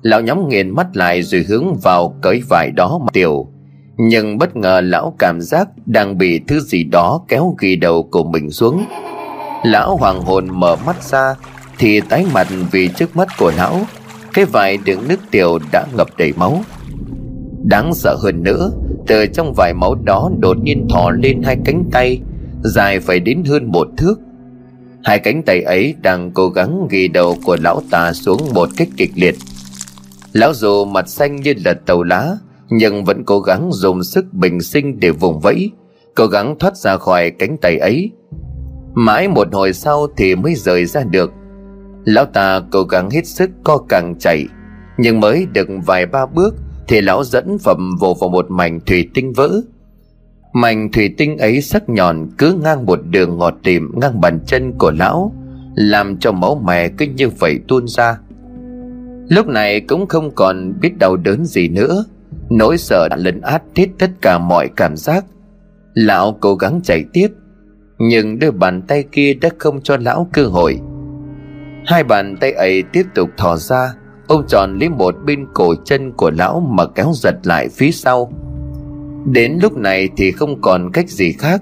Lão 0.02 0.22
nhắm 0.22 0.50
nghiền 0.50 0.76
mắt 0.76 0.88
lại 0.94 1.24
rồi 1.24 1.46
hướng 1.48 1.76
vào 1.84 2.16
cởi 2.22 2.42
vải 2.50 2.72
đó 2.72 3.00
mà 3.02 3.08
tiểu. 3.14 3.48
Nhưng 3.98 4.38
bất 4.38 4.56
ngờ 4.56 4.82
lão 4.82 5.16
cảm 5.20 5.42
giác 5.42 5.68
đang 5.86 6.18
bị 6.18 6.42
thứ 6.48 6.60
gì 6.60 6.84
đó 6.84 7.22
kéo 7.28 7.56
ghi 7.60 7.76
đầu 7.76 8.04
của 8.12 8.24
mình 8.24 8.52
xuống. 8.52 8.86
Lão 9.64 9.98
hoàng 9.98 10.22
hồn 10.22 10.48
mở 10.60 10.76
mắt 10.86 11.04
ra, 11.04 11.36
Thì 11.78 12.02
tái 12.02 12.26
mặt 12.34 12.48
vì 12.72 12.88
trước 12.88 13.16
mắt 13.16 13.28
của 13.38 13.52
lão 13.58 13.82
cái 14.36 14.46
vải 14.46 14.78
đựng 14.86 15.08
nước 15.08 15.20
tiểu 15.32 15.60
đã 15.72 15.86
ngập 15.98 16.08
đầy 16.18 16.34
máu. 16.38 16.64
Đáng 17.64 17.94
sợ 17.94 18.16
hơn 18.20 18.44
nữa, 18.44 18.72
Từ 19.08 19.26
trong 19.26 19.54
vải 19.54 19.74
máu 19.74 19.96
đó 19.96 20.30
đột 20.40 20.58
nhiên 20.64 20.88
thò 20.90 21.10
lên 21.10 21.42
hai 21.44 21.58
cánh 21.66 21.84
tay, 21.92 22.20
Dài 22.64 23.00
phải 23.00 23.20
đến 23.20 23.44
hơn 23.44 23.72
một 23.72 23.88
thước. 23.98 24.16
Hai 25.04 25.20
cánh 25.20 25.44
tay 25.44 25.62
ấy 25.62 25.96
đang 26.02 26.32
cố 26.32 26.50
gắng 26.50 26.88
ghi 26.90 27.08
đầu 27.08 27.38
của 27.46 27.58
lão 27.62 27.82
ta 27.92 28.14
xuống 28.14 28.42
một 28.54 28.70
cách 28.78 28.88
kịch 28.98 29.12
liệt. 29.16 29.36
Lão 30.34 30.54
dù 30.54 30.86
mặt 30.86 31.10
xanh 31.10 31.36
như 31.36 31.54
là 31.66 31.74
tàu 31.74 32.04
lá, 32.04 32.38
Nhưng 32.70 33.06
vẫn 33.06 33.24
cố 33.26 33.40
gắng 33.40 33.70
dùng 33.72 34.04
sức 34.04 34.34
bình 34.34 34.62
sinh 34.62 35.00
để 35.00 35.12
vùng 35.12 35.40
vẫy, 35.40 35.72
Cố 36.16 36.28
gắng 36.28 36.56
thoát 36.60 36.78
ra 36.78 36.98
khỏi 36.98 37.32
cánh 37.32 37.58
tay 37.58 37.78
ấy. 37.78 38.12
Mãi 38.94 39.28
một 39.28 39.48
hồi 39.54 39.74
sau 39.74 40.08
thì 40.18 40.36
mới 40.36 40.56
rời 40.56 40.86
ra 40.86 41.04
được. 41.04 41.32
Lão 42.06 42.26
ta 42.26 42.62
cố 42.72 42.84
gắng 42.84 43.10
hết 43.10 43.26
sức 43.28 43.50
co 43.64 43.78
càng 43.90 44.16
chạy, 44.20 44.48
Nhưng 44.98 45.20
mới 45.20 45.48
được 45.54 45.68
vài 45.86 46.06
ba 46.06 46.26
bước 46.26 46.56
Thì 46.88 47.02
lão 47.02 47.24
dẫn 47.24 47.58
phẩm 47.58 47.96
vồ 48.00 48.14
vào 48.14 48.30
một 48.30 48.46
mảnh 48.50 48.80
thủy 48.86 49.10
tinh 49.14 49.34
vỡ. 49.34 49.62
Mảnh 50.54 50.92
thủy 50.92 51.14
tinh 51.18 51.38
ấy 51.38 51.62
sắc 51.62 51.90
nhọn 51.90 52.28
cứ 52.38 52.54
ngang 52.64 52.86
một 52.86 53.00
đường 53.10 53.38
ngọt 53.38 53.54
tìm 53.64 53.92
ngang 53.96 54.22
bàn 54.22 54.40
chân 54.46 54.74
của 54.78 54.92
lão, 54.92 55.34
Làm 55.76 56.18
cho 56.18 56.32
máu 56.32 56.62
mè 56.66 56.90
cứ 56.90 57.06
như 57.06 57.30
vậy 57.30 57.60
tuôn 57.68 57.88
ra. 57.88 58.18
Lúc 59.30 59.48
này 59.48 59.82
cũng 59.82 60.08
không 60.08 60.32
còn 60.36 60.74
biết 60.82 60.98
đau 60.98 61.16
đớn 61.18 61.46
gì 61.46 61.68
nữa, 61.68 62.06
Nỗi 62.50 62.78
sợ 62.78 63.08
đã 63.10 63.16
lấn 63.16 63.42
át 63.42 63.64
hết 63.76 63.88
tất 64.00 64.10
cả 64.22 64.38
mọi 64.38 64.70
cảm 64.76 64.98
giác. 64.98 65.26
Lão 65.94 66.38
cố 66.40 66.56
gắng 66.56 66.80
chạy 66.84 67.06
tiếp, 67.14 67.28
Nhưng 68.00 68.40
đôi 68.40 68.52
bàn 68.52 68.82
tay 68.82 69.04
kia 69.12 69.34
đã 69.34 69.50
không 69.58 69.82
cho 69.82 69.98
lão 69.98 70.30
cơ 70.34 70.46
hội. 70.46 70.80
Hai 71.88 72.04
bàn 72.04 72.38
tay 72.38 72.52
ấy 72.52 72.84
tiếp 72.84 73.04
tục 73.16 73.30
thò 73.38 73.56
ra. 73.56 73.94
Ông 74.28 74.48
tròn 74.48 74.78
lấy 74.80 74.90
một 74.90 75.16
bên 75.26 75.48
cổ 75.54 75.76
chân 75.86 76.12
của 76.12 76.32
lão 76.32 76.60
mà 76.60 76.86
kéo 76.96 77.12
giật 77.14 77.36
lại 77.44 77.70
phía 77.70 77.92
sau. 77.92 78.32
Đến 79.26 79.60
lúc 79.62 79.78
này 79.78 80.10
thì 80.18 80.32
không 80.32 80.62
còn 80.62 80.92
cách 80.94 81.10
gì 81.10 81.32
khác. 81.32 81.62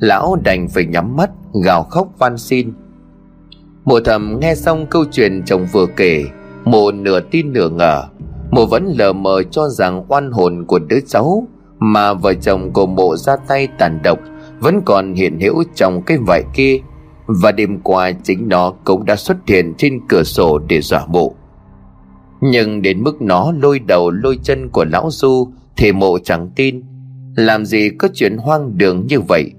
Lão 0.00 0.36
đành 0.44 0.68
phải 0.68 0.84
nhắm 0.84 1.16
mắt, 1.16 1.30
Gào 1.64 1.82
khóc 1.82 2.08
van 2.18 2.38
xin. 2.38 2.72
Mộ 3.84 4.00
thầm 4.00 4.38
nghe 4.40 4.54
xong 4.54 4.86
câu 4.90 5.04
chuyện 5.12 5.42
chồng 5.46 5.66
vừa 5.72 5.86
kể, 5.96 6.24
Mộ 6.64 6.90
nửa 6.90 7.20
tin 7.20 7.52
nửa 7.52 7.68
ngờ. 7.68 8.04
Mộ 8.50 8.66
vẫn 8.66 8.94
lờ 8.98 9.12
mờ 9.12 9.42
cho 9.50 9.68
rằng 9.68 10.04
oan 10.08 10.30
hồn 10.30 10.64
của 10.66 10.78
đứa 10.78 11.00
cháu 11.06 11.46
Mà 11.78 12.12
vợ 12.12 12.34
chồng 12.34 12.72
của 12.72 12.86
mộ 12.86 13.16
ra 13.16 13.36
tay 13.48 13.68
tàn 13.78 14.00
độc 14.02 14.18
Vẫn 14.60 14.80
còn 14.84 15.14
hiện 15.14 15.40
hữu 15.40 15.64
trong 15.74 16.02
cái 16.02 16.18
vải 16.26 16.42
kia. 16.54 16.78
Và 17.26 17.52
đêm 17.52 17.80
qua 17.80 18.12
chính 18.12 18.48
nó 18.48 18.72
cũng 18.84 19.04
đã 19.04 19.16
xuất 19.16 19.36
hiện 19.46 19.74
trên 19.78 20.00
cửa 20.08 20.22
sổ 20.22 20.58
để 20.58 20.80
dọa 20.80 21.06
mộ. 21.06 21.34
Nhưng 22.40 22.82
đến 22.82 23.02
mức 23.02 23.22
nó 23.22 23.52
lôi 23.52 23.78
đầu 23.78 24.10
lôi 24.10 24.38
chân 24.42 24.68
của 24.68 24.84
lão 24.84 25.08
Du, 25.10 25.48
Thì 25.76 25.92
mộ 25.92 26.18
chẳng 26.18 26.50
tin. 26.56 26.82
Làm 27.36 27.66
gì 27.66 27.90
có 27.98 28.08
chuyện 28.14 28.36
hoang 28.36 28.78
đường 28.78 29.06
như 29.06 29.20
vậy? 29.20 29.50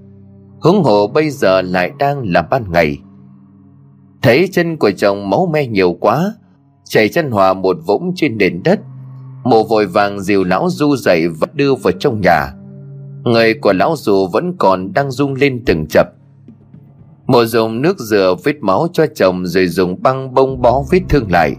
Huống 0.60 0.82
hồ 0.82 1.06
bây 1.06 1.30
giờ 1.30 1.62
lại 1.62 1.90
đang 1.98 2.32
là 2.32 2.42
ban 2.42 2.72
ngày. 2.72 2.98
Thấy 4.22 4.48
chân 4.52 4.76
của 4.76 4.90
chồng 4.90 5.30
máu 5.30 5.48
me 5.52 5.66
nhiều 5.66 5.92
quá, 6.00 6.32
Chảy 6.84 7.08
chân 7.08 7.30
hòa 7.30 7.54
một 7.54 7.76
vũng 7.86 8.12
trên 8.16 8.38
nền 8.38 8.62
đất, 8.64 8.80
Mộ 9.44 9.64
vội 9.64 9.86
vàng 9.86 10.20
dìu 10.20 10.44
lão 10.44 10.68
Du 10.70 10.96
dậy 10.96 11.28
và 11.28 11.46
đưa 11.54 11.74
vào 11.74 11.92
trong 11.92 12.20
nhà. 12.20 12.52
Người 13.24 13.54
của 13.54 13.72
lão 13.72 13.94
Du 13.96 14.28
vẫn 14.32 14.56
còn 14.58 14.92
đang 14.92 15.10
rung 15.10 15.34
lên 15.34 15.62
từng 15.66 15.86
chập. 15.86 16.15
Mộ 17.26 17.44
dùng 17.44 17.82
nước 17.82 17.98
rửa 17.98 18.34
vết 18.44 18.56
máu 18.60 18.86
cho 18.92 19.06
chồng 19.14 19.46
Rồi 19.46 19.66
dùng 19.66 20.02
băng 20.02 20.34
bông 20.34 20.62
bó 20.62 20.82
vết 20.90 21.00
thương 21.08 21.30
lại. 21.30 21.56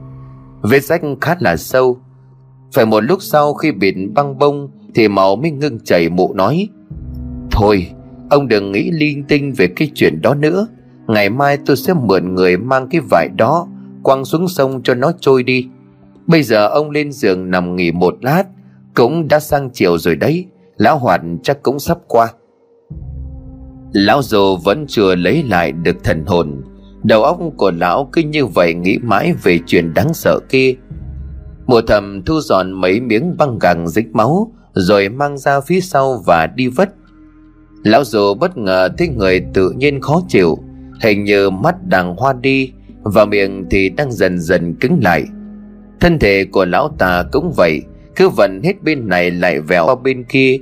Vết 0.61 0.83
rách 0.83 1.01
khá 1.21 1.35
là 1.39 1.57
sâu. 1.57 1.97
Phải 2.73 2.85
một 2.85 2.99
lúc 2.99 3.21
sau 3.21 3.53
khi 3.53 3.71
bịt 3.71 3.95
băng 4.15 4.37
bông 4.37 4.69
Thì 4.95 5.07
máu 5.07 5.35
mới 5.35 5.51
ngưng 5.51 5.79
chảy 5.79 6.09
mụ 6.09 6.33
nói. 6.33 6.67
Thôi, 7.51 7.87
Ông 8.29 8.47
đừng 8.47 8.71
nghĩ 8.71 8.91
linh 8.91 9.23
tinh 9.23 9.53
về 9.57 9.67
cái 9.67 9.91
chuyện 9.95 10.21
đó 10.21 10.33
nữa. 10.33 10.67
Ngày 11.07 11.29
mai 11.29 11.57
tôi 11.65 11.77
sẽ 11.77 11.93
mượn 11.93 12.35
người 12.35 12.57
mang 12.57 12.87
cái 12.89 13.01
vải 13.11 13.29
đó, 13.37 13.67
Quăng 14.03 14.25
xuống 14.25 14.47
sông 14.47 14.83
cho 14.83 14.93
nó 14.93 15.11
trôi 15.19 15.43
đi. 15.43 15.67
Bây 16.27 16.43
giờ 16.43 16.67
ông 16.67 16.91
lên 16.91 17.11
giường 17.11 17.51
nằm 17.51 17.75
nghỉ 17.75 17.91
một 17.91 18.15
lát, 18.21 18.43
Cũng 18.93 19.27
đã 19.27 19.39
sang 19.39 19.69
chiều 19.73 19.97
rồi 19.97 20.15
đấy. 20.15 20.45
Lão 20.77 20.97
Hoạt 20.97 21.21
chắc 21.43 21.63
cũng 21.63 21.79
sắp 21.79 21.97
qua. 22.07 22.27
Lão 23.93 24.21
Dồ 24.21 24.55
vẫn 24.55 24.85
chưa 24.87 25.15
lấy 25.15 25.43
lại 25.43 25.71
được 25.71 26.03
thần 26.03 26.25
hồn. 26.25 26.61
Đầu 27.03 27.23
óc 27.23 27.39
của 27.57 27.71
lão 27.71 28.09
cứ 28.11 28.21
như 28.21 28.45
vậy 28.45 28.73
nghĩ 28.73 28.97
mãi 29.03 29.33
về 29.43 29.59
chuyện 29.67 29.93
đáng 29.93 30.13
sợ 30.13 30.39
kia. 30.49 30.73
Mùa 31.67 31.81
thầm 31.81 32.21
thu 32.25 32.39
dọn 32.39 32.71
mấy 32.71 32.99
miếng 32.99 33.37
băng 33.37 33.59
gàng 33.59 33.87
dính 33.87 34.09
máu, 34.13 34.51
Rồi 34.73 35.09
mang 35.09 35.37
ra 35.37 35.61
phía 35.61 35.79
sau 35.79 36.23
và 36.25 36.47
đi 36.47 36.67
vất. 36.67 36.89
Lão 37.83 38.03
dù 38.03 38.33
bất 38.33 38.57
ngờ 38.57 38.89
thấy 38.97 39.07
người 39.07 39.41
tự 39.53 39.71
nhiên 39.71 40.01
khó 40.01 40.21
chịu, 40.27 40.57
Hình 41.01 41.23
như 41.23 41.49
mắt 41.49 41.75
đang 41.87 42.15
hoa 42.15 42.33
đi, 42.33 42.71
Và 43.03 43.25
miệng 43.25 43.65
thì 43.69 43.89
đang 43.89 44.11
dần 44.11 44.39
dần 44.39 44.75
cứng 44.75 44.99
lại. 45.03 45.23
Thân 45.99 46.19
thể 46.19 46.45
của 46.51 46.65
lão 46.65 46.89
ta 46.97 47.23
cũng 47.31 47.53
vậy, 47.55 47.81
Cứ 48.15 48.29
vần 48.29 48.61
hết 48.63 48.83
bên 48.83 49.07
này 49.07 49.31
lại 49.31 49.59
vèo 49.59 49.85
qua 49.85 49.95
bên 49.95 50.23
kia. 50.23 50.57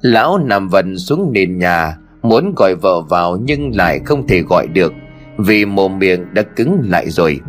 Lão 0.00 0.38
nằm 0.38 0.68
vần 0.68 0.98
xuống 0.98 1.32
nền 1.32 1.58
nhà 1.58 1.96
Muốn 2.22 2.52
gọi 2.56 2.74
vợ 2.74 3.00
vào 3.00 3.36
nhưng 3.44 3.76
lại 3.76 4.00
không 4.04 4.26
thể 4.26 4.42
gọi 4.42 4.66
được, 4.66 4.92
Vì 5.38 5.64
mồm 5.64 5.98
miệng 5.98 6.34
đã 6.34 6.42
cứng 6.42 6.80
lại 6.84 7.10
rồi. 7.10 7.40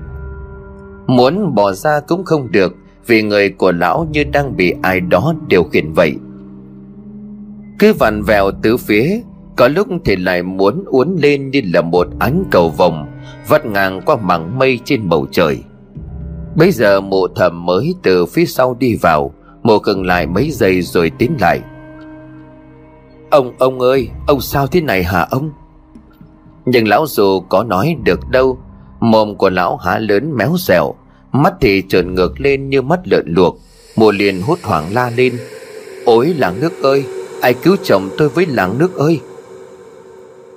Muốn 1.07 1.55
bỏ 1.55 1.71
ra 1.71 1.99
cũng 2.07 2.25
không 2.25 2.51
được, 2.51 2.75
Vì 3.07 3.21
người 3.21 3.49
của 3.49 3.71
lão 3.71 4.07
như 4.11 4.23
đang 4.23 4.57
bị 4.57 4.73
ai 4.81 4.99
đó 4.99 5.33
điều 5.47 5.63
khiển 5.63 5.93
vậy. 5.93 6.15
Cứ 7.79 7.93
vặn 7.93 8.21
vẹo 8.23 8.51
tứ 8.51 8.77
phía, 8.77 9.21
có 9.55 9.67
lúc 9.67 9.87
thì 10.05 10.15
lại 10.15 10.43
muốn 10.43 10.83
uốn 10.85 11.15
lên 11.21 11.51
như 11.51 11.61
là 11.73 11.81
một 11.81 12.07
ánh 12.19 12.43
cầu 12.51 12.69
vồng, 12.69 13.05
vắt 13.47 13.65
ngang 13.65 14.01
qua 14.05 14.15
mảng 14.15 14.59
mây 14.59 14.79
trên 14.85 15.09
bầu 15.09 15.27
trời. 15.31 15.59
Bây 16.55 16.71
giờ 16.71 17.01
mộ 17.01 17.27
thầm 17.35 17.65
mới 17.65 17.93
từ 18.03 18.25
phía 18.25 18.45
sau 18.45 18.77
đi 18.79 18.95
vào, 18.95 19.33
mộ 19.63 19.77
gần 19.77 20.05
lại 20.05 20.27
mấy 20.27 20.51
giây 20.51 20.81
rồi 20.81 21.11
tiến 21.17 21.35
lại 21.39 21.61
ông 23.33 23.53
ông 23.57 23.79
ơi 23.79 24.09
ông 24.27 24.41
sao 24.41 24.67
thế 24.67 24.81
này 24.81 25.03
hả 25.03 25.27
ông? 25.31 25.51
Nhưng 26.65 26.87
lão 26.87 27.05
dù 27.07 27.39
có 27.39 27.63
nói 27.63 27.95
được 28.03 28.29
đâu 28.29 28.57
mồm 28.99 29.35
của 29.35 29.49
lão 29.49 29.77
há 29.77 29.97
lớn 29.97 30.37
méo 30.37 30.55
dẻo 30.57 30.95
mắt 31.31 31.53
thì 31.61 31.83
trợn 31.89 32.15
ngược 32.15 32.39
lên 32.39 32.69
như 32.69 32.81
mắt 32.81 32.99
lợn 33.03 33.25
luộc 33.27 33.57
mùa 33.95 34.11
liền 34.11 34.41
hốt 34.41 34.59
hoảng 34.63 34.93
la 34.93 35.11
lên. 35.15 35.33
Ôi 36.05 36.33
làng 36.37 36.59
nước 36.59 36.83
ơi 36.83 37.05
Ai 37.41 37.53
cứu 37.53 37.75
chồng 37.83 38.09
tôi 38.17 38.29
với 38.29 38.45
làng 38.45 38.77
nước 38.77 38.95
ơi? 38.97 39.19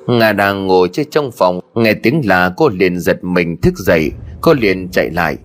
Nga 0.07 0.33
đang 0.33 0.67
ngồi 0.67 0.89
trên 0.93 1.11
trong 1.11 1.31
phòng 1.33 1.61
Nghe 1.75 1.95
tiếng 1.95 2.23
là 2.25 2.53
cô 2.57 2.69
liền 2.69 3.01
giật 3.01 3.25
mình 3.25 3.57
thức 3.57 3.75
dậy 3.77 4.12
Cô 4.41 4.55
liền 4.55 4.89
chạy 4.89 5.11
lại. 5.11 5.37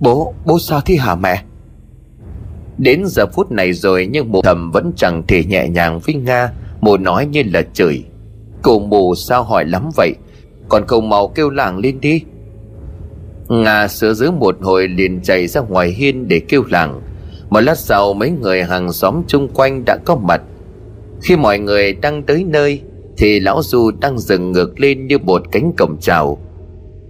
Bố, 0.00 0.34
bố 0.46 0.58
sao 0.58 0.80
thế 0.80 0.96
hả 0.96 1.14
mẹ? 1.14 1.42
Đến 2.78 3.02
giờ 3.06 3.26
phút 3.26 3.50
này 3.50 3.72
rồi 3.72 4.08
Nhưng 4.12 4.32
mụ 4.32 4.42
thầm 4.42 4.70
vẫn 4.70 4.92
chẳng 4.96 5.22
thể 5.28 5.44
nhẹ 5.44 5.68
nhàng 5.68 6.00
với 6.06 6.14
Nga 6.14 6.50
Mụ 6.80 6.96
nói 6.96 7.26
như 7.26 7.42
là 7.52 7.62
chửi. 7.72 8.04
Cụ 8.62 8.78
mù 8.78 9.14
sao 9.14 9.42
hỏi 9.42 9.64
lắm 9.64 9.90
vậy? 9.96 10.14
Còn 10.68 10.84
cậu 10.88 11.00
màu 11.00 11.28
kêu 11.28 11.50
làng 11.50 11.78
lên 11.78 12.00
đi. 12.00 12.22
Nga 13.48 13.88
sửa 13.88 14.14
giữ 14.14 14.30
một 14.30 14.56
hồi 14.60 14.88
liền 14.88 15.20
chạy 15.22 15.46
ra 15.46 15.60
ngoài 15.60 15.88
hiên 15.88 16.28
để 16.28 16.40
kêu 16.48 16.62
làng. 16.70 17.00
Một 17.50 17.60
lát 17.60 17.78
sau 17.78 18.14
mấy 18.14 18.30
người 18.30 18.62
hàng 18.62 18.92
xóm 18.92 19.22
chung 19.26 19.48
quanh 19.48 19.84
đã 19.86 19.96
có 20.04 20.16
mặt. 20.16 20.42
Khi 21.22 21.36
mọi 21.36 21.58
người 21.58 21.92
đang 21.92 22.22
tới 22.22 22.44
nơi, 22.44 22.82
Thì 23.20 23.40
lão 23.40 23.62
Du 23.62 23.90
đang 24.00 24.18
dừng 24.18 24.52
ngược 24.52 24.80
lên 24.80 25.06
như 25.06 25.18
một 25.18 25.42
cánh 25.52 25.72
cổng 25.72 25.96
chào. 26.00 26.38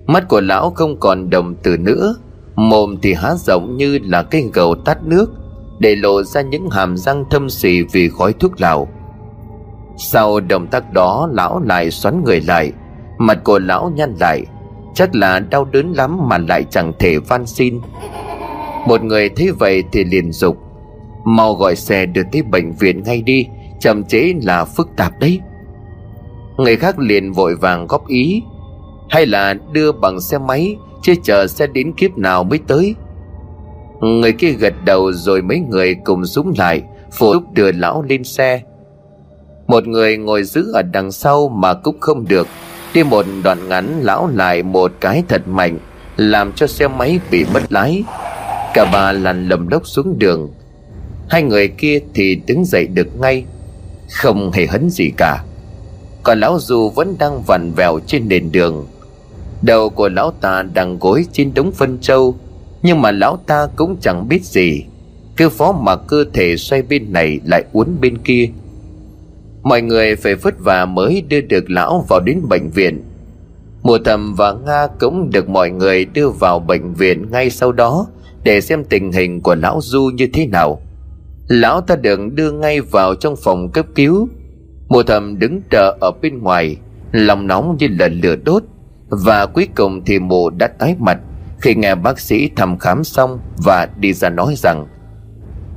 Mắt 0.07 0.29
của 0.29 0.41
lão 0.41 0.71
không 0.71 1.01
còn 1.01 1.31
đồng 1.31 1.55
từ 1.63 1.77
nữa, 1.77 2.15
Mồm 2.57 2.97
thì 3.03 3.15
há 3.15 3.35
rộng 3.35 3.77
như 3.77 3.99
là 4.05 4.23
cây 4.23 4.45
gầu 4.53 4.75
tắt 4.75 4.99
nước, 5.05 5.31
Để 5.79 5.97
lộ 5.97 6.23
ra 6.23 6.41
những 6.41 6.71
hàm 6.71 6.97
răng 6.97 7.25
thâm 7.31 7.51
xì 7.51 7.83
vì 7.83 8.09
khói 8.09 8.33
thuốc 8.33 8.61
lào. 8.61 8.89
Sau 9.99 10.41
động 10.41 10.67
tác 10.67 10.93
đó, 10.93 11.29
lão 11.33 11.61
lại 11.61 11.91
xoắn 11.91 12.25
người 12.25 12.41
lại. 12.41 12.73
Mặt 13.19 13.39
của 13.45 13.59
lão 13.59 13.93
nhăn 13.95 14.15
lại. 14.21 14.47
Chắc 14.95 15.15
là 15.15 15.41
đau 15.41 15.65
đớn 15.65 15.93
lắm 15.93 16.19
mà 16.29 16.39
lại 16.39 16.65
chẳng 16.71 16.93
thể 16.99 17.19
van 17.19 17.47
xin. 17.47 17.81
Một 18.87 19.03
người 19.03 19.29
thấy 19.29 19.51
vậy 19.59 19.85
thì 19.93 20.05
liền 20.05 20.33
dục. 20.33 20.57
Mau 21.25 21.55
gọi 21.55 21.77
xe 21.77 22.07
đưa 22.07 22.23
tới 22.33 22.43
bệnh 22.43 22.73
viện 22.73 23.03
ngay 23.03 23.23
đi, 23.23 23.47
chậm 23.81 24.05
chế 24.05 24.35
là 24.43 24.65
phức 24.65 24.89
tạp 24.97 25.13
đấy. 25.21 25.41
Người 26.57 26.77
khác 26.77 26.99
liền 26.99 27.33
vội 27.33 27.55
vàng 27.55 27.87
góp 27.87 28.07
ý. 28.07 28.43
Hay 29.09 29.27
là 29.27 29.55
đưa 29.73 29.93
bằng 29.93 30.21
xe 30.21 30.39
máy, 30.39 30.77
chứ 31.03 31.15
chờ 31.23 31.47
xe 31.47 31.67
đến 31.67 31.93
kiếp 31.93 32.19
nào 32.19 32.45
mới 32.45 32.59
tới. 32.67 32.95
Người 34.01 34.33
kia 34.33 34.51
gật 34.51 34.75
đầu 34.85 35.13
rồi 35.13 35.43
mấy 35.43 35.61
người 35.61 35.95
cùng 36.05 36.25
súng 36.27 36.53
lại, 36.59 36.83
phụ 37.13 37.33
giúp 37.33 37.43
đưa 37.53 37.73
lão 37.73 38.03
lên 38.03 38.25
xe 38.25 38.61
một 39.69 39.87
người 39.87 40.17
ngồi 40.17 40.43
giữ 40.43 40.73
ở 40.73 40.83
đằng 40.83 41.13
sau 41.13 41.49
mà 41.49 41.75
cũng 41.75 42.01
không 42.01 42.29
được. 42.29 42.47
Đi 42.95 43.03
một 43.03 43.27
đoạn 43.43 43.69
ngắn, 43.69 44.01
lão 44.03 44.31
lại 44.35 44.63
một 44.63 44.93
cái 45.01 45.23
thật 45.29 45.49
mạnh, 45.49 45.79
làm 46.17 46.53
cho 46.53 46.67
xe 46.67 46.89
máy 46.89 47.21
bị 47.31 47.45
mất 47.55 47.73
lái. 47.73 48.05
Cả 48.75 48.91
ba 48.93 49.13
lăn 49.13 49.49
lầm 49.49 49.69
lốc 49.69 49.87
xuống 49.87 50.19
đường. 50.19 50.51
Hai 51.29 51.43
người 51.43 51.69
kia 51.69 52.01
thì 52.15 52.35
đứng 52.47 52.65
dậy 52.65 52.87
được 52.87 53.21
ngay, 53.21 53.45
không 54.11 54.53
hề 54.53 54.67
hấn 54.67 54.91
gì 54.91 55.11
cả. 55.17 55.45
Còn 56.23 56.41
lão 56.41 56.59
dù 56.61 56.91
vẫn 56.91 57.17
đang 57.19 57.43
vằn 57.43 57.73
vẹo 57.73 57.99
trên 58.07 58.29
nền 58.29 58.53
đường. 58.53 58.87
Đầu 59.63 59.91
của 59.91 60.09
lão 60.09 60.33
ta 60.41 60.63
đang 60.63 60.99
gối 60.99 61.27
trên 61.33 61.55
đống 61.55 61.73
phân 61.73 61.99
trâu, 62.01 62.37
nhưng 62.83 63.03
mà 63.03 63.11
lão 63.11 63.39
ta 63.47 63.67
cũng 63.77 63.97
chẳng 64.01 64.29
biết 64.29 64.45
gì. 64.45 64.85
Cứ 65.37 65.49
phó 65.49 65.73
mặc 65.73 66.01
cơ 66.07 66.25
thể 66.33 66.57
xoay 66.57 66.83
bên 66.83 67.13
này 67.13 67.41
lại 67.45 67.65
uốn 67.73 67.89
bên 68.01 68.19
kia 68.19 68.49
mọi 69.63 69.83
người 69.83 70.17
phải 70.17 70.35
vất 70.35 70.55
vả 70.59 70.85
mới 70.85 71.23
đưa 71.29 71.41
được 71.41 71.71
lão 71.71 72.05
vào 72.09 72.21
đến 72.21 72.41
bệnh 72.49 72.71
viện. 72.71 73.03
Mùa 73.83 73.99
thầm 74.05 74.35
và 74.35 74.53
nga 74.67 74.87
cũng 75.01 75.31
được 75.31 75.49
mọi 75.49 75.71
người 75.71 76.05
đưa 76.05 76.29
vào 76.29 76.59
bệnh 76.59 76.95
viện 76.95 77.31
ngay 77.31 77.51
sau 77.51 77.73
đó 77.73 78.07
để 78.45 78.61
xem 78.61 78.85
tình 78.85 79.13
hình 79.13 79.41
của 79.41 79.55
lão 79.55 79.81
du 79.83 80.11
như 80.15 80.27
thế 80.33 80.47
nào. 80.47 80.81
Lão 81.49 81.81
ta 81.81 81.97
được 81.97 82.21
đưa 82.35 82.53
ngay 82.53 82.81
vào 82.81 83.15
trong 83.15 83.37
phòng 83.37 83.69
cấp 83.69 83.87
cứu. 83.95 84.29
Mùa 84.89 85.03
thầm 85.03 85.39
đứng 85.39 85.61
chờ 85.71 85.97
ở 86.01 86.11
bên 86.23 86.39
ngoài, 86.43 86.77
Lòng 87.13 87.47
nóng 87.47 87.77
như 87.79 87.89
là 87.99 88.09
lửa 88.09 88.37
đốt. 88.45 88.63
Và 89.09 89.47
cuối 89.47 89.69
cùng 89.75 90.05
thì 90.05 90.19
mụ 90.19 90.51
đã 90.51 90.67
tái 90.67 90.95
mặt 90.99 91.19
Khi 91.61 91.75
nghe 91.75 91.95
bác 91.95 92.21
sĩ 92.21 92.51
thăm 92.57 92.79
khám 92.79 93.05
xong 93.05 93.39
Và 93.65 93.89
đi 94.01 94.13
ra 94.13 94.29
nói 94.29 94.55
rằng, 94.57 94.87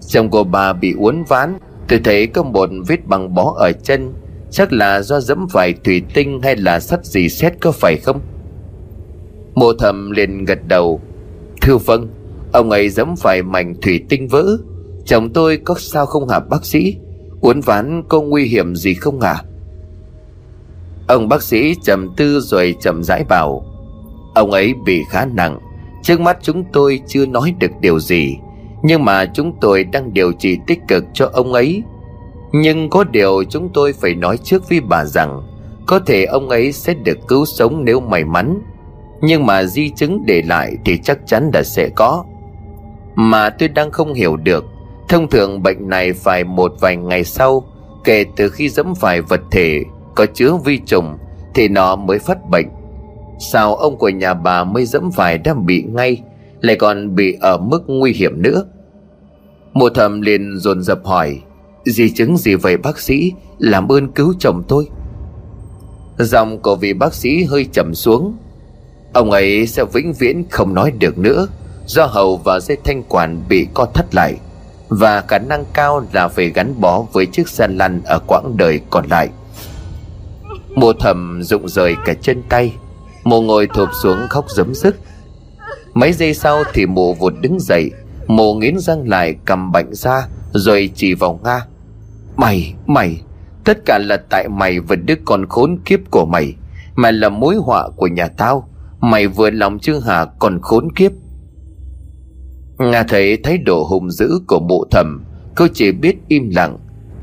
Chồng 0.07 0.29
của 0.29 0.43
bà 0.43 0.73
bị 0.73 0.93
uốn 0.97 1.23
ván 1.27 1.57
Tôi 1.91 1.99
thấy 2.03 2.27
có 2.27 2.43
một 2.43 2.69
vết 2.87 3.07
băng 3.07 3.33
bó 3.33 3.53
ở 3.57 3.71
chân. 3.71 4.13
Chắc 4.51 4.73
là 4.73 5.01
do 5.01 5.19
dẫm 5.19 5.47
phải 5.49 5.73
thủy 5.83 6.01
tinh 6.13 6.41
Hay 6.43 6.55
là 6.55 6.79
sắt 6.79 7.05
gì 7.05 7.29
xét 7.29 7.53
có 7.61 7.71
phải 7.71 7.97
không? 7.97 8.21
Mộ 9.55 9.73
thầm 9.79 10.11
liền 10.11 10.45
gật 10.45 10.59
đầu. 10.67 11.01
Thưa 11.61 11.77
vâng 11.77 12.07
Ông 12.51 12.69
ấy 12.69 12.89
dẫm 12.89 13.15
phải 13.15 13.43
mảnh 13.43 13.75
thủy 13.81 14.05
tinh 14.09 14.27
vỡ. 14.27 14.57
Chồng 15.05 15.33
tôi 15.33 15.57
có 15.57 15.75
sao 15.77 16.05
không 16.05 16.29
hả, 16.29 16.39
bác 16.39 16.65
sĩ? 16.65 16.95
Uốn 17.41 17.61
ván 17.61 18.03
có 18.07 18.21
nguy 18.21 18.45
hiểm 18.45 18.75
gì 18.75 18.93
không 18.93 19.21
hả? 19.21 19.43
Ông 21.07 21.29
bác 21.29 21.43
sĩ 21.43 21.75
trầm 21.83 22.13
tư 22.17 22.39
rồi 22.39 22.75
chậm 22.81 23.03
rãi 23.03 23.23
bảo, 23.23 23.65
Ông 24.35 24.51
ấy 24.51 24.73
bị 24.85 25.01
khá 25.09 25.25
nặng. 25.25 25.59
Trước 26.03 26.19
mắt 26.19 26.37
chúng 26.41 26.63
tôi 26.73 27.01
chưa 27.07 27.25
nói 27.25 27.53
được 27.59 27.71
điều 27.81 27.99
gì. 27.99 28.37
Nhưng 28.83 29.05
mà 29.05 29.25
chúng 29.25 29.53
tôi 29.61 29.83
đang 29.83 30.13
điều 30.13 30.31
trị 30.31 30.57
tích 30.67 30.79
cực 30.87 31.03
cho 31.13 31.29
ông 31.33 31.53
ấy. 31.53 31.83
Nhưng 32.51 32.89
có 32.89 33.03
điều 33.03 33.43
chúng 33.43 33.69
tôi 33.73 33.93
phải 33.93 34.15
nói 34.15 34.37
trước 34.37 34.69
với 34.69 34.79
bà 34.81 35.05
rằng, 35.05 35.41
Có 35.85 35.99
thể 35.99 36.25
ông 36.25 36.49
ấy 36.49 36.71
sẽ 36.71 36.93
được 36.93 37.17
cứu 37.27 37.45
sống 37.45 37.85
nếu 37.85 37.99
may 37.99 38.25
mắn. 38.25 38.61
Nhưng 39.21 39.45
mà 39.45 39.63
di 39.63 39.89
chứng 39.89 40.23
để 40.25 40.41
lại 40.41 40.77
thì 40.85 40.97
chắc 40.97 41.17
chắn 41.25 41.51
là 41.53 41.63
sẽ 41.63 41.89
có. 41.95 42.25
Mà 43.15 43.49
tôi 43.49 43.69
đang 43.69 43.91
không 43.91 44.13
hiểu 44.13 44.37
được, 44.37 44.65
Thông 45.09 45.29
thường 45.29 45.63
bệnh 45.63 45.89
này 45.89 46.13
phải 46.13 46.43
một 46.43 46.73
vài 46.79 46.95
ngày 46.95 47.23
sau, 47.23 47.63
Kể 48.03 48.25
từ 48.35 48.49
khi 48.49 48.69
dẫm 48.69 48.95
phải 48.95 49.21
vật 49.21 49.41
thể 49.51 49.83
có 50.15 50.25
chứa 50.33 50.53
vi 50.65 50.77
trùng 50.77 51.17
Thì 51.53 51.67
nó 51.67 51.95
mới 51.95 52.19
phát 52.19 52.49
bệnh. 52.49 52.67
Sao 53.39 53.75
ông 53.75 53.97
của 53.97 54.09
nhà 54.09 54.33
bà 54.33 54.63
mới 54.63 54.85
dẫm 54.85 55.11
phải 55.11 55.37
đã 55.37 55.53
bị 55.53 55.83
ngay? 55.83 56.21
Lại 56.61 56.75
còn 56.75 57.15
bị 57.15 57.37
ở 57.41 57.57
mức 57.57 57.83
nguy 57.87 58.13
hiểm 58.13 58.41
nữa. 58.41 58.65
Mụ 59.73 59.89
thầm 59.89 60.21
liền 60.21 60.57
dồn 60.57 60.83
dập 60.83 61.05
hỏi, 61.05 61.39
Di 61.85 62.09
chứng 62.09 62.37
gì 62.37 62.55
vậy, 62.55 62.77
bác 62.77 62.99
sĩ? 62.99 63.31
Làm 63.59 63.91
ơn 63.91 64.11
cứu 64.11 64.33
chồng 64.39 64.63
tôi. 64.67 64.87
Giọng 66.17 66.59
của 66.59 66.75
vị 66.75 66.93
bác 66.93 67.13
sĩ 67.13 67.43
hơi 67.43 67.65
chậm 67.73 67.95
xuống. 67.95 68.37
Ông 69.13 69.31
ấy 69.31 69.67
sẽ 69.67 69.83
vĩnh 69.93 70.13
viễn 70.13 70.43
không 70.49 70.73
nói 70.73 70.91
được 70.91 71.17
nữa, 71.17 71.47
Do 71.85 72.05
hầu 72.05 72.37
và 72.37 72.59
dây 72.59 72.77
thanh 72.83 73.03
quản 73.03 73.43
bị 73.49 73.67
co 73.73 73.85
thắt 73.85 74.15
lại, 74.15 74.37
Và 74.89 75.21
khả 75.21 75.37
năng 75.39 75.65
cao 75.73 76.05
là 76.13 76.27
phải 76.27 76.49
gắn 76.49 76.81
bó 76.81 77.05
với 77.13 77.25
chiếc 77.25 77.49
xe 77.49 77.67
lăn 77.67 78.01
ở 78.05 78.19
quãng 78.27 78.57
đời 78.57 78.79
còn 78.89 79.05
lại. 79.09 79.29
Mộ 80.75 80.93
thầm 80.93 81.43
rụng 81.43 81.69
rời 81.69 81.95
cả 82.05 82.13
chân 82.21 82.43
tay 82.49 82.73
Mộ 83.23 83.41
ngồi 83.41 83.67
thụp 83.67 83.89
xuống 84.03 84.27
khóc 84.29 84.45
giấm 84.49 84.73
dứt. 84.73 84.95
Mấy 85.93 86.13
giây 86.13 86.33
sau 86.33 86.63
thì 86.73 86.85
mộ 86.85 87.13
vụt 87.13 87.33
đứng 87.41 87.59
dậy 87.59 87.91
Mộ 88.27 88.53
nghiến 88.53 88.79
răng 88.79 89.09
lại 89.09 89.35
cầm 89.45 89.71
bệnh 89.71 89.93
ra 89.93 90.27
Rồi 90.53 90.89
chỉ 90.95 91.13
vào 91.13 91.39
Nga. 91.43 91.65
Mày, 92.35 92.73
mày 92.87 93.21
Tất 93.63 93.77
cả 93.85 93.99
là 93.99 94.17
tại 94.29 94.47
mày 94.49 94.79
và 94.79 94.95
đứa 94.95 95.15
con 95.25 95.45
khốn 95.49 95.79
kiếp 95.85 95.99
của 96.11 96.25
mày. 96.25 96.55
Mày 96.95 97.13
là 97.13 97.29
mối 97.29 97.55
họa 97.55 97.89
của 97.95 98.07
nhà 98.07 98.27
tao. 98.27 98.69
Mày 98.99 99.27
vừa 99.27 99.49
lòng 99.49 99.79
chưa 99.79 99.99
Hà 99.99 100.25
còn 100.25 100.59
khốn 100.61 100.91
kiếp. 100.91 101.11
Nga 102.79 103.03
thấy 103.03 103.37
thái 103.37 103.57
độ 103.57 103.83
hung 103.83 104.11
dữ 104.11 104.39
của 104.47 104.59
mụ 104.59 104.85
thầm 104.91 105.23
Cô 105.55 105.67
chỉ 105.73 105.91
biết 105.91 106.15
im 106.27 106.49
lặng. 106.49 106.77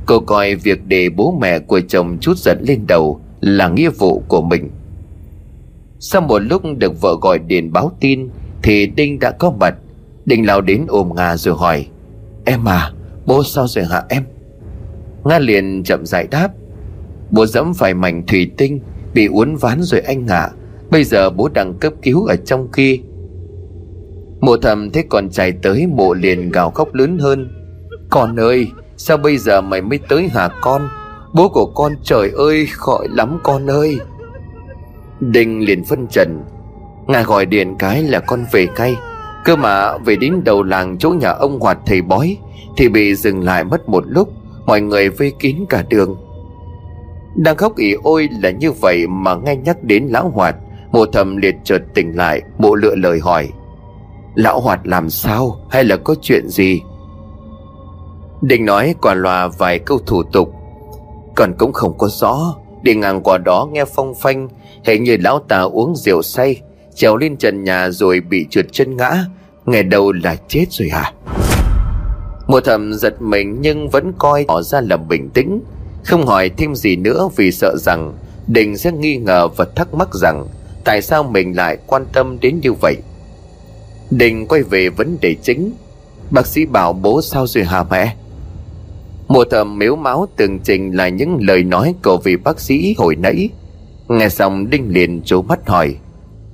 Cô 0.06 0.20
coi 0.20 0.54
việc 0.54 0.86
để 0.86 1.08
bố 1.08 1.38
mẹ 1.40 1.58
của 1.58 1.80
chồng 1.80 2.18
chút 2.20 2.38
giận 2.38 2.58
lên 2.68 2.86
đầu 2.86 3.20
Là 3.40 3.68
nghĩa 3.68 3.90
vụ 3.90 4.22
của 4.28 4.42
mình. 4.42 4.70
Sau 6.00 6.22
một 6.22 6.38
lúc 6.38 6.62
được 6.78 7.00
vợ 7.00 7.16
gọi 7.20 7.38
điện 7.38 7.72
báo 7.72 7.92
tin 8.00 8.28
thì 8.68 8.86
Đinh 8.86 9.18
đã 9.18 9.30
có 9.30 9.50
mặt. 9.50 9.74
Đinh 10.24 10.46
lao 10.46 10.60
đến 10.60 10.84
ôm 10.88 11.12
Nga 11.16 11.36
rồi 11.36 11.54
hỏi, 11.54 11.86
Em 12.44 12.68
à 12.68 12.92
bố 13.26 13.44
sao 13.44 13.66
rồi 13.68 13.84
hả 13.84 14.02
em? 14.08 14.22
Nga 15.24 15.38
liền 15.38 15.82
chậm 15.82 16.06
giải 16.06 16.28
đáp, 16.30 16.48
Bố 17.30 17.46
dẫm 17.46 17.74
phải 17.74 17.94
mảnh 17.94 18.26
thủy 18.26 18.50
tinh, 18.56 18.80
Bị 19.14 19.26
uốn 19.26 19.56
ván 19.56 19.82
rồi 19.82 20.00
anh 20.00 20.26
ạ. 20.26 20.40
À. 20.40 20.50
Bây 20.90 21.04
giờ 21.04 21.30
bố 21.30 21.48
đang 21.48 21.74
cấp 21.74 21.92
cứu 22.02 22.24
ở 22.24 22.36
trong 22.36 22.68
kia. 22.72 22.96
Mộ 24.40 24.56
thầm 24.56 24.90
thấy 24.90 25.04
con 25.08 25.30
chạy 25.30 25.52
tới, 25.52 25.86
mộ 25.86 26.14
liền 26.14 26.50
gào 26.50 26.70
khóc 26.70 26.94
lớn 26.94 27.18
hơn, 27.18 27.48
Con 28.10 28.40
ơi, 28.40 28.66
Sao 28.96 29.16
bây 29.16 29.38
giờ 29.38 29.60
mày 29.60 29.82
mới 29.82 29.98
tới 30.08 30.28
hả 30.28 30.48
con? 30.60 30.88
Bố 31.34 31.48
của 31.48 31.66
con 31.66 31.92
trời 32.02 32.30
ơi, 32.30 32.66
khỏi 32.70 33.08
lắm 33.10 33.38
con 33.42 33.70
ơi. 33.70 33.98
Đinh 35.20 35.64
liền 35.64 35.84
phân 35.84 36.06
trần 36.06 36.40
Ngài 37.08 37.24
gọi 37.24 37.46
điện 37.46 37.76
cái 37.78 38.02
là 38.02 38.20
con 38.20 38.44
về 38.52 38.66
cay. 38.76 38.96
Cơ 39.44 39.56
mà 39.56 39.98
về 39.98 40.16
đến 40.16 40.44
đầu 40.44 40.62
làng 40.62 40.98
chỗ 40.98 41.10
nhà 41.10 41.30
ông 41.30 41.60
Hoạt 41.60 41.78
thầy 41.86 42.02
bói, 42.02 42.36
Thì 42.76 42.88
bị 42.88 43.14
dừng 43.14 43.44
lại 43.44 43.64
mất 43.64 43.88
một 43.88 44.04
lúc, 44.06 44.28
Mọi 44.66 44.80
người 44.80 45.08
vây 45.08 45.32
kín 45.38 45.56
cả 45.68 45.84
đường. 45.88 46.16
Đang 47.36 47.56
khóc 47.56 47.76
ỉ 47.76 47.92
ôi 48.02 48.28
là 48.42 48.50
như 48.50 48.72
vậy 48.72 49.06
mà 49.06 49.34
nghe 49.34 49.56
nhắc 49.56 49.84
đến 49.84 50.06
lão 50.10 50.28
Hoạt, 50.28 50.56
Mộ 50.92 51.06
thầm 51.06 51.36
liệt 51.36 51.54
chợt 51.64 51.82
tỉnh 51.94 52.16
lại, 52.16 52.42
bộ 52.58 52.74
lựa 52.74 52.94
lời 52.94 53.18
hỏi. 53.20 53.48
Lão 54.34 54.60
Hoạt 54.60 54.86
làm 54.86 55.10
sao 55.10 55.56
hay 55.70 55.84
là 55.84 55.96
có 55.96 56.14
chuyện 56.22 56.48
gì? 56.48 56.80
Định 58.42 58.64
nói 58.64 58.94
quả 59.02 59.14
loà 59.14 59.48
vài 59.48 59.78
câu 59.78 59.98
thủ 60.06 60.22
tục. 60.22 60.54
Còn 61.36 61.54
cũng 61.58 61.72
không 61.72 61.98
có 61.98 62.08
rõ 62.08 62.54
Đi 62.82 62.94
ngang 62.94 63.22
qua 63.22 63.38
đó 63.38 63.68
nghe 63.72 63.84
phong 63.84 64.14
phanh 64.14 64.48
Hình 64.84 65.04
như 65.04 65.16
lão 65.20 65.38
ta 65.38 65.60
uống 65.60 65.96
rượu 65.96 66.22
say 66.22 66.60
Trèo 66.98 67.16
lên 67.16 67.36
trần 67.36 67.64
nhà 67.64 67.90
rồi 67.90 68.20
bị 68.20 68.46
trượt 68.50 68.66
chân 68.72 68.96
ngã. 68.96 69.24
Nghe 69.66 69.82
đầu 69.82 70.12
là 70.12 70.36
chết 70.48 70.64
rồi 70.70 70.88
hả? 70.88 71.12
Mùa 72.46 72.60
thầm 72.60 72.94
giật 72.94 73.22
mình 73.22 73.58
nhưng 73.60 73.88
vẫn 73.88 74.12
coi 74.18 74.44
họ 74.48 74.62
ra 74.62 74.80
là 74.80 74.96
bình 74.96 75.30
tĩnh. 75.30 75.60
Không 76.04 76.26
hỏi 76.26 76.50
thêm 76.56 76.74
gì 76.74 76.96
nữa 76.96 77.28
vì 77.36 77.52
sợ 77.52 77.76
rằng 77.76 78.12
Đình 78.46 78.78
sẽ 78.78 78.92
nghi 78.92 79.16
ngờ 79.16 79.48
và 79.48 79.66
thắc 79.76 79.94
mắc 79.94 80.14
rằng 80.14 80.46
Tại 80.84 81.02
sao 81.02 81.22
mình 81.22 81.56
lại 81.56 81.78
quan 81.86 82.06
tâm 82.12 82.38
đến 82.40 82.60
như 82.62 82.72
vậy. 82.72 82.96
Đình 84.10 84.46
quay 84.46 84.62
về 84.62 84.88
vấn 84.88 85.16
đề 85.20 85.34
chính. 85.42 85.72
Bác 86.30 86.46
sĩ 86.46 86.66
bảo 86.66 86.92
bố 86.92 87.22
sao 87.22 87.46
rồi 87.46 87.64
hả 87.64 87.84
mẹ? 87.90 88.16
Mùa 89.28 89.44
thầm 89.50 89.78
miếu 89.78 89.96
máu 89.96 90.28
tường 90.36 90.58
trình 90.58 90.96
là 90.96 91.08
những 91.08 91.38
lời 91.40 91.62
nói 91.62 91.94
của 92.04 92.16
vị 92.24 92.36
bác 92.36 92.60
sĩ 92.60 92.94
hồi 92.98 93.16
nãy. 93.16 93.48
Nghe 94.08 94.28
xong 94.28 94.70
Đinh 94.70 94.92
liền 94.92 95.22
trố 95.22 95.42
mắt 95.42 95.68
hỏi 95.68 95.96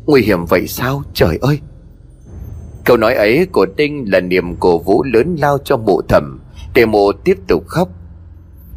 Nguy 0.07 0.23
hiểm 0.23 0.45
vậy 0.45 0.67
sao? 0.67 1.03
Trời 1.15 1.39
ơi! 1.41 1.59
Câu 2.85 2.97
nói 2.97 3.15
ấy 3.15 3.47
của 3.53 3.67
Đinh 3.77 4.13
là 4.13 4.21
niềm 4.21 4.57
cổ 4.61 4.79
vũ 4.79 5.05
lớn 5.05 5.37
lao 5.39 5.59
cho 5.65 5.77
mộ 5.77 6.01
thẩm, 6.09 6.41
Để 6.75 6.87
mộ 6.87 7.13
tiếp 7.13 7.37
tục 7.49 7.67
khóc. 7.67 7.89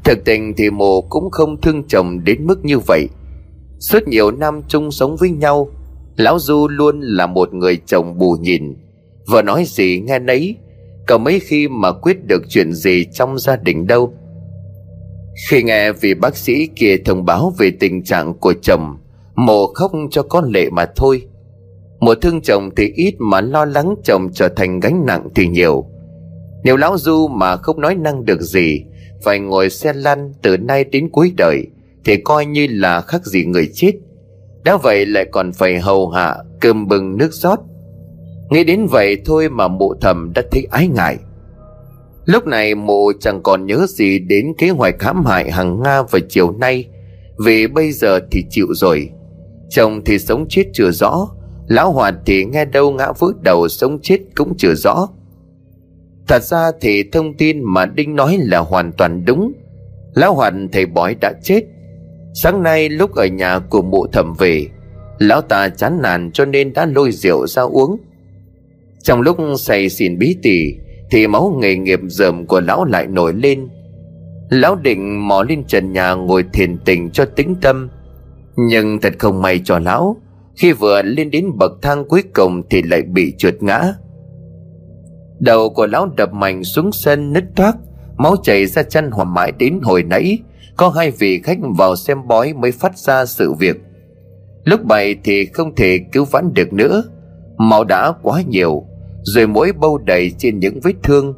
Thực 0.03 0.25
tình 0.25 0.53
thì 0.57 0.69
mộ 0.69 1.01
cũng 1.01 1.31
không 1.31 1.61
thương 1.61 1.83
chồng 1.87 2.23
đến 2.23 2.47
mức 2.47 2.65
như 2.65 2.79
vậy. 2.79 3.07
Suốt 3.79 4.07
nhiều 4.07 4.31
năm 4.31 4.61
chung 4.67 4.91
sống 4.91 5.15
với 5.19 5.29
nhau, 5.29 5.69
Lão 6.15 6.39
Du 6.39 6.67
luôn 6.67 7.01
là 7.01 7.27
một 7.27 7.53
người 7.53 7.77
chồng 7.85 8.17
bù 8.17 8.31
nhìn. 8.41 8.75
Vợ 9.27 9.41
nói 9.41 9.63
gì 9.67 9.99
nghe 10.05 10.19
nấy 10.19 10.55
Cả 11.07 11.17
mấy 11.17 11.39
khi 11.39 11.67
mà 11.67 11.91
quyết 11.91 12.25
được 12.25 12.43
chuyện 12.49 12.73
gì 12.73 13.05
trong 13.13 13.39
gia 13.39 13.55
đình 13.55 13.87
đâu. 13.87 14.13
Khi 15.49 15.63
nghe 15.63 15.91
vị 15.91 16.13
bác 16.13 16.37
sĩ 16.37 16.67
kia 16.75 16.97
thông 17.05 17.25
báo 17.25 17.53
về 17.57 17.71
tình 17.79 18.03
trạng 18.03 18.33
của 18.33 18.53
chồng 18.61 18.97
Mộ 19.37 19.67
khóc 19.73 19.91
cho 20.11 20.23
con 20.23 20.51
lệ 20.51 20.69
mà 20.69 20.85
thôi. 20.95 21.21
Mộ 21.99 22.15
thương 22.15 22.41
chồng 22.41 22.69
thì 22.75 22.91
ít 22.95 23.15
mà 23.19 23.41
lo 23.41 23.65
lắng 23.65 23.95
chồng 24.03 24.29
trở 24.33 24.49
thành 24.49 24.79
gánh 24.79 25.05
nặng 25.05 25.27
thì 25.35 25.47
nhiều. 25.47 25.85
Nếu 26.63 26.77
lão 26.77 26.97
Du 26.97 27.27
mà 27.27 27.57
không 27.57 27.81
nói 27.81 27.95
năng 27.95 28.25
được 28.25 28.41
gì, 28.41 28.83
Phải 29.23 29.39
ngồi 29.39 29.69
xe 29.69 29.93
lăn 29.93 30.33
từ 30.41 30.57
nay 30.57 30.83
đến 30.83 31.09
cuối 31.11 31.33
đời, 31.37 31.67
Thì 32.05 32.17
coi 32.17 32.45
như 32.45 32.67
là 32.69 33.01
khác 33.01 33.25
gì 33.25 33.45
người 33.45 33.69
chết. 33.73 33.91
Đã 34.63 34.77
vậy 34.77 35.05
lại 35.05 35.25
còn 35.31 35.51
phải 35.53 35.79
hầu 35.79 36.09
hạ, 36.09 36.37
cơm 36.61 36.87
bừng 36.87 37.17
nước 37.17 37.33
rót. 37.33 37.59
Nghĩ 38.49 38.63
đến 38.63 38.87
vậy 38.91 39.17
thôi 39.25 39.49
mà 39.49 39.67
mụ 39.67 39.93
thầm 40.01 40.31
đã 40.35 40.41
thấy 40.51 40.67
ái 40.71 40.87
ngại. 40.87 41.17
Lúc 42.25 42.47
này 42.47 42.75
mụ 42.75 43.11
chẳng 43.19 43.43
còn 43.43 43.65
nhớ 43.65 43.85
gì 43.89 44.19
đến 44.19 44.53
kế 44.57 44.69
hoạch 44.69 45.03
hãm 45.03 45.25
hại 45.25 45.51
hàng 45.51 45.83
Nga 45.83 46.01
vào 46.01 46.21
chiều 46.29 46.51
nay, 46.51 46.85
Vì 47.45 47.67
bây 47.67 47.91
giờ 47.91 48.19
thì 48.31 48.45
chịu 48.49 48.67
rồi. 48.73 49.09
Chồng 49.69 50.01
thì 50.05 50.19
sống 50.19 50.45
chết 50.49 50.63
chưa 50.73 50.91
rõ, 50.91 51.27
Lão 51.67 51.91
Hoạt 51.91 52.15
thì 52.25 52.45
nghe 52.45 52.65
đâu 52.65 52.91
ngã 52.91 53.11
vỡ 53.19 53.27
đầu 53.41 53.67
sống 53.67 53.99
chết 54.01 54.19
cũng 54.35 54.53
chưa 54.57 54.73
rõ. 54.73 55.07
Thật 56.27 56.43
ra 56.43 56.71
thì 56.81 57.03
thông 57.11 57.33
tin 57.37 57.63
mà 57.63 57.85
Đinh 57.85 58.15
nói 58.15 58.37
là 58.41 58.59
hoàn 58.59 58.91
toàn 58.91 59.25
đúng. 59.25 59.51
Lão 60.13 60.33
Hoạt 60.33 60.53
thầy 60.71 60.85
bói 60.85 61.15
đã 61.21 61.33
chết. 61.43 61.61
Sáng 62.33 62.63
nay 62.63 62.89
lúc 62.89 63.15
ở 63.15 63.25
nhà 63.25 63.59
của 63.59 63.81
mụ 63.81 64.07
thẩm 64.07 64.33
về, 64.39 64.67
Lão 65.19 65.41
ta 65.41 65.69
chán 65.69 66.01
nản 66.01 66.31
cho 66.31 66.45
nên 66.45 66.73
đã 66.73 66.85
lôi 66.85 67.11
rượu 67.11 67.47
ra 67.47 67.61
uống. 67.61 67.97
Trong 69.03 69.21
lúc 69.21 69.37
say 69.57 69.89
xỉn 69.89 70.17
bí 70.17 70.35
tỉ 70.41 70.73
Thì 71.11 71.27
máu 71.27 71.57
nghề 71.61 71.75
nghiệp 71.75 71.99
dởm 72.07 72.45
của 72.45 72.61
lão 72.61 72.85
lại 72.85 73.07
nổi 73.07 73.33
lên. 73.33 73.67
Lão 74.49 74.75
định 74.75 75.27
mò 75.27 75.43
lên 75.43 75.63
trần 75.63 75.93
nhà 75.93 76.13
ngồi 76.13 76.43
thiền 76.53 76.77
tình 76.85 77.09
cho 77.09 77.25
tĩnh 77.25 77.55
tâm 77.61 77.89
nhưng 78.57 78.99
thật 79.01 79.13
không 79.19 79.41
may 79.41 79.61
cho 79.63 79.79
lão, 79.79 80.17
Khi 80.55 80.71
vừa 80.71 81.01
lên 81.01 81.31
đến 81.31 81.57
bậc 81.57 81.71
thang 81.81 82.05
cuối 82.07 82.23
cùng 82.33 82.61
Thì 82.69 82.81
lại 82.81 83.01
bị 83.01 83.33
trượt 83.37 83.63
ngã. 83.63 83.93
Đầu 85.39 85.69
của 85.69 85.87
lão 85.87 86.05
đập 86.17 86.33
mạnh 86.33 86.63
xuống 86.63 86.91
sân 86.91 87.33
nứt 87.33 87.43
thoát 87.55 87.75
Máu 88.17 88.35
chảy 88.43 88.65
ra 88.65 88.83
chân 88.83 89.11
hòa 89.11 89.25
mãi 89.25 89.51
đến 89.51 89.79
hồi 89.83 90.03
nãy, 90.03 90.39
Có 90.77 90.89
hai 90.89 91.11
vị 91.11 91.41
khách 91.43 91.57
vào 91.77 91.95
xem 91.95 92.27
bói 92.27 92.53
mới 92.53 92.71
phát 92.71 92.97
ra 92.97 93.25
sự 93.25 93.53
việc. 93.53 93.77
Lúc 94.63 94.83
bày 94.83 95.15
thì 95.23 95.45
không 95.45 95.75
thể 95.75 95.99
cứu 96.11 96.25
vãn 96.25 96.53
được 96.53 96.73
nữa, 96.73 97.03
Máu 97.57 97.83
đã 97.83 98.11
quá 98.21 98.41
nhiều, 98.47 98.83
Rồi 99.21 99.47
mỗi 99.47 99.71
bâu 99.71 99.97
đầy 99.97 100.31
trên 100.37 100.59
những 100.59 100.79
vết 100.83 100.93
thương, 101.03 101.33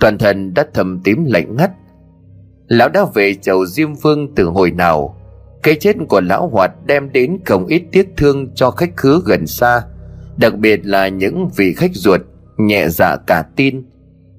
Toàn 0.00 0.18
thân 0.18 0.54
đã 0.54 0.66
thầm 0.74 1.00
tím 1.04 1.24
lạnh 1.24 1.56
ngắt. 1.56 1.70
Lão 2.68 2.88
đã 2.88 3.04
về 3.14 3.34
chầu 3.34 3.66
Diêm 3.66 3.94
Vương 3.94 4.34
từ 4.34 4.44
hồi 4.44 4.70
nào? 4.70 5.19
Cái 5.62 5.76
chết 5.80 5.96
của 6.08 6.20
lão 6.20 6.48
hoạt 6.48 6.72
đem 6.86 7.12
đến 7.12 7.38
không 7.44 7.66
ít 7.66 7.82
tiếc 7.92 8.08
thương 8.16 8.54
cho 8.54 8.70
khách 8.70 8.96
khứa 8.96 9.20
gần 9.26 9.46
xa, 9.46 9.82
đặc 10.36 10.58
biệt 10.58 10.80
là 10.86 11.08
những 11.08 11.48
vị 11.56 11.74
khách 11.74 11.90
ruột, 11.94 12.20
nhẹ 12.56 12.88
dạ 12.88 13.16
cả 13.26 13.44
tin. 13.56 13.82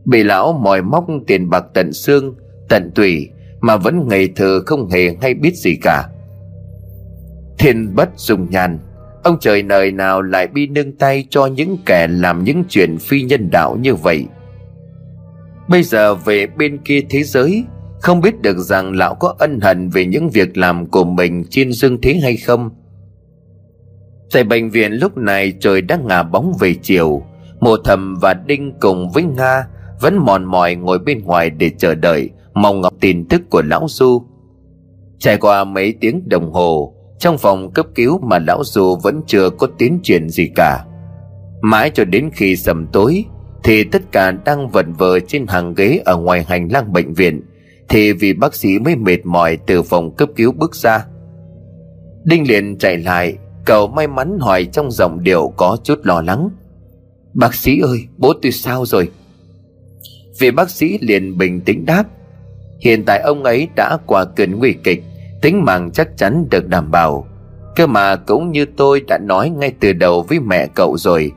Bị 0.05 0.23
lão 0.23 0.53
mòi 0.53 0.81
móc 0.81 1.05
tiền 1.27 1.49
bạc 1.49 1.65
tận 1.73 1.93
xương, 1.93 2.35
tận 2.69 2.91
tủy, 2.95 3.29
mà 3.59 3.77
vẫn 3.77 4.07
ngày 4.07 4.29
thờ 4.35 4.61
không 4.65 4.89
hề 4.89 5.15
hay 5.21 5.33
biết 5.33 5.55
gì 5.55 5.75
cả. 5.81 6.07
Thiên 7.59 7.95
bất 7.95 8.09
dùng 8.15 8.49
nhàn, 8.49 8.79
ông 9.23 9.37
trời 9.39 9.61
đời 9.61 9.91
nào 9.91 10.21
lại 10.21 10.47
bi 10.47 10.67
nương 10.67 10.91
tay 10.91 11.25
cho 11.29 11.45
những 11.45 11.77
kẻ 11.85 12.07
làm 12.07 12.43
những 12.43 12.63
chuyện 12.69 12.97
phi 12.97 13.21
nhân 13.21 13.49
đạo 13.51 13.77
như 13.81 13.95
vậy? 13.95 14.25
Bây 15.67 15.83
giờ 15.83 16.15
về 16.15 16.47
bên 16.47 16.77
kia 16.77 17.01
thế 17.09 17.23
giới 17.23 17.63
không 18.01 18.21
biết 18.21 18.41
được 18.41 18.57
rằng 18.57 18.93
lão 18.93 19.15
có 19.15 19.35
ân 19.39 19.59
hận 19.59 19.89
về 19.89 20.05
những 20.05 20.29
việc 20.29 20.57
làm 20.57 20.85
của 20.85 21.03
mình 21.03 21.43
trên 21.49 21.71
dương 21.71 22.01
thế 22.01 22.19
hay 22.23 22.37
không. 22.37 22.69
Tại 24.33 24.43
bệnh 24.43 24.69
viện 24.69 24.93
lúc 24.93 25.17
này 25.17 25.53
trời 25.59 25.81
đang 25.81 26.07
ngả 26.07 26.23
bóng 26.23 26.53
về 26.59 26.75
chiều. 26.81 27.21
Mộ 27.59 27.77
thầm 27.77 28.15
và 28.21 28.33
đinh 28.33 28.73
cùng 28.79 29.09
với 29.11 29.23
nga 29.23 29.67
vẫn 30.01 30.17
mòn 30.17 30.45
mỏi 30.45 30.75
ngồi 30.75 30.99
bên 30.99 31.23
ngoài 31.23 31.49
để 31.49 31.71
chờ 31.77 31.95
đợi 31.95 32.29
mong 32.53 32.81
ngọc 32.81 32.93
tin 32.99 33.25
tức 33.27 33.41
của 33.49 33.61
lão 33.61 33.85
du. 33.89 34.23
Trải 35.19 35.37
qua 35.37 35.63
mấy 35.63 35.93
tiếng 36.01 36.29
đồng 36.29 36.53
hồ, 36.53 36.95
trong 37.19 37.37
phòng 37.37 37.71
cấp 37.71 37.85
cứu 37.95 38.19
mà 38.19 38.39
lão 38.39 38.63
du 38.63 38.95
vẫn 39.03 39.21
chưa 39.27 39.49
có 39.49 39.67
tiến 39.77 39.99
triển 40.03 40.29
gì 40.29 40.49
cả. 40.55 40.85
Mãi 41.61 41.91
cho 41.93 42.05
đến 42.05 42.29
khi 42.33 42.55
sầm 42.55 42.87
tối, 42.93 43.25
thì 43.63 43.83
tất 43.83 44.01
cả 44.11 44.31
đang 44.31 44.69
vẩn 44.69 44.93
vờ 44.93 45.19
trên 45.19 45.47
hàng 45.47 45.73
ghế 45.73 46.01
ở 46.05 46.17
ngoài 46.17 46.45
hành 46.47 46.67
lang 46.71 46.93
bệnh 46.93 47.13
viện 47.13 47.41
thì 47.91 48.13
vì 48.13 48.33
bác 48.33 48.55
sĩ 48.55 48.79
mới 48.79 48.95
mệt 48.95 49.25
mỏi 49.25 49.57
từ 49.67 49.83
phòng 49.83 50.15
cấp 50.15 50.29
cứu 50.35 50.51
bước 50.51 50.75
ra. 50.75 51.05
Đinh 52.23 52.47
liền 52.47 52.77
chạy 52.77 52.97
lại 52.97 53.37
cậu 53.65 53.87
may 53.87 54.07
mắn 54.07 54.37
hỏi 54.39 54.65
trong 54.65 54.91
giọng 54.91 55.23
điệu 55.23 55.53
có 55.57 55.77
chút 55.83 55.99
lo 56.03 56.21
lắng. 56.21 56.49
Bác 57.33 57.55
sĩ 57.55 57.79
ơi, 57.79 57.99
bố 58.17 58.33
tôi 58.41 58.51
sao 58.51 58.85
rồi? 58.85 59.09
Vị 60.39 60.51
bác 60.51 60.69
sĩ 60.69 60.97
liền 61.01 61.37
bình 61.37 61.61
tĩnh 61.61 61.85
đáp. 61.85 62.03
Hiện 62.79 63.03
tại 63.05 63.19
ông 63.19 63.43
ấy 63.43 63.67
đã 63.75 63.97
qua 64.05 64.25
cơn 64.25 64.59
nguy 64.59 64.73
kịch, 64.83 65.03
tính 65.41 65.65
mạng 65.65 65.89
chắc 65.93 66.17
chắn 66.17 66.45
được 66.51 66.67
đảm 66.67 66.91
bảo. 66.91 67.27
Cơ 67.75 67.87
mà 67.87 68.15
cũng 68.15 68.51
như 68.51 68.65
tôi 68.65 69.01
đã 69.07 69.17
nói 69.17 69.49
ngay 69.49 69.73
từ 69.79 69.93
đầu 69.93 70.21
với 70.21 70.39
mẹ 70.39 70.67
cậu 70.75 70.97
rồi, 70.97 71.31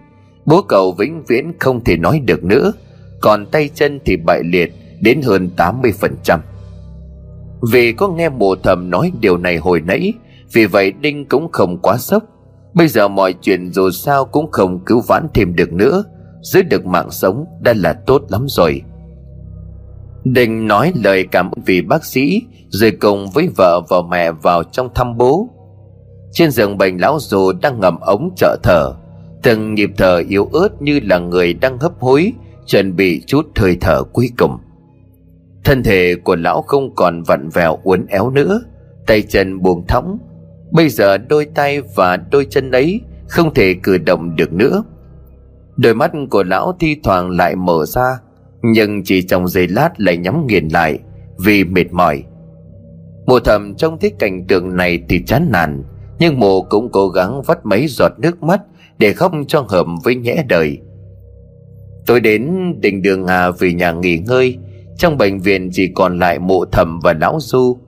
bố 0.44 0.62
cậu 0.62 0.92
vĩnh 0.92 1.22
viễn 1.24 1.52
không 1.58 1.84
thể 1.84 1.96
nói 1.96 2.20
được 2.24 2.44
nữa. 2.44 2.72
Còn 3.20 3.46
tay 3.46 3.70
chân 3.74 4.00
thì 4.04 4.16
bại 4.16 4.42
liệt 4.44 4.74
đến 5.04 5.22
hơn 5.22 5.50
80%. 5.56 6.38
Vì 7.72 7.92
có 7.92 8.08
nghe 8.08 8.28
mộ 8.28 8.54
thầm 8.62 8.90
nói 8.90 9.12
điều 9.20 9.36
này 9.36 9.56
hồi 9.56 9.80
nãy, 9.80 10.12
vì 10.52 10.66
vậy 10.66 10.92
Đinh 11.00 11.28
cũng 11.28 11.52
không 11.52 11.78
quá 11.82 11.96
sốc. 11.98 12.22
Bây 12.74 12.88
giờ 12.88 13.08
mọi 13.08 13.34
chuyện 13.42 13.72
dù 13.72 13.90
sao 13.90 14.24
cũng 14.24 14.50
không 14.50 14.84
cứu 14.86 15.00
vãn 15.08 15.26
thêm 15.34 15.56
được 15.56 15.72
nữa, 15.72 16.04
giữ 16.42 16.62
được 16.62 16.86
mạng 16.86 17.10
sống 17.10 17.44
đã 17.60 17.74
là 17.76 17.92
tốt 17.92 18.22
lắm 18.28 18.46
rồi. 18.48 18.82
Đinh 20.24 20.66
nói 20.66 20.92
lời 21.04 21.26
cảm 21.30 21.50
ơn 21.50 21.62
vì 21.66 21.82
bác 21.82 22.04
sĩ, 22.04 22.42
rồi 22.68 22.90
cùng 22.90 23.30
với 23.30 23.48
vợ 23.56 23.80
và 23.88 23.96
mẹ 24.10 24.32
vào 24.32 24.62
trong 24.64 24.88
thăm 24.94 25.16
bố. 25.16 25.48
Trên 26.32 26.50
giường 26.50 26.78
bệnh 26.78 27.00
lão 27.00 27.18
dù 27.20 27.52
đang 27.52 27.80
ngầm 27.80 28.00
ống 28.00 28.30
trợ 28.36 28.56
thở, 28.62 28.92
từng 29.42 29.74
nhịp 29.74 29.90
thở 29.96 30.22
yếu 30.28 30.48
ớt 30.52 30.82
như 30.82 31.00
là 31.02 31.18
người 31.18 31.54
đang 31.54 31.78
hấp 31.78 31.92
hối, 32.00 32.32
chuẩn 32.66 32.96
bị 32.96 33.22
chút 33.26 33.46
hơi 33.56 33.76
thở 33.80 34.02
cuối 34.12 34.30
cùng. 34.38 34.58
Thân 35.64 35.82
thể 35.82 36.14
của 36.24 36.36
lão 36.36 36.62
không 36.62 36.94
còn 36.94 37.22
vặn 37.22 37.48
vẹo 37.48 37.78
uốn 37.82 38.06
éo 38.06 38.30
nữa. 38.30 38.62
Tay 39.06 39.22
chân 39.22 39.62
buông 39.62 39.86
thõng. 39.86 40.18
Bây 40.70 40.88
giờ 40.88 41.18
đôi 41.18 41.46
tay 41.54 41.80
và 41.80 42.16
đôi 42.16 42.46
chân 42.50 42.70
ấy 42.70 43.00
Không 43.28 43.54
thể 43.54 43.74
cử 43.82 43.98
động 43.98 44.36
được 44.36 44.52
nữa. 44.52 44.84
Đôi 45.76 45.94
mắt 45.94 46.12
của 46.30 46.42
lão 46.42 46.76
thi 46.80 46.96
thoảng 47.02 47.30
lại 47.30 47.56
mở 47.56 47.84
ra, 47.86 48.18
Nhưng 48.62 49.04
chỉ 49.04 49.22
trong 49.22 49.48
giây 49.48 49.68
lát 49.68 49.90
lại 50.00 50.16
nhắm 50.16 50.46
nghiền 50.46 50.68
lại 50.68 50.98
Vì 51.38 51.64
mệt 51.64 51.92
mỏi. 51.92 52.22
Mùa 53.26 53.40
thầm 53.40 53.74
trong 53.74 53.98
thấy 54.00 54.12
cảnh 54.18 54.46
tượng 54.48 54.76
này 54.76 55.02
thì 55.08 55.22
chán 55.26 55.48
nản, 55.52 55.82
Nhưng 56.18 56.40
mùa 56.40 56.62
cũng 56.62 56.88
cố 56.92 57.08
gắng 57.08 57.42
vắt 57.42 57.66
mấy 57.66 57.86
giọt 57.88 58.12
nước 58.18 58.42
mắt 58.42 58.60
Để 58.98 59.12
khóc 59.12 59.32
cho 59.48 59.66
hợp 59.68 59.86
với 60.04 60.14
nhẽ 60.14 60.44
đời. 60.48 60.78
Tôi 62.06 62.20
đến 62.20 62.74
đình 62.80 63.02
đường 63.02 63.26
Hà 63.26 63.50
về 63.50 63.72
nhà 63.72 63.92
nghỉ 63.92 64.18
ngơi 64.18 64.58
trong 64.98 65.18
bệnh 65.18 65.40
viện 65.40 65.70
chỉ 65.72 65.88
còn 65.94 66.18
lại 66.18 66.38
mộ 66.38 66.64
thầm 66.72 67.00
và 67.02 67.12
lão 67.12 67.38
du. 67.40 67.78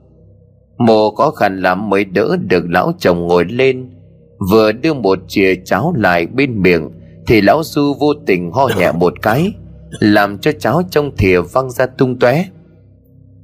Mụ 0.77 1.11
khó 1.11 1.31
khăn 1.31 1.61
lắm 1.61 1.89
mới 1.89 2.05
đỡ 2.05 2.37
được 2.47 2.63
lão 2.69 2.93
chồng 2.99 3.27
ngồi 3.27 3.45
lên. 3.45 3.89
Vừa 4.51 4.71
đưa 4.71 4.93
một 4.93 5.19
chìa 5.27 5.55
cháo 5.65 5.93
lại 5.97 6.27
bên 6.27 6.61
miệng, 6.61 6.89
Thì 7.27 7.41
lão 7.41 7.61
du 7.63 7.93
vô 7.99 8.13
tình 8.25 8.51
ho 8.51 8.67
nhẹ 8.77 8.91
một 8.91 9.13
cái, 9.21 9.53
Làm 9.99 10.37
cho 10.37 10.51
cháo 10.59 10.81
trong 10.91 11.15
thìa 11.17 11.41
văng 11.41 11.71
ra 11.71 11.85
tung 11.85 12.19
tóe. 12.19 12.45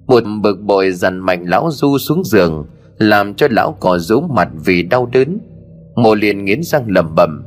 Một 0.07 0.23
bực 0.41 0.61
bội 0.61 0.91
dằn 0.91 1.19
mạnh 1.19 1.45
lão 1.47 1.69
du 1.71 1.97
xuống 1.97 2.23
giường, 2.23 2.65
Làm 2.97 3.33
cho 3.33 3.47
lão 3.51 3.71
cò 3.79 3.97
rú 3.97 4.21
mặt 4.21 4.49
vì 4.65 4.83
đau 4.83 5.05
đớn. 5.05 5.39
Mộ 5.95 6.15
liền 6.15 6.45
nghiến 6.45 6.63
răng 6.63 6.85
lầm 6.87 7.15
bầm 7.15 7.43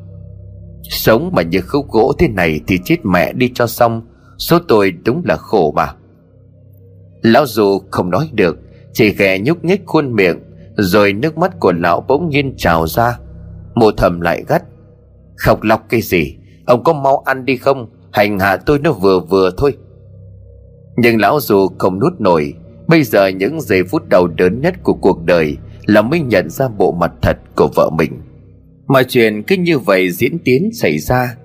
Sống 0.83 1.31
mà 1.33 1.43
như 1.43 1.61
khúc 1.61 1.89
gỗ 1.89 2.12
thế 2.19 2.29
này 2.29 2.61
Thì 2.67 2.79
chết 2.85 2.97
mẹ 3.05 3.33
đi 3.33 3.51
cho 3.55 3.67
xong, 3.67 4.03
Số 4.39 4.59
tôi 4.69 4.93
đúng 5.05 5.23
là 5.25 5.37
khổ 5.37 5.73
mà. 5.77 5.93
Lão 7.23 7.47
dù 7.47 7.79
không 7.91 8.11
nói 8.11 8.31
được, 8.33 8.59
Chỉ 8.93 9.14
ghé 9.14 9.39
nhúc 9.39 9.64
nhích 9.64 9.83
khuôn 9.87 10.14
miệng, 10.14 10.39
Rồi 10.77 11.12
nước 11.12 11.39
mắt 11.39 11.53
của 11.61 11.73
lão 11.73 12.05
bỗng 12.09 12.29
nhiên 12.29 12.55
trào 12.57 12.87
ra. 12.87 13.19
Mộ 13.75 13.91
thầm 13.91 14.21
lại 14.21 14.45
gắt. 14.49 14.62
Khóc 15.37 15.62
lóc 15.62 15.83
cái 15.89 16.01
gì? 16.01 16.37
Ông 16.67 16.85
có 16.85 16.93
mau 16.93 17.23
ăn 17.25 17.45
đi 17.45 17.57
không? 17.57 17.87
Hành 18.12 18.39
hạ 18.39 18.57
tôi 18.57 18.79
nó 18.79 18.93
vừa 18.93 19.21
vừa 19.21 19.51
thôi. 19.57 19.77
Nhưng 20.97 21.21
lão 21.21 21.41
dù 21.41 21.69
không 21.79 22.01
nuốt 22.01 22.21
nổi. 22.21 22.55
Bây 22.89 23.03
giờ 23.03 23.27
những 23.27 23.61
giây 23.61 23.85
phút 23.85 24.09
đau 24.09 24.27
đớn 24.27 24.61
nhất 24.61 24.75
của 24.83 24.95
cuộc 24.95 25.25
đời 25.25 25.57
Là 25.87 26.03
mới 26.03 26.21
nhận 26.21 26.51
ra 26.51 26.69
bộ 26.69 26.93
mặt 26.93 27.12
thật 27.23 27.37
của 27.57 27.69
vợ 27.75 27.91
mình. 27.99 28.12
Mọi 28.87 29.05
chuyện 29.05 29.43
cứ 29.43 29.57
như 29.57 29.79
vậy 29.79 30.11
diễn 30.11 30.39
tiến 30.45 30.71
xảy 30.73 30.99
ra. 30.99 31.37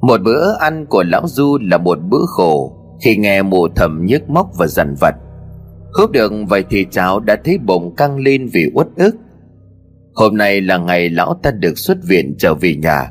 Một 0.00 0.20
bữa 0.22 0.56
ăn 0.58 0.86
của 0.86 1.04
lão 1.06 1.22
Du 1.26 1.58
là 1.62 1.78
một 1.78 1.98
bữa 2.10 2.22
khổ. 2.26 2.76
Khi 3.00 3.16
nghe 3.16 3.42
mụ 3.42 3.68
thầm 3.68 4.06
nhức 4.06 4.30
móc 4.30 4.46
và 4.58 4.66
dằn 4.66 4.94
vặt 5.00 5.14
Húp 5.98 6.10
được 6.10 6.32
vậy 6.48 6.64
thì 6.70 6.86
cháu 6.90 7.20
đã 7.20 7.36
thấy 7.44 7.58
bụng 7.58 7.94
căng 7.96 8.18
lên 8.18 8.48
vì 8.52 8.70
uất 8.74 8.86
ức. 8.96 9.16
Hôm 10.14 10.36
nay 10.36 10.60
là 10.60 10.78
ngày 10.78 11.08
lão 11.08 11.40
ta 11.42 11.50
được 11.50 11.78
xuất 11.78 11.98
viện 12.08 12.34
trở 12.38 12.54
về 12.54 12.76
nhà. 12.76 13.10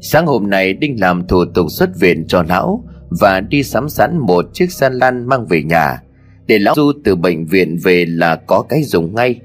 Sáng 0.00 0.26
hôm 0.26 0.50
nay 0.50 0.72
Đinh 0.72 1.00
làm 1.00 1.26
thủ 1.26 1.44
tục 1.54 1.66
xuất 1.70 1.90
viện 2.00 2.26
cho 2.28 2.42
lão 2.48 2.84
Và 3.20 3.40
đi 3.40 3.62
sắm 3.62 3.88
sẵn 3.88 4.18
một 4.18 4.44
chiếc 4.52 4.72
xe 4.72 4.90
lăn 4.90 5.28
mang 5.28 5.46
về 5.46 5.62
nhà 5.62 6.02
Để 6.46 6.58
lão 6.58 6.74
du 6.74 6.92
từ 7.04 7.16
bệnh 7.16 7.46
viện 7.46 7.78
về 7.84 8.04
là 8.08 8.36
có 8.36 8.62
cái 8.62 8.82
dùng 8.82 9.14
ngay. 9.14 9.40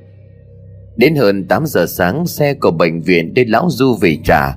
Đến 0.97 1.15
hơn 1.15 1.47
8 1.47 1.65
giờ 1.65 1.86
sáng, 1.86 2.25
xe 2.27 2.53
của 2.53 2.71
bệnh 2.71 3.01
viện 3.01 3.33
đưa 3.33 3.43
lão 3.47 3.67
du 3.69 3.95
về 4.01 4.17
trả 4.23 4.55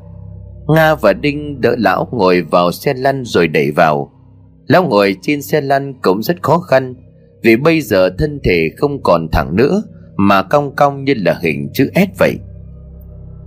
Nga 0.69 0.95
và 0.95 1.13
Đinh 1.13 1.61
đỡ 1.61 1.75
lão 1.79 2.09
ngồi 2.13 2.43
vào 2.43 2.73
xe 2.73 2.95
lăn 2.95 3.23
rồi 3.25 3.49
đẩy 3.49 3.71
vào. 3.71 4.13
Lão 4.69 4.85
ngồi 4.85 5.17
trên 5.23 5.43
xe 5.43 5.61
lăn 5.61 5.95
cũng 6.03 6.23
rất 6.23 6.43
khó 6.43 6.59
khăn, 6.59 6.95
vì 7.43 7.57
bây 7.57 7.81
giờ 7.81 8.11
thân 8.19 8.41
thể 8.45 8.71
không 8.77 9.03
còn 9.03 9.29
thẳng 9.33 9.57
nữa 9.57 9.83
mà 10.17 10.43
cong 10.43 10.77
cong 10.77 11.05
như 11.05 11.15
là 11.17 11.39
hình 11.43 11.69
chữ 11.73 11.91
S 11.95 12.19
vậy. 12.19 12.35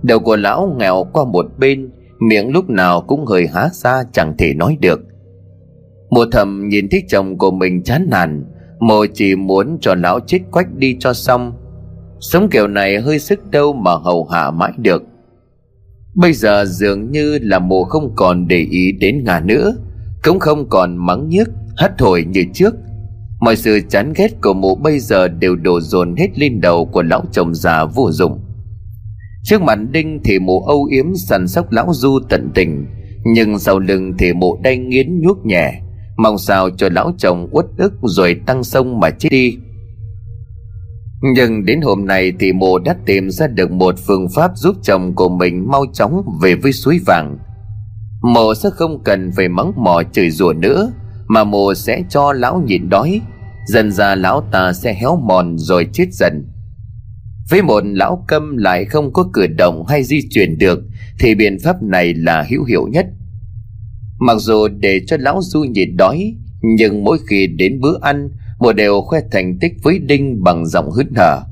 Đầu 0.02 0.18
của 0.18 0.36
lão 0.36 0.76
nghèo 0.78 1.06
qua 1.12 1.24
một 1.24 1.46
bên, 1.58 1.90
miệng 2.18 2.52
lúc 2.52 2.70
nào 2.70 3.00
cũng 3.00 3.26
hơi 3.26 3.46
há 3.54 3.68
ra 3.72 4.02
chẳng 4.12 4.34
thể 4.38 4.54
nói 4.54 4.76
được. 4.80 5.00
Mùa 6.10 6.26
thầm 6.32 6.68
nhìn 6.68 6.88
thấy 6.88 7.02
chồng 7.08 7.38
của 7.38 7.50
mình 7.50 7.82
chán 7.82 8.06
nản 8.10 8.44
mồ 8.80 9.06
chỉ 9.14 9.36
muốn 9.36 9.78
cho 9.80 9.94
lão 9.94 10.20
chết 10.20 10.38
quách 10.50 10.74
đi 10.76 10.96
cho 11.00 11.12
xong. 11.12 11.52
Sống 12.20 12.48
kiểu 12.50 12.68
này 12.68 13.00
hơi 13.00 13.18
sức 13.18 13.50
đâu 13.50 13.72
mà 13.72 13.92
hầu 14.04 14.24
hạ 14.24 14.50
mãi 14.50 14.72
được. 14.76 15.02
Bây 16.14 16.32
giờ 16.32 16.64
dường 16.64 17.10
như 17.10 17.38
là 17.42 17.58
mùa 17.58 17.84
không 17.84 18.12
còn 18.16 18.48
để 18.48 18.66
ý 18.70 18.92
đến 18.92 19.24
ngà 19.24 19.40
nữa 19.40 19.74
cũng 20.22 20.38
không 20.40 20.68
còn 20.68 20.96
mắng 20.96 21.28
nhiếc 21.28 21.48
hắt 21.76 22.00
hồi 22.00 22.24
như 22.24 22.44
trước. 22.54 22.74
Mọi 23.40 23.56
sự 23.56 23.80
chán 23.88 24.12
ghét 24.16 24.40
của 24.42 24.54
mụ 24.54 24.74
bây 24.74 24.98
giờ 24.98 25.28
đều 25.28 25.56
đổ 25.56 25.80
dồn 25.80 26.16
hết 26.16 26.38
lên 26.38 26.60
đầu 26.60 26.84
của 26.84 27.02
lão 27.02 27.24
chồng 27.32 27.54
già 27.54 27.84
vô 27.84 28.10
dụng. 28.12 28.40
Trước 29.44 29.62
mặt 29.62 29.78
Đinh 29.90 30.20
thì 30.24 30.38
mụ 30.38 30.60
âu 30.60 30.84
yếm 30.84 31.14
săn 31.14 31.48
sóc 31.48 31.72
lão 31.72 31.88
du 31.92 32.18
tận 32.28 32.50
tình, 32.54 32.86
Nhưng 33.24 33.58
sau 33.58 33.78
lưng 33.78 34.12
thì 34.18 34.32
mụ 34.32 34.58
đanh 34.62 34.88
nghiến 34.88 35.20
nhuốc 35.20 35.46
nhẹ, 35.46 35.82
Mong 36.16 36.38
sao 36.38 36.70
cho 36.70 36.88
lão 36.92 37.12
chồng 37.18 37.48
uất 37.50 37.66
ức 37.76 37.92
rồi 38.02 38.36
tăng 38.46 38.64
sông 38.64 39.00
mà 39.00 39.10
chết 39.10 39.28
đi. 39.30 39.56
Nhưng 41.34 41.64
đến 41.64 41.80
hôm 41.80 42.06
nay 42.06 42.32
thì 42.40 42.52
mụ 42.52 42.78
đã 42.78 42.96
tìm 43.06 43.30
ra 43.30 43.46
được 43.46 43.70
một 43.70 43.94
phương 44.06 44.26
pháp 44.34 44.50
giúp 44.54 44.76
chồng 44.82 45.14
của 45.14 45.28
mình 45.28 45.66
mau 45.70 45.84
chóng 45.92 46.22
về 46.42 46.54
với 46.54 46.72
suối 46.72 47.00
vàng. 47.06 47.38
Mộ 48.22 48.54
sẽ 48.54 48.70
không 48.70 49.02
cần 49.04 49.30
phải 49.36 49.48
mắng 49.48 49.72
mò 49.76 50.02
chửi 50.12 50.30
rủa 50.30 50.52
nữa, 50.52 50.92
Mà 51.26 51.44
mộ 51.44 51.74
sẽ 51.74 52.02
cho 52.08 52.32
lão 52.32 52.62
nhịn 52.66 52.88
đói. 52.88 53.20
Dần 53.66 53.92
ra 53.92 54.14
lão 54.14 54.40
ta 54.52 54.72
sẽ 54.72 54.94
héo 54.94 55.16
mòn 55.16 55.58
rồi 55.58 55.88
chết 55.92 56.04
dần. 56.12 56.46
Với 57.50 57.62
một 57.62 57.82
lão 57.84 58.24
câm 58.28 58.56
lại 58.56 58.84
không 58.84 59.12
có 59.12 59.24
cử 59.32 59.46
động 59.46 59.86
hay 59.86 60.04
di 60.04 60.28
chuyển 60.30 60.58
được, 60.58 60.78
thì 61.18 61.34
biện 61.34 61.56
pháp 61.64 61.82
này 61.82 62.14
là 62.14 62.46
hữu 62.50 62.64
hiệu 62.64 62.88
nhất. 62.92 63.06
Mặc 64.18 64.36
dù 64.38 64.68
để 64.68 65.00
cho 65.06 65.16
lão 65.20 65.40
du 65.42 65.60
nhịn 65.60 65.96
đói, 65.96 66.34
nhưng 66.62 67.04
mỗi 67.04 67.18
khi 67.28 67.46
đến 67.46 67.80
bữa 67.80 67.98
ăn 68.00 68.30
mùa 68.58 68.72
đều 68.72 69.02
khoe 69.02 69.20
thành 69.32 69.58
tích 69.60 69.72
với 69.82 69.98
đinh 69.98 70.42
bằng 70.42 70.66
giọng 70.66 70.90
hứt 70.90 71.06
hở. 71.16 71.42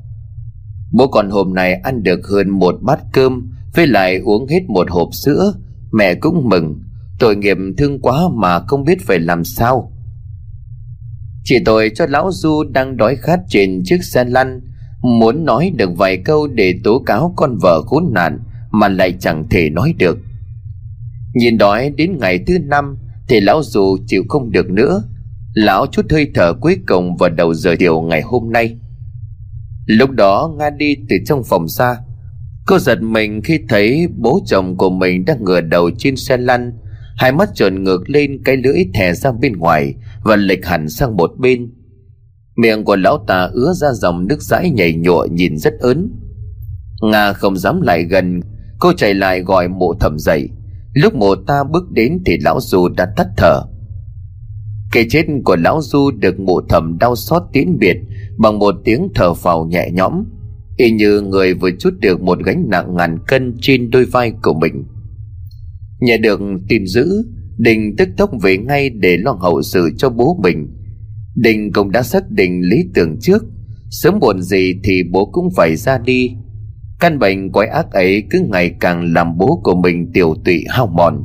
Bố 0.91 1.07
còn 1.07 1.29
hôm 1.29 1.53
nay 1.53 1.73
ăn 1.73 2.03
được 2.03 2.27
hơn 2.27 2.49
một 2.49 2.75
bát 2.81 2.99
cơm, 3.13 3.51
với 3.75 3.87
lại 3.87 4.17
uống 4.17 4.47
hết 4.47 4.61
một 4.67 4.91
hộp 4.91 5.09
sữa 5.13 5.53
mẹ 5.91 6.15
cũng 6.15 6.49
mừng. 6.49 6.79
Tội 7.19 7.35
nghiệp 7.35 7.57
thương 7.77 8.01
quá 8.01 8.21
mà 8.33 8.59
không 8.59 8.83
biết 8.83 8.97
phải 9.01 9.19
làm 9.19 9.43
sao. 9.43 9.91
Chỉ 11.43 11.55
tội 11.65 11.91
cho 11.95 12.05
lão 12.05 12.29
du 12.31 12.63
đang 12.63 12.97
đói 12.97 13.15
khát 13.15 13.39
trên 13.49 13.81
chiếc 13.85 14.03
xe 14.03 14.23
lăn, 14.23 14.61
muốn 15.01 15.45
nói 15.45 15.71
được 15.75 15.89
vài 15.97 16.17
câu 16.17 16.47
để 16.47 16.73
tố 16.83 16.99
cáo 16.99 17.33
con 17.37 17.57
vợ 17.57 17.81
khốn 17.81 18.13
nạn 18.13 18.39
mà 18.71 18.87
lại 18.87 19.13
chẳng 19.19 19.49
thể 19.49 19.69
nói 19.69 19.93
được. 19.97 20.17
Nhìn 21.33 21.57
đói 21.57 21.89
đến 21.97 22.17
ngày 22.19 22.39
thứ 22.47 22.57
năm 22.59 22.97
thì 23.27 23.39
lão 23.39 23.63
du 23.63 23.97
chịu 24.07 24.23
không 24.29 24.51
được 24.51 24.69
nữa. 24.69 25.03
Lão 25.53 25.85
chút 25.91 26.05
hơi 26.11 26.31
thở 26.33 26.53
cuối 26.53 26.77
cùng 26.87 27.15
vào 27.17 27.29
đầu 27.29 27.53
giờ 27.53 27.75
chiều 27.79 28.01
ngày 28.01 28.21
hôm 28.21 28.51
nay. 28.51 28.77
Lúc 29.85 30.09
đó 30.09 30.55
nga 30.57 30.69
đi 30.69 30.95
từ 31.09 31.15
trong 31.25 31.43
phòng 31.43 31.67
xa 31.67 31.97
cô 32.65 32.79
giật 32.79 33.01
mình 33.01 33.41
khi 33.43 33.59
thấy 33.69 34.07
bố 34.17 34.39
chồng 34.45 34.77
của 34.77 34.89
mình 34.89 35.25
đang 35.25 35.43
ngửa 35.43 35.61
đầu 35.61 35.91
trên 35.97 36.15
xe 36.15 36.37
lăn. 36.37 36.71
Hai 37.17 37.31
mắt 37.31 37.49
tròn 37.55 37.83
ngược 37.83 38.09
lên 38.09 38.43
cái 38.45 38.57
lưỡi 38.57 38.77
thè 38.93 39.13
ra 39.13 39.31
bên 39.31 39.53
ngoài 39.53 39.93
và 40.23 40.35
lệch 40.35 40.65
hẳn 40.65 40.89
sang 40.89 41.17
một 41.17 41.31
bên. 41.37 41.73
Miệng 42.55 42.83
của 42.83 42.95
lão 42.95 43.23
ta 43.27 43.49
ứa 43.53 43.73
ra 43.73 43.91
dòng 43.93 44.27
nước 44.27 44.41
dãi 44.41 44.69
nhảy 44.69 44.93
nhụa 44.93 45.27
nhìn 45.31 45.57
rất 45.57 45.73
ớn. 45.79 46.11
Nga 47.01 47.33
không 47.33 47.57
dám 47.57 47.81
lại 47.81 48.03
gần, 48.03 48.39
cô 48.79 48.93
chạy 48.97 49.13
lại 49.13 49.41
gọi 49.41 49.67
mộ 49.67 49.93
thẩm 49.99 50.19
dậy. 50.19 50.49
Lúc 50.93 51.15
mộ 51.15 51.35
ta 51.35 51.63
bước 51.63 51.91
đến 51.91 52.19
thì 52.25 52.37
lão 52.37 52.59
du 52.61 52.87
đã 52.87 53.07
tắt 53.17 53.27
thở. 53.37 53.61
Cái 54.91 55.05
chết 55.09 55.25
của 55.45 55.55
lão 55.55 55.81
du 55.81 56.11
được 56.11 56.39
mộ 56.39 56.61
thẩm 56.69 56.97
đau 56.99 57.15
xót 57.15 57.43
tiễn 57.53 57.77
biệt 57.79 57.97
bằng 58.37 58.59
một 58.59 58.75
tiếng 58.83 59.07
thở 59.15 59.33
phào 59.33 59.65
nhẹ 59.65 59.89
nhõm 59.93 60.23
y 60.81 60.91
như 60.91 61.21
người 61.21 61.53
vừa 61.53 61.69
chút 61.79 61.93
được 61.99 62.21
một 62.21 62.39
gánh 62.45 62.65
nặng 62.69 62.95
ngàn 62.95 63.17
cân 63.27 63.57
trên 63.61 63.89
đôi 63.89 64.05
vai 64.05 64.33
của 64.43 64.53
mình. 64.53 64.83
Nhà 65.99 66.17
được 66.17 66.39
tin 66.69 66.85
dữ 66.85 67.23
đình 67.57 67.95
tức 67.97 68.09
tốc 68.17 68.29
về 68.41 68.57
ngay 68.57 68.89
để 68.89 69.17
lo 69.17 69.31
hậu 69.31 69.61
sự 69.61 69.89
cho 69.97 70.09
bố 70.09 70.39
mình. 70.43 70.67
Đình 71.35 71.71
cũng 71.73 71.91
đã 71.91 72.03
xác 72.03 72.31
định 72.31 72.61
lý 72.61 72.77
tưởng 72.93 73.17
trước, 73.21 73.43
sớm 73.89 74.19
muộn 74.19 74.41
gì 74.41 74.73
thì 74.83 75.03
bố 75.11 75.25
cũng 75.25 75.49
phải 75.55 75.75
ra 75.75 75.97
đi. 75.97 76.31
Căn 76.99 77.19
bệnh 77.19 77.51
quái 77.51 77.67
ác 77.67 77.91
ấy 77.91 78.23
cứ 78.29 78.39
ngày 78.51 78.71
càng 78.79 79.13
làm 79.13 79.37
bố 79.37 79.61
của 79.63 79.75
mình 79.75 80.11
tiểu 80.13 80.35
tụy 80.45 80.63
hao 80.69 80.87
mòn. 80.87 81.23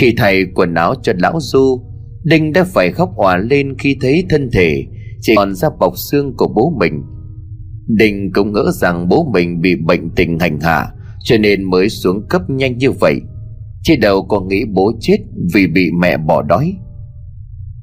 Khi 0.00 0.14
thầy 0.16 0.46
quần 0.54 0.74
áo 0.74 0.94
cho 1.02 1.12
lão 1.18 1.38
du 1.40 1.82
đinh 2.24 2.52
đã 2.52 2.64
phải 2.64 2.92
khóc 2.92 3.10
òa 3.16 3.36
lên 3.36 3.74
khi 3.78 3.96
thấy 4.00 4.24
thân 4.30 4.50
thể 4.52 4.84
chỉ 5.20 5.32
còn 5.36 5.54
da 5.54 5.68
bọc 5.80 5.92
xương 6.10 6.34
của 6.36 6.48
bố 6.56 6.72
mình 6.78 7.02
đình 7.86 8.32
cũng 8.34 8.52
ngỡ 8.52 8.70
rằng 8.74 9.08
bố 9.08 9.30
mình 9.32 9.60
bị 9.60 9.74
bệnh 9.86 10.10
tình 10.10 10.38
hành 10.38 10.60
hạ, 10.60 10.86
cho 11.20 11.38
nên 11.38 11.64
mới 11.64 11.88
xuống 11.88 12.28
cấp 12.28 12.42
nhanh 12.50 12.78
như 12.78 12.90
vậy. 12.90 13.20
Chỉ 13.82 13.96
đầu 13.96 14.26
còn 14.28 14.48
nghĩ 14.48 14.64
bố 14.64 14.92
chết 15.00 15.16
vì 15.54 15.66
bị 15.66 15.90
mẹ 16.00 16.16
bỏ 16.16 16.42
đói. 16.42 16.76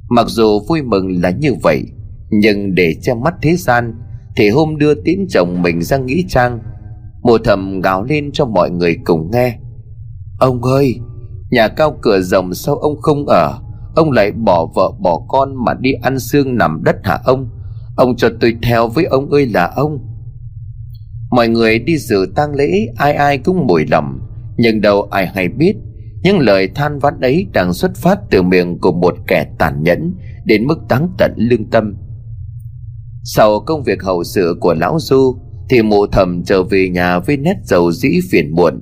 Mặc 0.09 0.25
dù 0.27 0.59
vui 0.69 0.81
mừng 0.81 1.21
là 1.21 1.29
như 1.29 1.53
vậy, 1.61 1.83
nhưng 2.29 2.75
để 2.75 2.93
che 3.01 3.13
mắt 3.13 3.33
thế 3.41 3.55
gian, 3.55 3.93
thì 4.35 4.49
hôm 4.49 4.77
đưa 4.77 4.93
tín 4.93 5.19
chồng 5.29 5.61
mình 5.61 5.81
ra 5.81 5.97
nghĩ 5.97 6.25
trang, 6.29 6.59
mùa 7.21 7.37
thầm 7.37 7.81
gào 7.81 8.03
lên 8.03 8.31
cho 8.33 8.45
mọi 8.45 8.71
người 8.71 8.97
cùng 9.05 9.31
nghe. 9.31 9.57
Ông 10.39 10.63
ơi, 10.63 10.95
nhà 11.51 11.67
cao 11.67 11.97
cửa 12.01 12.21
rộng 12.21 12.53
sao 12.53 12.75
ông 12.75 13.01
không 13.01 13.25
ở? 13.27 13.59
Ông 13.95 14.11
lại 14.11 14.31
bỏ 14.31 14.65
vợ 14.75 14.91
bỏ 14.99 15.25
con 15.27 15.65
mà 15.65 15.73
đi 15.79 15.91
ăn 15.93 16.19
xương 16.19 16.55
nằm 16.55 16.83
đất 16.83 16.95
hả 17.03 17.19
ông? 17.25 17.49
Ông 17.95 18.15
cho 18.17 18.29
tôi 18.41 18.55
theo 18.63 18.87
với 18.87 19.05
ông 19.05 19.29
ơi 19.29 19.45
là 19.45 19.65
ông. 19.75 19.99
Mọi 21.31 21.47
người 21.47 21.79
đi 21.79 21.97
dự 21.97 22.25
tang 22.35 22.55
lễ, 22.55 22.87
ai 22.95 23.13
ai 23.13 23.37
cũng 23.37 23.67
mùi 23.67 23.85
lòng 23.87 24.19
nhưng 24.57 24.81
đâu 24.81 25.01
ai 25.01 25.27
hay 25.27 25.47
biết, 25.47 25.75
những 26.23 26.39
lời 26.39 26.69
than 26.75 26.99
vãn 26.99 27.19
ấy 27.21 27.47
đang 27.53 27.73
xuất 27.73 27.95
phát 27.95 28.19
từ 28.31 28.41
miệng 28.41 28.79
của 28.79 28.91
một 28.91 29.15
kẻ 29.27 29.47
tàn 29.57 29.83
nhẫn, 29.83 30.13
đến 30.45 30.67
mức 30.67 30.79
táng 30.89 31.09
tận 31.17 31.31
lương 31.37 31.69
tâm. 31.69 31.95
Sau 33.23 33.59
công 33.59 33.83
việc 33.83 34.03
hậu 34.03 34.23
sự 34.23 34.55
của 34.59 34.73
lão 34.73 34.97
du, 34.99 35.37
thì 35.69 35.81
mụ 35.81 36.07
thầm 36.07 36.43
trở 36.43 36.63
về 36.63 36.89
nhà 36.89 37.19
với 37.19 37.37
nét 37.37 37.55
dầu 37.63 37.91
dĩ 37.91 38.19
phiền 38.31 38.55
muộn. 38.55 38.81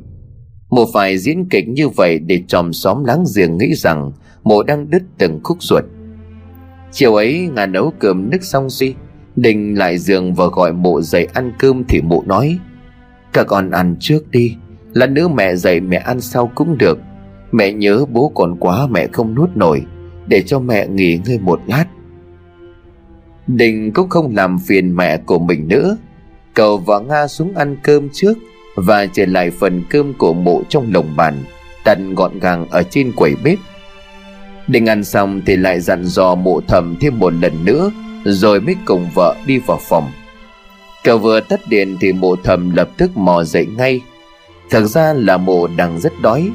Mụ 0.70 0.86
phải 0.94 1.18
diễn 1.18 1.50
kịch 1.50 1.68
như 1.68 1.90
vậy 1.90 2.20
để 2.20 2.42
chòm 2.48 2.74
xóm 2.74 3.04
láng 3.04 3.24
giềng 3.36 3.58
nghĩ 3.58 3.74
rằng 3.76 4.12
mụ 4.44 4.64
đang 4.64 4.90
đứt 4.90 5.04
từng 5.18 5.40
khúc 5.44 5.58
ruột 5.64 5.84
chiều 6.92 7.16
ấy, 7.16 7.50
ngà 7.54 7.66
nấu 7.66 7.94
cơm 8.00 8.30
nước 8.30 8.44
xong 8.44 8.70
suy. 8.70 8.94
Đình 9.36 9.78
lại 9.78 9.98
giường 9.98 10.34
và 10.34 10.46
gọi 10.46 10.74
mụ 10.74 11.02
dậy 11.02 11.28
ăn 11.34 11.52
cơm 11.60 11.84
thì 11.88 12.02
mụ 12.02 12.24
nói, 12.26 12.60
các 13.34 13.48
con 13.48 13.72
ăn 13.72 13.96
trước 14.00 14.32
đi 14.32 14.56
là 14.94 15.08
nữ 15.08 15.28
mẹ 15.28 15.56
dậy 15.56 15.80
mẹ 15.80 15.98
ăn 15.98 16.22
sau 16.22 16.52
cũng 16.56 16.78
được. 16.78 17.00
Mẹ 17.52 17.74
nhớ 17.74 18.06
bố 18.12 18.32
còn 18.36 18.56
quá 18.60 18.88
mẹ 18.88 19.08
không 19.08 19.36
nuốt 19.36 19.50
nổi, 19.56 19.84
để 20.28 20.42
cho 20.42 20.60
mẹ 20.60 20.88
nghỉ 20.88 21.20
ngơi 21.26 21.40
một 21.40 21.62
lát. 21.68 21.86
Đình 23.48 23.92
cũng 23.92 24.10
không 24.10 24.36
làm 24.36 24.60
phiền 24.60 24.96
mẹ 24.96 25.18
của 25.18 25.40
mình 25.40 25.68
nữa. 25.68 25.98
Cậu 26.54 26.78
và 26.78 27.00
nga 27.00 27.28
xuống 27.28 27.54
ăn 27.56 27.78
cơm 27.84 28.10
trước 28.14 28.34
và 28.76 29.06
trở 29.06 29.26
lại 29.26 29.52
phần 29.52 29.84
cơm 29.90 30.14
của 30.14 30.34
mụ 30.34 30.64
trong 30.70 30.94
lồng 30.94 31.16
bàn, 31.16 31.36
đặt 31.86 31.98
gọn 32.16 32.40
gàng 32.40 32.68
ở 32.70 32.84
trên 32.84 33.12
quầy 33.16 33.36
bếp 33.44 33.60
định 34.72 34.86
ăn 34.86 35.04
xong 35.04 35.42
thì 35.46 35.56
lại 35.56 35.80
dặn 35.80 36.06
dò 36.06 36.36
mụ 36.36 36.62
thầm 36.62 36.96
thêm 37.02 37.20
một 37.20 37.34
lần 37.34 37.66
nữa, 37.66 37.92
rồi 38.26 38.62
mới 38.62 38.76
cùng 38.86 39.10
vợ 39.14 39.36
đi 39.46 39.58
vào 39.58 39.80
phòng. 39.82 40.12
Cậu 41.04 41.18
vừa 41.18 41.40
tắt 41.40 41.60
điện 41.68 41.98
thì 42.02 42.14
mụ 42.14 42.36
thầm 42.36 42.72
lập 42.76 42.90
tức 42.98 43.18
mò 43.18 43.44
dậy 43.44 43.68
ngay. 43.78 44.02
Thật 44.70 44.86
ra 44.86 45.14
là 45.14 45.38
mụ 45.38 45.68
đang 45.68 46.00
rất 46.00 46.14
đói, 46.22 46.50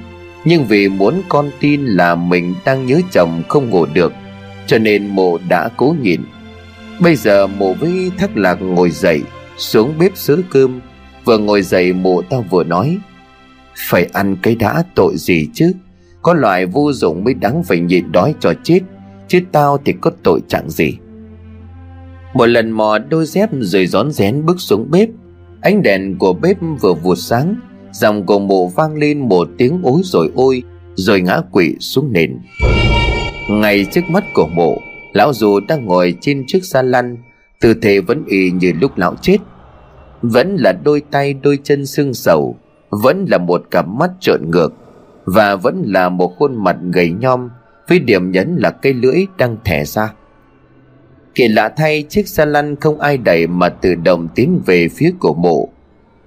nhưng 0.44 0.66
vì 0.66 0.88
muốn 0.88 1.22
con 1.28 1.50
tin 1.60 1.86
là 1.86 2.14
mình 2.14 2.54
đang 2.64 2.86
nhớ 2.86 3.00
chồng 3.12 3.42
không 3.48 3.70
ngủ 3.70 3.86
được, 3.86 4.12
cho 4.66 4.78
nên 4.78 5.06
mụ 5.06 5.38
đã 5.48 5.68
cố 5.76 5.94
nhịn. 6.02 6.20
Bây 7.00 7.16
giờ 7.16 7.46
mụ 7.46 7.74
với 7.74 8.10
thắc 8.18 8.36
lạc 8.36 8.62
ngồi 8.62 8.90
dậy, 8.90 9.22
xuống 9.56 9.94
bếp 9.98 10.16
xứ 10.16 10.44
cơm, 10.50 10.80
vừa 11.24 11.38
ngồi 11.38 11.62
dậy 11.62 11.92
mụ 11.92 12.22
tao 12.22 12.44
vừa 12.50 12.64
nói, 12.64 12.98
phải 13.76 14.08
ăn 14.12 14.36
cái 14.42 14.54
đã 14.54 14.82
tội 14.94 15.14
gì 15.16 15.48
chứ? 15.54 15.72
Có 16.26 16.34
loại 16.34 16.66
vô 16.66 16.92
dụng 16.92 17.24
mới 17.24 17.34
đáng 17.34 17.62
phải 17.62 17.80
nhịn 17.80 18.12
đói 18.12 18.34
cho 18.40 18.52
chết, 18.62 18.80
chứ 19.28 19.40
tao 19.52 19.78
thì 19.84 19.94
có 20.00 20.10
tội 20.22 20.40
chẳng 20.48 20.70
gì. 20.70 20.98
Một 22.34 22.46
lần 22.46 22.70
mò 22.70 22.98
đôi 22.98 23.26
dép 23.26 23.50
rồi 23.52 23.86
rón 23.86 24.10
rén 24.10 24.46
bước 24.46 24.60
xuống 24.60 24.90
bếp. 24.90 25.08
Ánh 25.60 25.82
đèn 25.82 26.18
của 26.18 26.32
bếp 26.32 26.56
vừa 26.80 26.94
vụt 26.94 27.18
sáng, 27.18 27.56
dòng 27.92 28.26
của 28.26 28.38
mụ 28.38 28.68
vang 28.68 28.94
lên 28.94 29.28
một 29.28 29.48
tiếng 29.58 29.80
ối 29.82 30.00
rồi 30.04 30.30
ôi, 30.34 30.62
rồi 30.94 31.20
ngã 31.20 31.40
quỵ 31.50 31.74
xuống 31.80 32.12
nền. 32.12 32.38
Ngay 33.48 33.86
trước 33.92 34.04
mắt 34.08 34.24
của 34.34 34.46
mụ 34.46 34.78
lão 35.12 35.32
dù 35.32 35.60
đang 35.60 35.86
ngồi 35.86 36.14
trên 36.20 36.44
chiếc 36.46 36.64
xa 36.64 36.82
lăn, 36.82 37.16
tư 37.60 37.74
thế 37.82 38.00
vẫn 38.00 38.24
y 38.26 38.50
như 38.50 38.72
lúc 38.80 38.98
lão 38.98 39.14
chết. 39.22 39.38
Vẫn 40.22 40.56
là 40.56 40.72
đôi 40.84 41.02
tay 41.10 41.34
đôi 41.34 41.58
chân 41.62 41.86
xương 41.86 42.14
sầu, 42.14 42.56
vẫn 42.90 43.24
là 43.28 43.38
một 43.38 43.62
cặp 43.70 43.86
mắt 43.88 44.10
trợn 44.20 44.50
ngược 44.50 44.74
và 45.26 45.56
vẫn 45.56 45.82
là 45.86 46.08
một 46.08 46.32
khuôn 46.38 46.64
mặt 46.64 46.76
gầy 46.92 47.10
nhom 47.10 47.48
với 47.88 47.98
điểm 47.98 48.30
nhấn 48.30 48.56
là 48.56 48.70
cây 48.70 48.94
lưỡi 48.94 49.26
đang 49.38 49.56
thẻ 49.64 49.84
ra. 49.84 50.12
Kỳ 51.34 51.48
lạ 51.48 51.68
thay, 51.76 52.02
chiếc 52.02 52.28
xe 52.28 52.46
lăn 52.46 52.76
không 52.76 53.00
ai 53.00 53.18
đẩy 53.18 53.46
mà 53.46 53.68
tự 53.68 53.94
động 53.94 54.28
tiến 54.34 54.60
về 54.66 54.88
phía 54.88 55.12
cổ 55.18 55.34
mộ. 55.34 55.68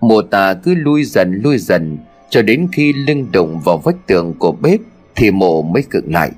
Mộ 0.02 0.22
tà 0.22 0.54
cứ 0.54 0.76
lui 0.76 1.04
dần 1.04 1.42
lui 1.44 1.58
dần, 1.58 1.98
cho 2.30 2.42
đến 2.42 2.68
khi 2.72 2.94
lưng 2.94 3.28
đụng 3.32 3.60
vào 3.60 3.78
vách 3.78 4.08
tường 4.08 4.34
của 4.40 4.52
bếp 4.52 4.80
thì 5.16 5.32
mộ 5.32 5.62
mới 5.62 5.84
cựng 5.90 6.14
lại. 6.14 6.32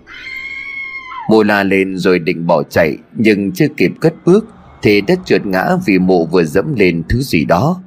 Mộ 1.30 1.44
la 1.44 1.64
lên 1.64 1.98
rồi 1.98 2.20
định 2.20 2.48
bỏ 2.48 2.64
chạy, 2.64 2.98
nhưng 3.14 3.52
chưa 3.52 3.68
kịp 3.78 3.92
cất 4.02 4.14
bước 4.26 4.46
thì 4.82 5.02
đất 5.02 5.20
trượt 5.26 5.46
ngã 5.46 5.66
vì 5.86 6.00
mộ 6.00 6.26
vừa 6.26 6.44
dẫm 6.44 6.76
lên 6.76 7.04
thứ 7.10 7.22
gì 7.22 7.46
đó 7.46 7.82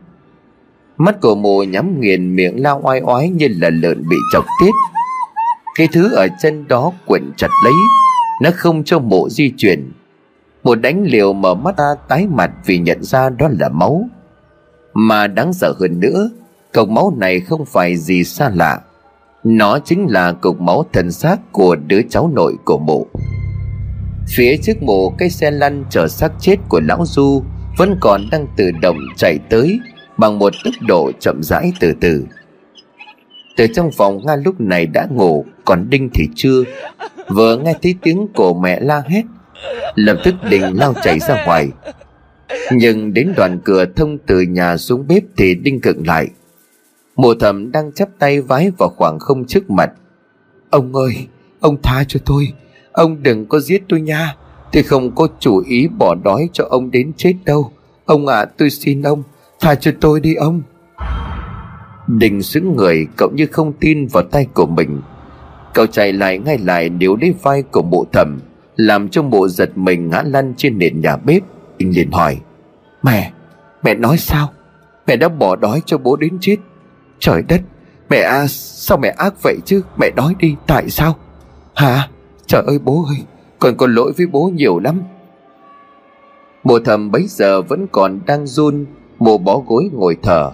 mắt 0.99 1.21
của 1.21 1.35
mụ 1.35 1.63
nhắm 1.63 2.01
nghiền 2.01 2.37
miệng 2.37 2.63
lao 2.63 2.81
oai 2.83 3.01
oái 3.01 3.29
như 3.29 3.49
là 3.51 3.71
lợn 3.71 4.09
bị 4.09 4.17
chọc 4.33 4.45
tiết. 4.61 4.71
Cái 5.75 5.89
thứ 5.93 6.15
ở 6.15 6.27
chân 6.43 6.69
đó 6.69 6.93
quẩn 7.07 7.33
chặt 7.37 7.49
lấy, 7.65 7.75
nó 8.43 8.51
không 8.55 8.85
cho 8.85 8.99
mụ 8.99 9.29
di 9.29 9.53
chuyển. 9.57 9.93
Mụ 10.65 10.75
đánh 10.75 11.05
liều 11.07 11.33
mở 11.33 11.55
mắt 11.55 11.77
ta 11.77 11.95
tái 12.09 12.27
mặt 12.27 12.51
vì 12.67 12.79
nhận 12.79 13.03
ra 13.03 13.31
đó 13.31 13.49
là 13.59 13.69
máu. 13.69 14.09
Mà 14.95 15.27
đáng 15.27 15.53
sợ 15.53 15.75
hơn 15.81 16.01
nữa, 16.01 16.31
cục 16.73 16.89
máu 16.89 17.15
này 17.17 17.41
không 17.41 17.65
phải 17.65 17.97
gì 17.97 18.25
xa 18.25 18.51
lạ. 18.55 18.81
Nó 19.45 19.79
chính 19.79 20.07
là 20.11 20.33
cục 20.33 20.61
máu 20.61 20.85
thần 20.93 21.13
xác 21.13 21.53
của 21.53 21.77
đứa 21.77 22.01
cháu 22.11 22.31
nội 22.35 22.57
của 22.65 22.79
mộ 22.79 23.07
phía 24.29 24.57
trước 24.57 24.83
mộ 24.83 25.11
cái 25.19 25.31
xe 25.31 25.51
lăn 25.51 25.85
chở 25.91 26.09
xác 26.09 26.33
chết 26.41 26.57
của 26.69 26.81
lão 26.81 27.05
du 27.07 27.43
vẫn 27.79 27.97
còn 28.01 28.21
đang 28.31 28.47
tự 28.57 28.71
động 28.71 28.99
chạy 29.17 29.39
tới 29.51 29.81
bằng 30.17 30.39
một 30.39 30.53
tốc 30.65 30.75
độ 30.89 31.11
chậm 31.21 31.43
rãi 31.43 31.73
từ 31.81 31.93
từ. 32.01 32.25
Từ 33.57 33.67
trong 33.75 33.91
phòng 33.93 34.21
nga 34.27 34.37
lúc 34.37 34.61
này 34.61 34.87
đã 34.87 35.07
ngủ 35.11 35.45
còn 35.65 35.91
đinh 35.91 36.11
thì 36.15 36.29
chưa. 36.35 36.63
Vừa 37.29 37.57
nghe 37.57 37.75
thấy 37.83 37.95
tiếng 38.03 38.27
cổ 38.35 38.55
mẹ 38.55 38.81
la 38.81 39.03
hét 39.07 39.23
lập 39.95 40.17
tức 40.25 40.35
đình 40.51 40.63
lao 40.75 40.95
chạy 41.03 41.19
ra 41.19 41.45
ngoài. 41.45 41.69
Nhưng 42.73 43.15
đến 43.15 43.33
đoạn 43.37 43.59
cửa 43.65 43.85
thông 43.97 44.19
từ 44.19 44.41
nhà 44.41 44.77
xuống 44.77 45.07
bếp 45.09 45.23
thì 45.37 45.55
đinh 45.55 45.81
cựng 45.81 46.07
lại. 46.07 46.29
Mùa 47.17 47.35
thầm 47.41 47.73
đang 47.73 47.93
chắp 47.93 48.09
tay 48.19 48.41
vái 48.41 48.71
vào 48.79 48.89
khoảng 48.89 49.19
không 49.19 49.47
trước 49.47 49.71
mặt. 49.71 49.91
Ông 50.71 50.95
ơi 50.95 51.27
ông 51.61 51.77
tha 51.83 52.05
cho 52.09 52.21
tôi. 52.25 52.53
Ông 52.93 53.23
đừng 53.23 53.47
có 53.47 53.61
giết 53.61 53.83
tôi 53.89 54.01
nha. 54.01 54.37
Tôi 54.73 54.83
không 54.83 55.15
có 55.15 55.29
chủ 55.41 55.63
ý 55.67 55.89
bỏ 55.99 56.15
đói 56.25 56.49
cho 56.53 56.65
ông 56.71 56.91
đến 56.91 57.13
chết 57.17 57.35
đâu. 57.45 57.73
Ông 58.05 58.27
ạ 58.27 58.37
à, 58.37 58.45
tôi 58.45 58.71
xin 58.71 59.03
ông 59.03 59.23
thả 59.61 59.75
cho 59.75 59.91
tôi 60.01 60.21
đi, 60.21 60.35
ông. 60.35 60.63
Đình 62.07 62.43
xứng 62.43 62.77
người, 62.77 63.07
cậu 63.17 63.31
như 63.35 63.47
không 63.53 63.73
tin 63.73 64.07
vào 64.07 64.23
tay 64.23 64.47
của 64.55 64.67
mình. 64.67 65.01
Cậu 65.75 65.87
chạy 65.87 66.13
lại 66.13 66.39
ngay 66.39 66.59
lại 66.59 66.89
điếu 66.89 67.17
lấy 67.17 67.35
vai 67.43 67.63
của 67.63 67.83
mụ 67.83 68.05
thầm, 68.13 68.39
làm 68.77 69.09
cho 69.09 69.23
mụ 69.23 69.49
giật 69.49 69.79
mình 69.79 70.11
ngã 70.11 70.23
lăn 70.27 70.55
trên 70.57 70.79
nền 70.79 71.01
nhà 71.01 71.17
bếp. 71.17 71.43
Đình 71.79 71.93
liền 71.95 72.13
hỏi, 72.13 72.41
mẹ 73.03 73.33
mẹ 73.83 73.95
nói 73.95 74.19
sao? 74.19 74.49
Mẹ 75.07 75.17
đã 75.17 75.29
bỏ 75.29 75.57
đói 75.57 75.83
cho 75.87 75.99
bố 75.99 76.17
đến 76.17 76.39
chết. 76.41 76.57
Trời 77.19 77.43
đất, 77.49 77.61
mẹ 78.11 78.19
à 78.19 78.47
sao 78.49 78.99
mẹ 78.99 79.15
ác 79.17 79.43
vậy 79.43 79.57
chứ? 79.65 79.83
Mẹ 79.99 80.11
nói 80.17 80.35
đi, 80.39 80.57
tại 80.67 80.91
sao? 80.91 81.17
Hả? 81.75 82.09
Trời 82.47 82.63
ơi, 82.67 82.79
bố 82.85 83.05
ơi, 83.09 83.17
con 83.59 83.77
có 83.77 83.87
lỗi 83.87 84.13
với 84.17 84.27
bố 84.27 84.51
nhiều 84.55 84.79
lắm. 84.79 85.03
Mụ 86.65 86.79
thầm 86.79 87.11
bấy 87.11 87.27
giờ 87.29 87.63
vẫn 87.63 87.87
còn 87.93 88.21
đang 88.27 88.47
run 88.47 88.87
mụ 89.19 89.39
bó 89.39 89.59
gối 89.67 89.91
ngồi 89.93 90.17
thở. 90.23 90.51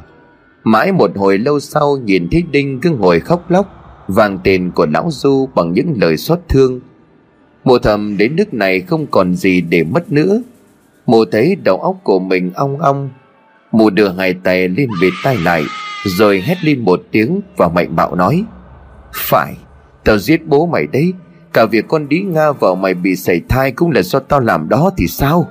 Mãi 0.64 0.92
một 0.92 1.11
hồi 1.16 1.38
lâu 1.38 1.61
sau 1.61 1.96
nhìn 1.96 2.28
thấy 2.30 2.42
đinh 2.50 2.80
cứ 2.80 2.90
ngồi 2.90 3.20
khóc 3.20 3.50
lóc 3.50 3.66
vàng 4.08 4.38
tên 4.44 4.70
của 4.74 4.86
lão 4.86 5.08
du 5.11 5.48
bằng 5.54 5.72
những 5.72 5.94
lời 6.00 6.16
xót 6.16 6.38
thương. 6.48 6.80
Mụ 7.64 7.78
thầm 7.78 8.16
đến 8.16 8.36
nước 8.36 8.54
này 8.54 8.80
không 8.80 9.06
còn 9.06 9.34
gì 9.34 9.61
để 9.61 9.84
mất 9.84 10.12
nữa. 10.12 10.42
Mụ 11.06 11.24
thấy 11.24 11.56
đầu 11.64 11.76
óc 11.76 11.96
của 12.02 12.18
mình 12.18 12.50
ong 12.54 12.78
ong, 12.78 13.11
mụ 13.72 13.90
đưa 13.90 14.08
hai 14.08 14.34
tay 14.34 14.68
lên 14.68 14.88
vịt 15.00 15.12
tay 15.24 15.36
lại, 15.36 15.62
rồi 16.04 16.40
hét 16.40 16.64
lên 16.64 16.84
một 16.84 17.02
tiếng 17.11 17.40
và 17.56 17.68
mạnh 17.68 17.96
bạo 17.96 18.14
nói, 18.14 18.44
phải, 19.14 19.54
tao 20.04 20.18
giết 20.18 20.46
bố 20.46 20.66
mày 20.66 20.86
đấy. 20.86 21.12
Cả 21.52 21.66
việc 21.66 21.88
con 21.88 22.08
đĩ 22.08 22.20
nga 22.20 22.52
vợ 22.52 22.74
mày 22.74 22.94
bị 22.94 23.16
sảy 23.16 23.40
thai 23.48 23.72
cũng 23.72 23.90
là 23.90 24.02
do 24.02 24.18
tao 24.18 24.40
làm 24.40 24.68
đó 24.68 24.90
thì 24.96 25.06
sao? 25.06 25.48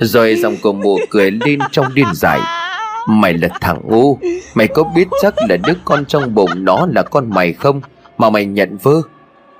Rồi 0.00 0.36
dòng 0.36 0.56
của 0.62 0.72
mụ 0.72 0.98
cười 1.10 1.30
lên 1.30 1.58
trong 1.70 1.94
điên 1.94 2.06
dại. 2.14 2.40
Mày 3.08 3.34
là 3.34 3.48
thằng 3.60 3.80
ngu. 3.84 4.18
Mày 4.54 4.68
có 4.68 4.84
biết 4.96 5.08
chắc 5.22 5.34
là 5.48 5.56
đứa 5.66 5.72
con 5.84 6.04
trong 6.04 6.34
bụng 6.34 6.50
nó 6.56 6.86
là 6.94 7.02
con 7.02 7.30
mày 7.30 7.52
không? 7.52 7.80
Mà 8.18 8.30
mày 8.30 8.46
nhận 8.46 8.76
vơ. 8.82 8.94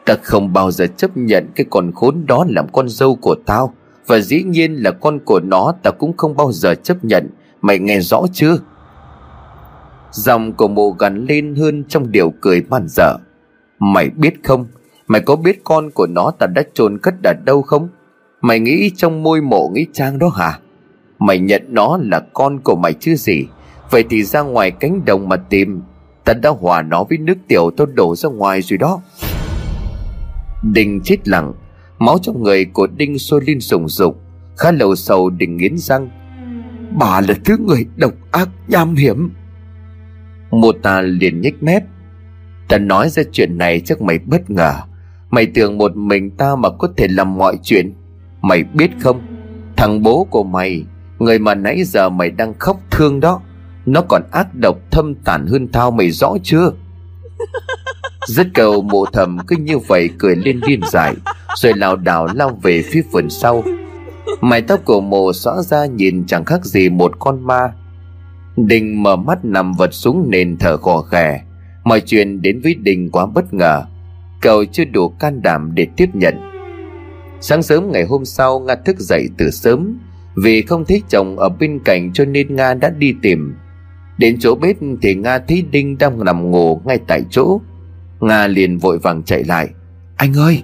Ta 0.04 0.14
không 0.22 0.52
bao 0.52 0.70
giờ 0.70 0.86
chấp 0.96 1.16
nhận 1.16 1.46
cái 1.54 1.66
con 1.70 1.92
khốn 1.94 2.26
đó 2.26 2.44
làm 2.48 2.66
con 2.72 2.88
dâu 2.88 3.14
của 3.14 3.36
tao. 3.46 3.74
Và 4.06 4.18
dĩ 4.18 4.42
nhiên 4.42 4.74
là 4.74 4.90
con 4.90 5.18
của 5.18 5.40
nó 5.40 5.74
ta 5.82 5.90
cũng 5.90 6.16
không 6.16 6.36
bao 6.36 6.52
giờ 6.52 6.74
chấp 6.74 7.04
nhận. 7.04 7.30
Mày 7.62 7.78
nghe 7.78 8.00
rõ 8.00 8.22
chưa? 8.32 8.58
Dòng 10.10 10.52
của 10.52 10.68
mụ 10.68 10.92
gắn 10.92 11.26
lên 11.28 11.54
hơn 11.54 11.84
trong 11.88 12.12
điều 12.12 12.32
cười 12.40 12.62
man 12.68 12.86
dở. 12.88 13.16
Mày 13.78 14.10
biết 14.10 14.34
không? 14.44 14.66
Mày 15.08 15.20
có 15.20 15.36
biết 15.36 15.64
con 15.64 15.90
của 15.90 16.06
nó 16.06 16.30
ta 16.38 16.46
đã 16.46 16.62
chôn 16.74 16.98
cất 16.98 17.14
ở 17.24 17.32
đâu 17.44 17.62
không? 17.62 17.88
Mày 18.40 18.60
nghĩ 18.60 18.90
trong 18.96 19.22
môi 19.22 19.40
mộ 19.40 19.70
nghĩ 19.74 19.86
trang 19.92 20.18
đó 20.18 20.28
hả? 20.28 20.58
Mày 21.18 21.38
nhận 21.38 21.62
nó 21.68 21.98
là 22.02 22.20
con 22.32 22.60
của 22.60 22.76
mày 22.76 22.92
chứ 22.92 23.14
gì? 23.14 23.46
Vậy 23.90 24.04
thì 24.10 24.22
ra 24.22 24.40
ngoài 24.40 24.70
cánh 24.70 25.04
đồng 25.04 25.28
mà 25.28 25.36
tìm, 25.36 25.82
Ta 26.24 26.32
đã 26.32 26.50
hòa 26.50 26.82
nó 26.82 27.04
với 27.04 27.18
nước 27.18 27.38
tiểu 27.48 27.70
tôi 27.76 27.86
đổ 27.94 28.16
ra 28.16 28.28
ngoài 28.28 28.62
rồi 28.62 28.78
đó. 28.78 29.00
Đinh 30.62 31.00
chết 31.04 31.28
lặng, 31.28 31.52
Máu 31.98 32.18
trong 32.22 32.42
người 32.42 32.64
của 32.64 32.86
Đinh 32.96 33.18
sôi 33.18 33.40
lên 33.46 33.60
sùng 33.60 33.88
sục 33.88 34.20
Khá 34.56 34.72
lầu 34.72 34.96
sầu 34.96 35.30
Đinh 35.30 35.56
nghiến 35.56 35.78
răng. 35.78 36.10
Bà 36.98 37.20
là 37.20 37.34
thứ 37.44 37.56
người 37.66 37.86
độc 37.96 38.12
ác, 38.30 38.48
nham 38.68 38.94
hiểm. 38.94 39.30
Mô 40.50 40.72
ta 40.72 41.00
liền 41.00 41.40
nhếch 41.40 41.62
mép. 41.62 41.84
Ta 42.68 42.78
nói 42.78 43.08
ra 43.08 43.22
chuyện 43.32 43.58
này 43.58 43.80
chắc 43.80 44.00
mày 44.00 44.18
bất 44.18 44.50
ngờ. 44.50 44.72
Mày 45.30 45.46
tưởng 45.46 45.78
một 45.78 45.96
mình 45.96 46.30
ta 46.30 46.56
mà 46.56 46.68
có 46.78 46.88
thể 46.96 47.08
làm 47.08 47.38
mọi 47.38 47.58
chuyện. 47.62 47.94
Mày 48.48 48.64
biết 48.64 48.90
không? 49.00 49.20
Thằng 49.76 50.02
bố 50.02 50.26
của 50.30 50.42
mày 50.44 50.84
Người 51.18 51.38
mà 51.38 51.54
nãy 51.54 51.82
giờ 51.84 52.08
mày 52.08 52.30
đang 52.30 52.54
khóc 52.58 52.80
thương 52.90 53.20
đó 53.20 53.40
Nó 53.86 54.02
còn 54.08 54.22
ác 54.32 54.54
độc 54.54 54.76
thâm 54.90 55.14
tàn 55.14 55.46
hơn 55.46 55.68
tao 55.68 55.90
mày 55.90 56.10
rõ 56.10 56.34
chưa? 56.42 56.72
Rất 58.26 58.46
cầu 58.54 58.82
mộ 58.82 59.04
thầm 59.12 59.38
cứ 59.46 59.56
như 59.56 59.78
vậy 59.78 60.10
cười 60.18 60.36
lên 60.36 60.60
điên 60.66 60.80
dại 60.92 61.14
Rồi 61.56 61.72
lảo 61.76 61.96
đảo 61.96 62.28
lao 62.34 62.58
về 62.62 62.82
phía 62.82 63.02
vườn 63.12 63.30
sau. 63.30 63.64
Mái 64.40 64.62
tóc 64.62 64.80
của 64.84 65.00
mộ 65.00 65.32
xõa 65.32 65.62
ra 65.62 65.86
nhìn 65.86 66.26
chẳng 66.26 66.44
khác 66.44 66.64
gì 66.64 66.88
một 66.88 67.12
con 67.18 67.46
ma. 67.46 67.72
Đình 68.56 69.02
mở 69.02 69.16
mắt 69.16 69.44
nằm 69.44 69.72
vật 69.72 69.94
xuống 69.94 70.26
nền 70.30 70.56
thở 70.56 70.76
khò 70.76 71.00
khè 71.00 71.40
Mọi 71.84 72.00
chuyện 72.00 72.42
đến 72.42 72.60
với 72.60 72.74
Đình 72.74 73.10
quá 73.10 73.26
bất 73.26 73.54
ngờ. 73.54 73.82
Cậu 74.40 74.64
chưa 74.64 74.84
đủ 74.84 75.08
can 75.08 75.42
đảm 75.42 75.70
để 75.74 75.86
tiếp 75.96 76.08
nhận 76.12 76.55
Sáng 77.40 77.62
sớm 77.62 77.92
ngày 77.92 78.04
hôm 78.04 78.24
sau, 78.24 78.60
Nga 78.60 78.74
thức 78.74 78.98
dậy 78.98 79.28
từ 79.38 79.50
sớm, 79.50 79.98
Vì 80.44 80.62
không 80.62 80.84
thấy 80.84 81.02
chồng 81.08 81.38
ở 81.38 81.48
bên 81.48 81.78
cạnh 81.84 82.12
cho 82.12 82.24
nên 82.24 82.56
Nga 82.56 82.74
đã 82.74 82.90
đi 82.90 83.14
tìm. 83.22 83.54
Đến 84.18 84.36
chỗ 84.40 84.54
bếp 84.54 84.76
thì 85.02 85.14
Nga 85.14 85.38
thấy 85.38 85.64
Đinh 85.70 85.98
đang 85.98 86.24
nằm 86.24 86.50
ngủ 86.50 86.80
ngay 86.84 86.98
tại 87.06 87.22
chỗ. 87.30 87.60
Nga 88.20 88.46
liền 88.46 88.78
vội 88.78 88.98
vàng 88.98 89.22
chạy 89.22 89.44
lại. 89.44 89.68
Anh 90.16 90.34
ơi! 90.34 90.62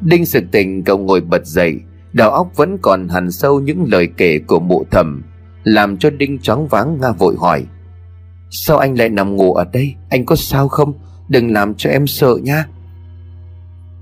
Đinh 0.00 0.26
sực 0.26 0.44
tỉnh, 0.52 0.84
cậu 0.84 0.98
ngồi 0.98 1.20
bật 1.20 1.46
dậy. 1.46 1.80
Đầu 2.12 2.30
óc 2.30 2.48
vẫn 2.56 2.78
còn 2.82 3.08
hằn 3.08 3.30
sâu 3.30 3.60
những 3.60 3.84
lời 3.90 4.08
kể 4.16 4.38
của 4.46 4.60
mụ 4.60 4.84
thầm, 4.90 5.22
Làm 5.64 5.96
cho 5.96 6.10
Đinh 6.10 6.38
choáng 6.38 6.68
váng, 6.68 6.98
Nga 7.00 7.10
vội 7.10 7.36
hỏi. 7.38 7.64
Sao 8.50 8.78
anh 8.78 8.98
lại 8.98 9.08
nằm 9.08 9.36
ngủ 9.36 9.54
ở 9.54 9.64
đây? 9.72 9.94
Anh 10.08 10.26
có 10.26 10.36
sao 10.36 10.68
không? 10.68 10.92
Đừng 11.28 11.52
làm 11.52 11.74
cho 11.74 11.90
em 11.90 12.06
sợ 12.06 12.36
nha. 12.42 12.66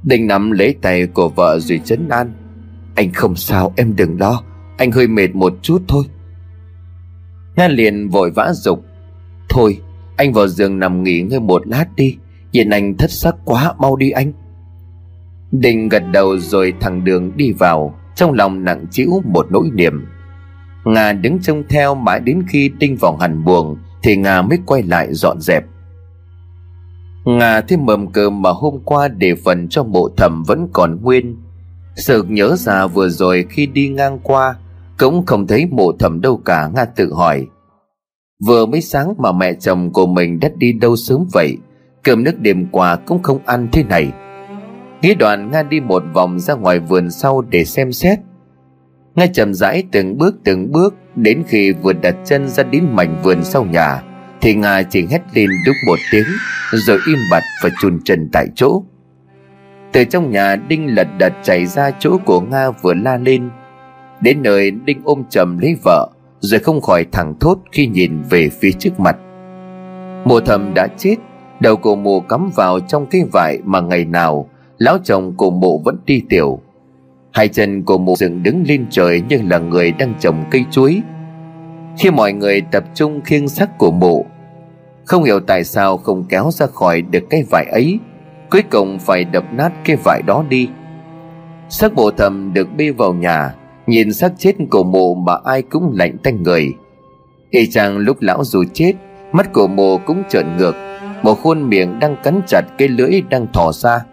Đình 0.02 0.26
nắm 0.26 0.50
lấy 0.50 0.74
tay 0.82 1.06
của 1.06 1.28
vợ 1.28 1.58
rồi 1.58 1.80
chấn 1.84 2.08
an. 2.08 2.32
Anh 2.94 3.12
không 3.12 3.36
sao, 3.36 3.72
em 3.76 3.96
đừng 3.96 4.20
lo. 4.20 4.42
Anh 4.76 4.92
hơi 4.92 5.06
mệt 5.06 5.34
một 5.34 5.52
chút 5.62 5.82
thôi. 5.88 6.04
Nga 7.56 7.68
liền 7.68 8.08
vội 8.08 8.30
vã 8.30 8.52
dục. 8.54 8.84
Thôi, 9.48 9.78
anh 10.16 10.32
vào 10.32 10.48
giường 10.48 10.78
nằm 10.78 11.02
nghỉ 11.02 11.22
ngơi 11.22 11.40
một 11.40 11.66
lát 11.66 11.86
đi. 11.96 12.16
Nhìn 12.52 12.70
anh 12.70 12.96
thất 12.96 13.10
sắc 13.10 13.34
quá, 13.44 13.74
mau 13.78 13.96
đi 13.96 14.10
anh. 14.10 14.32
Đình 15.52 15.88
gật 15.88 16.02
đầu 16.12 16.38
rồi 16.38 16.72
thẳng 16.80 17.04
đường 17.04 17.36
đi 17.36 17.52
vào. 17.52 17.94
Trong 18.14 18.32
lòng 18.32 18.64
nặng 18.64 18.86
chịu 18.90 19.22
một 19.24 19.46
nỗi 19.50 19.70
niềm. 19.72 20.06
Nga 20.84 21.12
đứng 21.12 21.38
trông 21.38 21.62
theo 21.68 21.94
mãi 21.94 22.20
đến 22.20 22.42
khi 22.48 22.70
Đinh 22.78 22.96
vào 22.96 23.16
hẳn 23.16 23.44
buồn 23.44 23.76
Thì 24.02 24.16
Nga 24.16 24.42
mới 24.42 24.58
quay 24.66 24.82
lại 24.82 25.08
dọn 25.10 25.40
dẹp 25.40 25.64
ngà 27.38 27.60
thêm 27.60 27.86
mầm 27.86 28.06
cơm 28.06 28.42
mà 28.42 28.50
hôm 28.50 28.78
qua 28.84 29.08
để 29.08 29.34
phần 29.44 29.68
cho 29.68 29.82
mộ 29.84 30.08
thẩm 30.16 30.42
vẫn 30.42 30.68
còn 30.72 31.02
nguyên. 31.02 31.36
Sự 31.96 32.24
nhớ 32.28 32.56
ra 32.56 32.86
vừa 32.86 33.08
rồi 33.08 33.46
khi 33.50 33.66
đi 33.66 33.88
ngang 33.88 34.18
qua, 34.22 34.54
Cũng 34.98 35.26
không 35.26 35.46
thấy 35.46 35.66
mộ 35.70 35.92
thẩm 35.98 36.20
đâu 36.20 36.36
cả, 36.36 36.70
Nga 36.74 36.84
tự 36.84 37.12
hỏi. 37.12 37.46
Vừa 38.46 38.66
mới 38.66 38.80
sáng 38.80 39.14
mà 39.18 39.32
mẹ 39.32 39.52
chồng 39.54 39.92
của 39.92 40.06
mình 40.06 40.40
đã 40.40 40.48
đi 40.56 40.72
đâu 40.72 40.96
sớm 40.96 41.26
vậy, 41.32 41.56
Cơm 42.02 42.24
nước 42.24 42.38
đêm 42.38 42.66
qua 42.72 42.96
cũng 42.96 43.22
không 43.22 43.38
ăn 43.46 43.68
thế 43.72 43.82
này. 43.82 44.12
Nghĩ 45.02 45.14
đoạn 45.14 45.50
Nga 45.50 45.62
đi 45.62 45.80
một 45.80 46.02
vòng 46.14 46.38
ra 46.38 46.54
ngoài 46.54 46.78
vườn 46.78 47.10
sau 47.10 47.40
để 47.40 47.64
xem 47.64 47.92
xét. 47.92 48.18
Nga 49.14 49.26
chậm 49.26 49.54
rãi 49.54 49.84
từng 49.92 50.18
bước 50.18 50.34
từng 50.44 50.72
bước 50.72 50.94
Đến 51.16 51.42
khi 51.48 51.72
vừa 51.72 51.92
đặt 51.92 52.16
chân 52.24 52.48
ra 52.48 52.62
đến 52.62 52.86
mảnh 52.90 53.20
vườn 53.22 53.44
sau 53.44 53.64
nhà. 53.64 54.02
Thì 54.40 54.54
Nga 54.54 54.82
chỉ 54.82 55.06
hét 55.10 55.22
lên 55.34 55.50
đúc 55.66 55.76
một 55.86 55.98
tiếng, 56.12 56.26
Rồi 56.72 56.98
im 57.06 57.18
bặt 57.30 57.42
và 57.62 57.70
chùn 57.80 57.98
chân 58.04 58.28
tại 58.32 58.46
chỗ. 58.54 58.82
Từ 59.92 60.04
trong 60.04 60.30
nhà, 60.30 60.56
Đinh 60.56 60.94
lật 60.94 61.08
đật 61.18 61.32
chạy 61.42 61.66
ra 61.66 61.90
chỗ 61.98 62.18
của 62.24 62.40
Nga 62.40 62.70
vừa 62.70 62.94
la 62.94 63.16
lên. 63.16 63.50
Đến 64.20 64.42
nơi, 64.42 64.70
Đinh 64.70 65.00
ôm 65.04 65.22
chầm 65.30 65.58
lấy 65.58 65.76
vợ, 65.84 66.08
Rồi 66.40 66.60
không 66.60 66.80
khỏi 66.80 67.06
thẳng 67.12 67.34
thốt 67.40 67.58
khi 67.72 67.86
nhìn 67.86 68.22
về 68.30 68.48
phía 68.60 68.70
trước 68.78 69.00
mặt. 69.00 69.16
Mùa 70.24 70.40
thầm 70.40 70.72
đã 70.74 70.88
chết, 70.98 71.16
Đầu 71.60 71.76
cổ 71.76 71.96
mù 71.96 72.20
cắm 72.20 72.50
vào 72.56 72.80
trong 72.80 73.06
cái 73.06 73.22
vải 73.32 73.58
mà 73.64 73.80
ngày 73.80 74.04
nào, 74.04 74.48
Lão 74.78 74.98
chồng 75.04 75.34
cổ 75.36 75.50
mụ 75.50 75.82
vẫn 75.84 75.96
đi 76.06 76.22
tiểu. 76.28 76.60
Hai 77.32 77.48
chân 77.48 77.82
cổ 77.82 77.98
mụ 77.98 78.16
dựng 78.16 78.42
đứng 78.42 78.64
lên 78.68 78.86
trời 78.90 79.22
như 79.28 79.40
là 79.50 79.58
người 79.58 79.92
đang 79.92 80.14
trồng 80.20 80.44
cây 80.50 80.64
chuối. 80.70 81.02
Khi 81.98 82.10
mọi 82.10 82.32
người 82.32 82.60
tập 82.60 82.84
trung 82.94 83.20
khiêng 83.24 83.48
xác 83.48 83.78
của 83.78 83.90
mụ 83.90 84.26
Không 85.04 85.24
hiểu 85.24 85.40
tại 85.40 85.64
sao 85.64 85.96
không 85.96 86.24
kéo 86.28 86.50
ra 86.52 86.66
khỏi 86.66 87.02
được 87.02 87.24
cái 87.30 87.42
vải 87.50 87.66
ấy, 87.72 87.98
Cuối 88.50 88.62
cùng 88.70 88.98
phải 88.98 89.24
đập 89.24 89.44
nát 89.52 89.72
cái 89.84 89.96
vải 90.04 90.22
đó 90.26 90.44
đi. 90.48 90.68
Xác 91.68 91.94
bộ 91.94 92.10
thầm 92.10 92.52
được 92.54 92.68
bê 92.76 92.90
vào 92.90 93.14
nhà, 93.14 93.54
Nhìn 93.86 94.12
xác 94.12 94.32
chết 94.38 94.52
của 94.70 94.84
mộ 94.84 95.14
mà 95.14 95.32
ai 95.44 95.62
cũng 95.62 95.92
lạnh 95.94 96.16
tanh 96.22 96.42
người. 96.42 96.74
Y 97.50 97.66
chang 97.66 97.98
lúc 97.98 98.16
lão 98.20 98.44
dù 98.44 98.64
chết, 98.72 98.92
Mắt 99.32 99.52
của 99.52 99.66
mộ 99.66 99.98
cũng 99.98 100.22
trợn 100.28 100.56
ngược, 100.56 100.74
Một 101.22 101.34
khuôn 101.42 101.68
miệng 101.68 101.98
đang 101.98 102.16
cắn 102.22 102.40
chặt 102.46 102.62
cái 102.78 102.88
lưỡi 102.88 103.22
đang 103.30 103.46
thò 103.52 103.72
ra. 103.72 104.04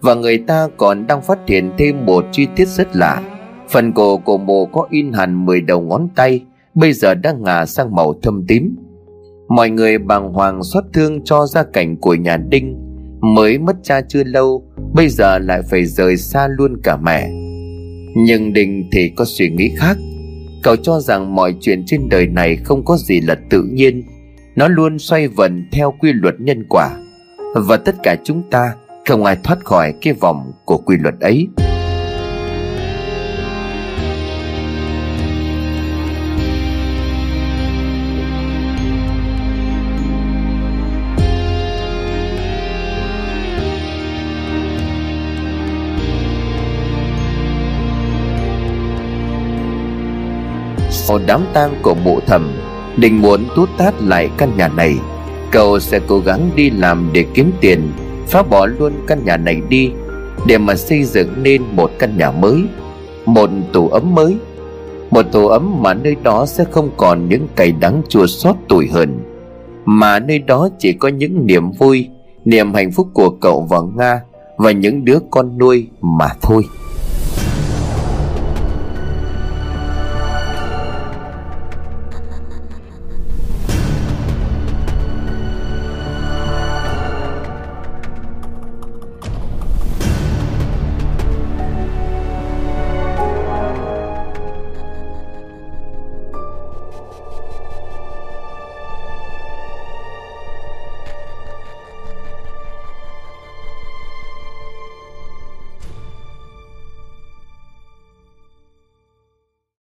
Và 0.00 0.14
người 0.14 0.38
ta 0.38 0.68
còn 0.76 1.06
đang 1.06 1.22
phát 1.22 1.38
hiện 1.46 1.72
thêm 1.78 2.06
một 2.06 2.24
chi 2.32 2.46
tiết 2.56 2.68
rất 2.68 2.96
lạ, 2.96 3.22
Phần 3.68 3.92
cổ 3.92 4.16
của 4.16 4.38
mộ 4.38 4.64
có 4.64 4.86
in 4.90 5.12
hẳn 5.12 5.46
10 5.46 5.60
đầu 5.60 5.80
ngón 5.80 6.08
tay. 6.14 6.44
Bây 6.74 6.92
giờ 6.92 7.14
đang 7.14 7.42
ngả 7.42 7.66
sang 7.66 7.94
màu 7.94 8.14
thâm 8.22 8.44
tím. 8.48 8.76
Mọi 9.48 9.70
người 9.70 9.98
bàng 9.98 10.32
hoàng 10.32 10.62
xót 10.62 10.84
thương 10.92 11.24
cho 11.24 11.46
gia 11.46 11.62
cảnh 11.62 11.96
của 11.96 12.14
nhà 12.14 12.36
Đinh. 12.36 12.76
Mới 13.20 13.58
mất 13.58 13.76
cha 13.82 14.00
chưa 14.08 14.24
lâu, 14.24 14.64
Bây 14.94 15.08
giờ 15.08 15.38
lại 15.38 15.62
phải 15.70 15.84
rời 15.84 16.16
xa 16.16 16.48
luôn 16.48 16.76
cả 16.82 16.96
mẹ. 16.96 17.30
Nhưng 18.16 18.52
Đinh 18.52 18.88
thì 18.92 19.12
có 19.16 19.24
suy 19.24 19.50
nghĩ 19.50 19.70
khác. 19.76 19.96
Cậu 20.62 20.76
cho 20.76 21.00
rằng 21.00 21.34
mọi 21.34 21.54
chuyện 21.60 21.82
trên 21.86 22.08
đời 22.08 22.26
này 22.26 22.56
không 22.56 22.84
có 22.84 22.96
gì 22.96 23.20
là 23.20 23.36
tự 23.50 23.62
nhiên. 23.62 24.02
Nó 24.56 24.68
luôn 24.68 24.98
xoay 24.98 25.28
vần 25.28 25.68
theo 25.72 25.94
quy 26.00 26.12
luật 26.12 26.34
nhân 26.40 26.64
quả. 26.68 26.90
Và 27.54 27.76
tất 27.76 27.94
cả 28.02 28.16
chúng 28.24 28.42
ta, 28.50 28.74
không 29.06 29.24
ai 29.24 29.36
thoát 29.44 29.64
khỏi 29.64 29.94
cái 30.00 30.12
vòng 30.12 30.52
của 30.64 30.78
quy 30.78 30.96
luật 30.96 31.14
ấy. 31.20 31.48
Sau 51.06 51.20
đám 51.26 51.44
tang 51.52 51.74
của 51.82 51.94
mụ 51.94 52.20
thẩm 52.20 52.52
định 52.96 53.22
muốn 53.22 53.44
tút 53.56 53.68
tát 53.78 53.94
lại 54.02 54.30
căn 54.36 54.50
nhà 54.56 54.68
này, 54.68 54.96
cậu 55.50 55.80
sẽ 55.80 56.00
cố 56.06 56.18
gắng 56.18 56.50
đi 56.54 56.70
làm 56.70 57.10
để 57.12 57.24
kiếm 57.34 57.52
tiền, 57.60 57.92
phá 58.26 58.42
bỏ 58.42 58.66
luôn 58.66 58.92
căn 59.06 59.24
nhà 59.24 59.36
này 59.36 59.62
đi, 59.68 59.90
để 60.46 60.58
mà 60.58 60.74
xây 60.74 61.04
dựng 61.04 61.28
nên 61.42 61.62
một 61.72 61.90
căn 61.98 62.18
nhà 62.18 62.30
mới, 62.30 62.64
một 63.26 63.50
tủ 63.72 63.88
ấm 63.88 64.14
mới. 64.14 64.36
Một 65.10 65.22
tổ 65.32 65.46
ấm 65.46 65.82
mà 65.82 65.94
nơi 65.94 66.16
đó 66.22 66.46
sẽ 66.46 66.64
không 66.70 66.90
còn 66.96 67.28
những 67.28 67.48
cay 67.56 67.72
đắng 67.72 68.02
chua 68.08 68.26
xót 68.26 68.56
tủi 68.68 68.88
hờn, 68.88 69.18
mà 69.84 70.18
nơi 70.18 70.38
đó 70.38 70.68
chỉ 70.78 70.92
có 70.92 71.08
những 71.08 71.46
niềm 71.46 71.70
vui, 71.70 72.08
niềm 72.44 72.74
hạnh 72.74 72.92
phúc 72.92 73.08
của 73.14 73.30
cậu 73.30 73.66
và 73.70 73.78
nga 73.96 74.20
và 74.56 74.70
những 74.70 75.04
đứa 75.04 75.18
con 75.30 75.58
nuôi 75.58 75.86
mà 76.00 76.28
thôi. 76.42 76.62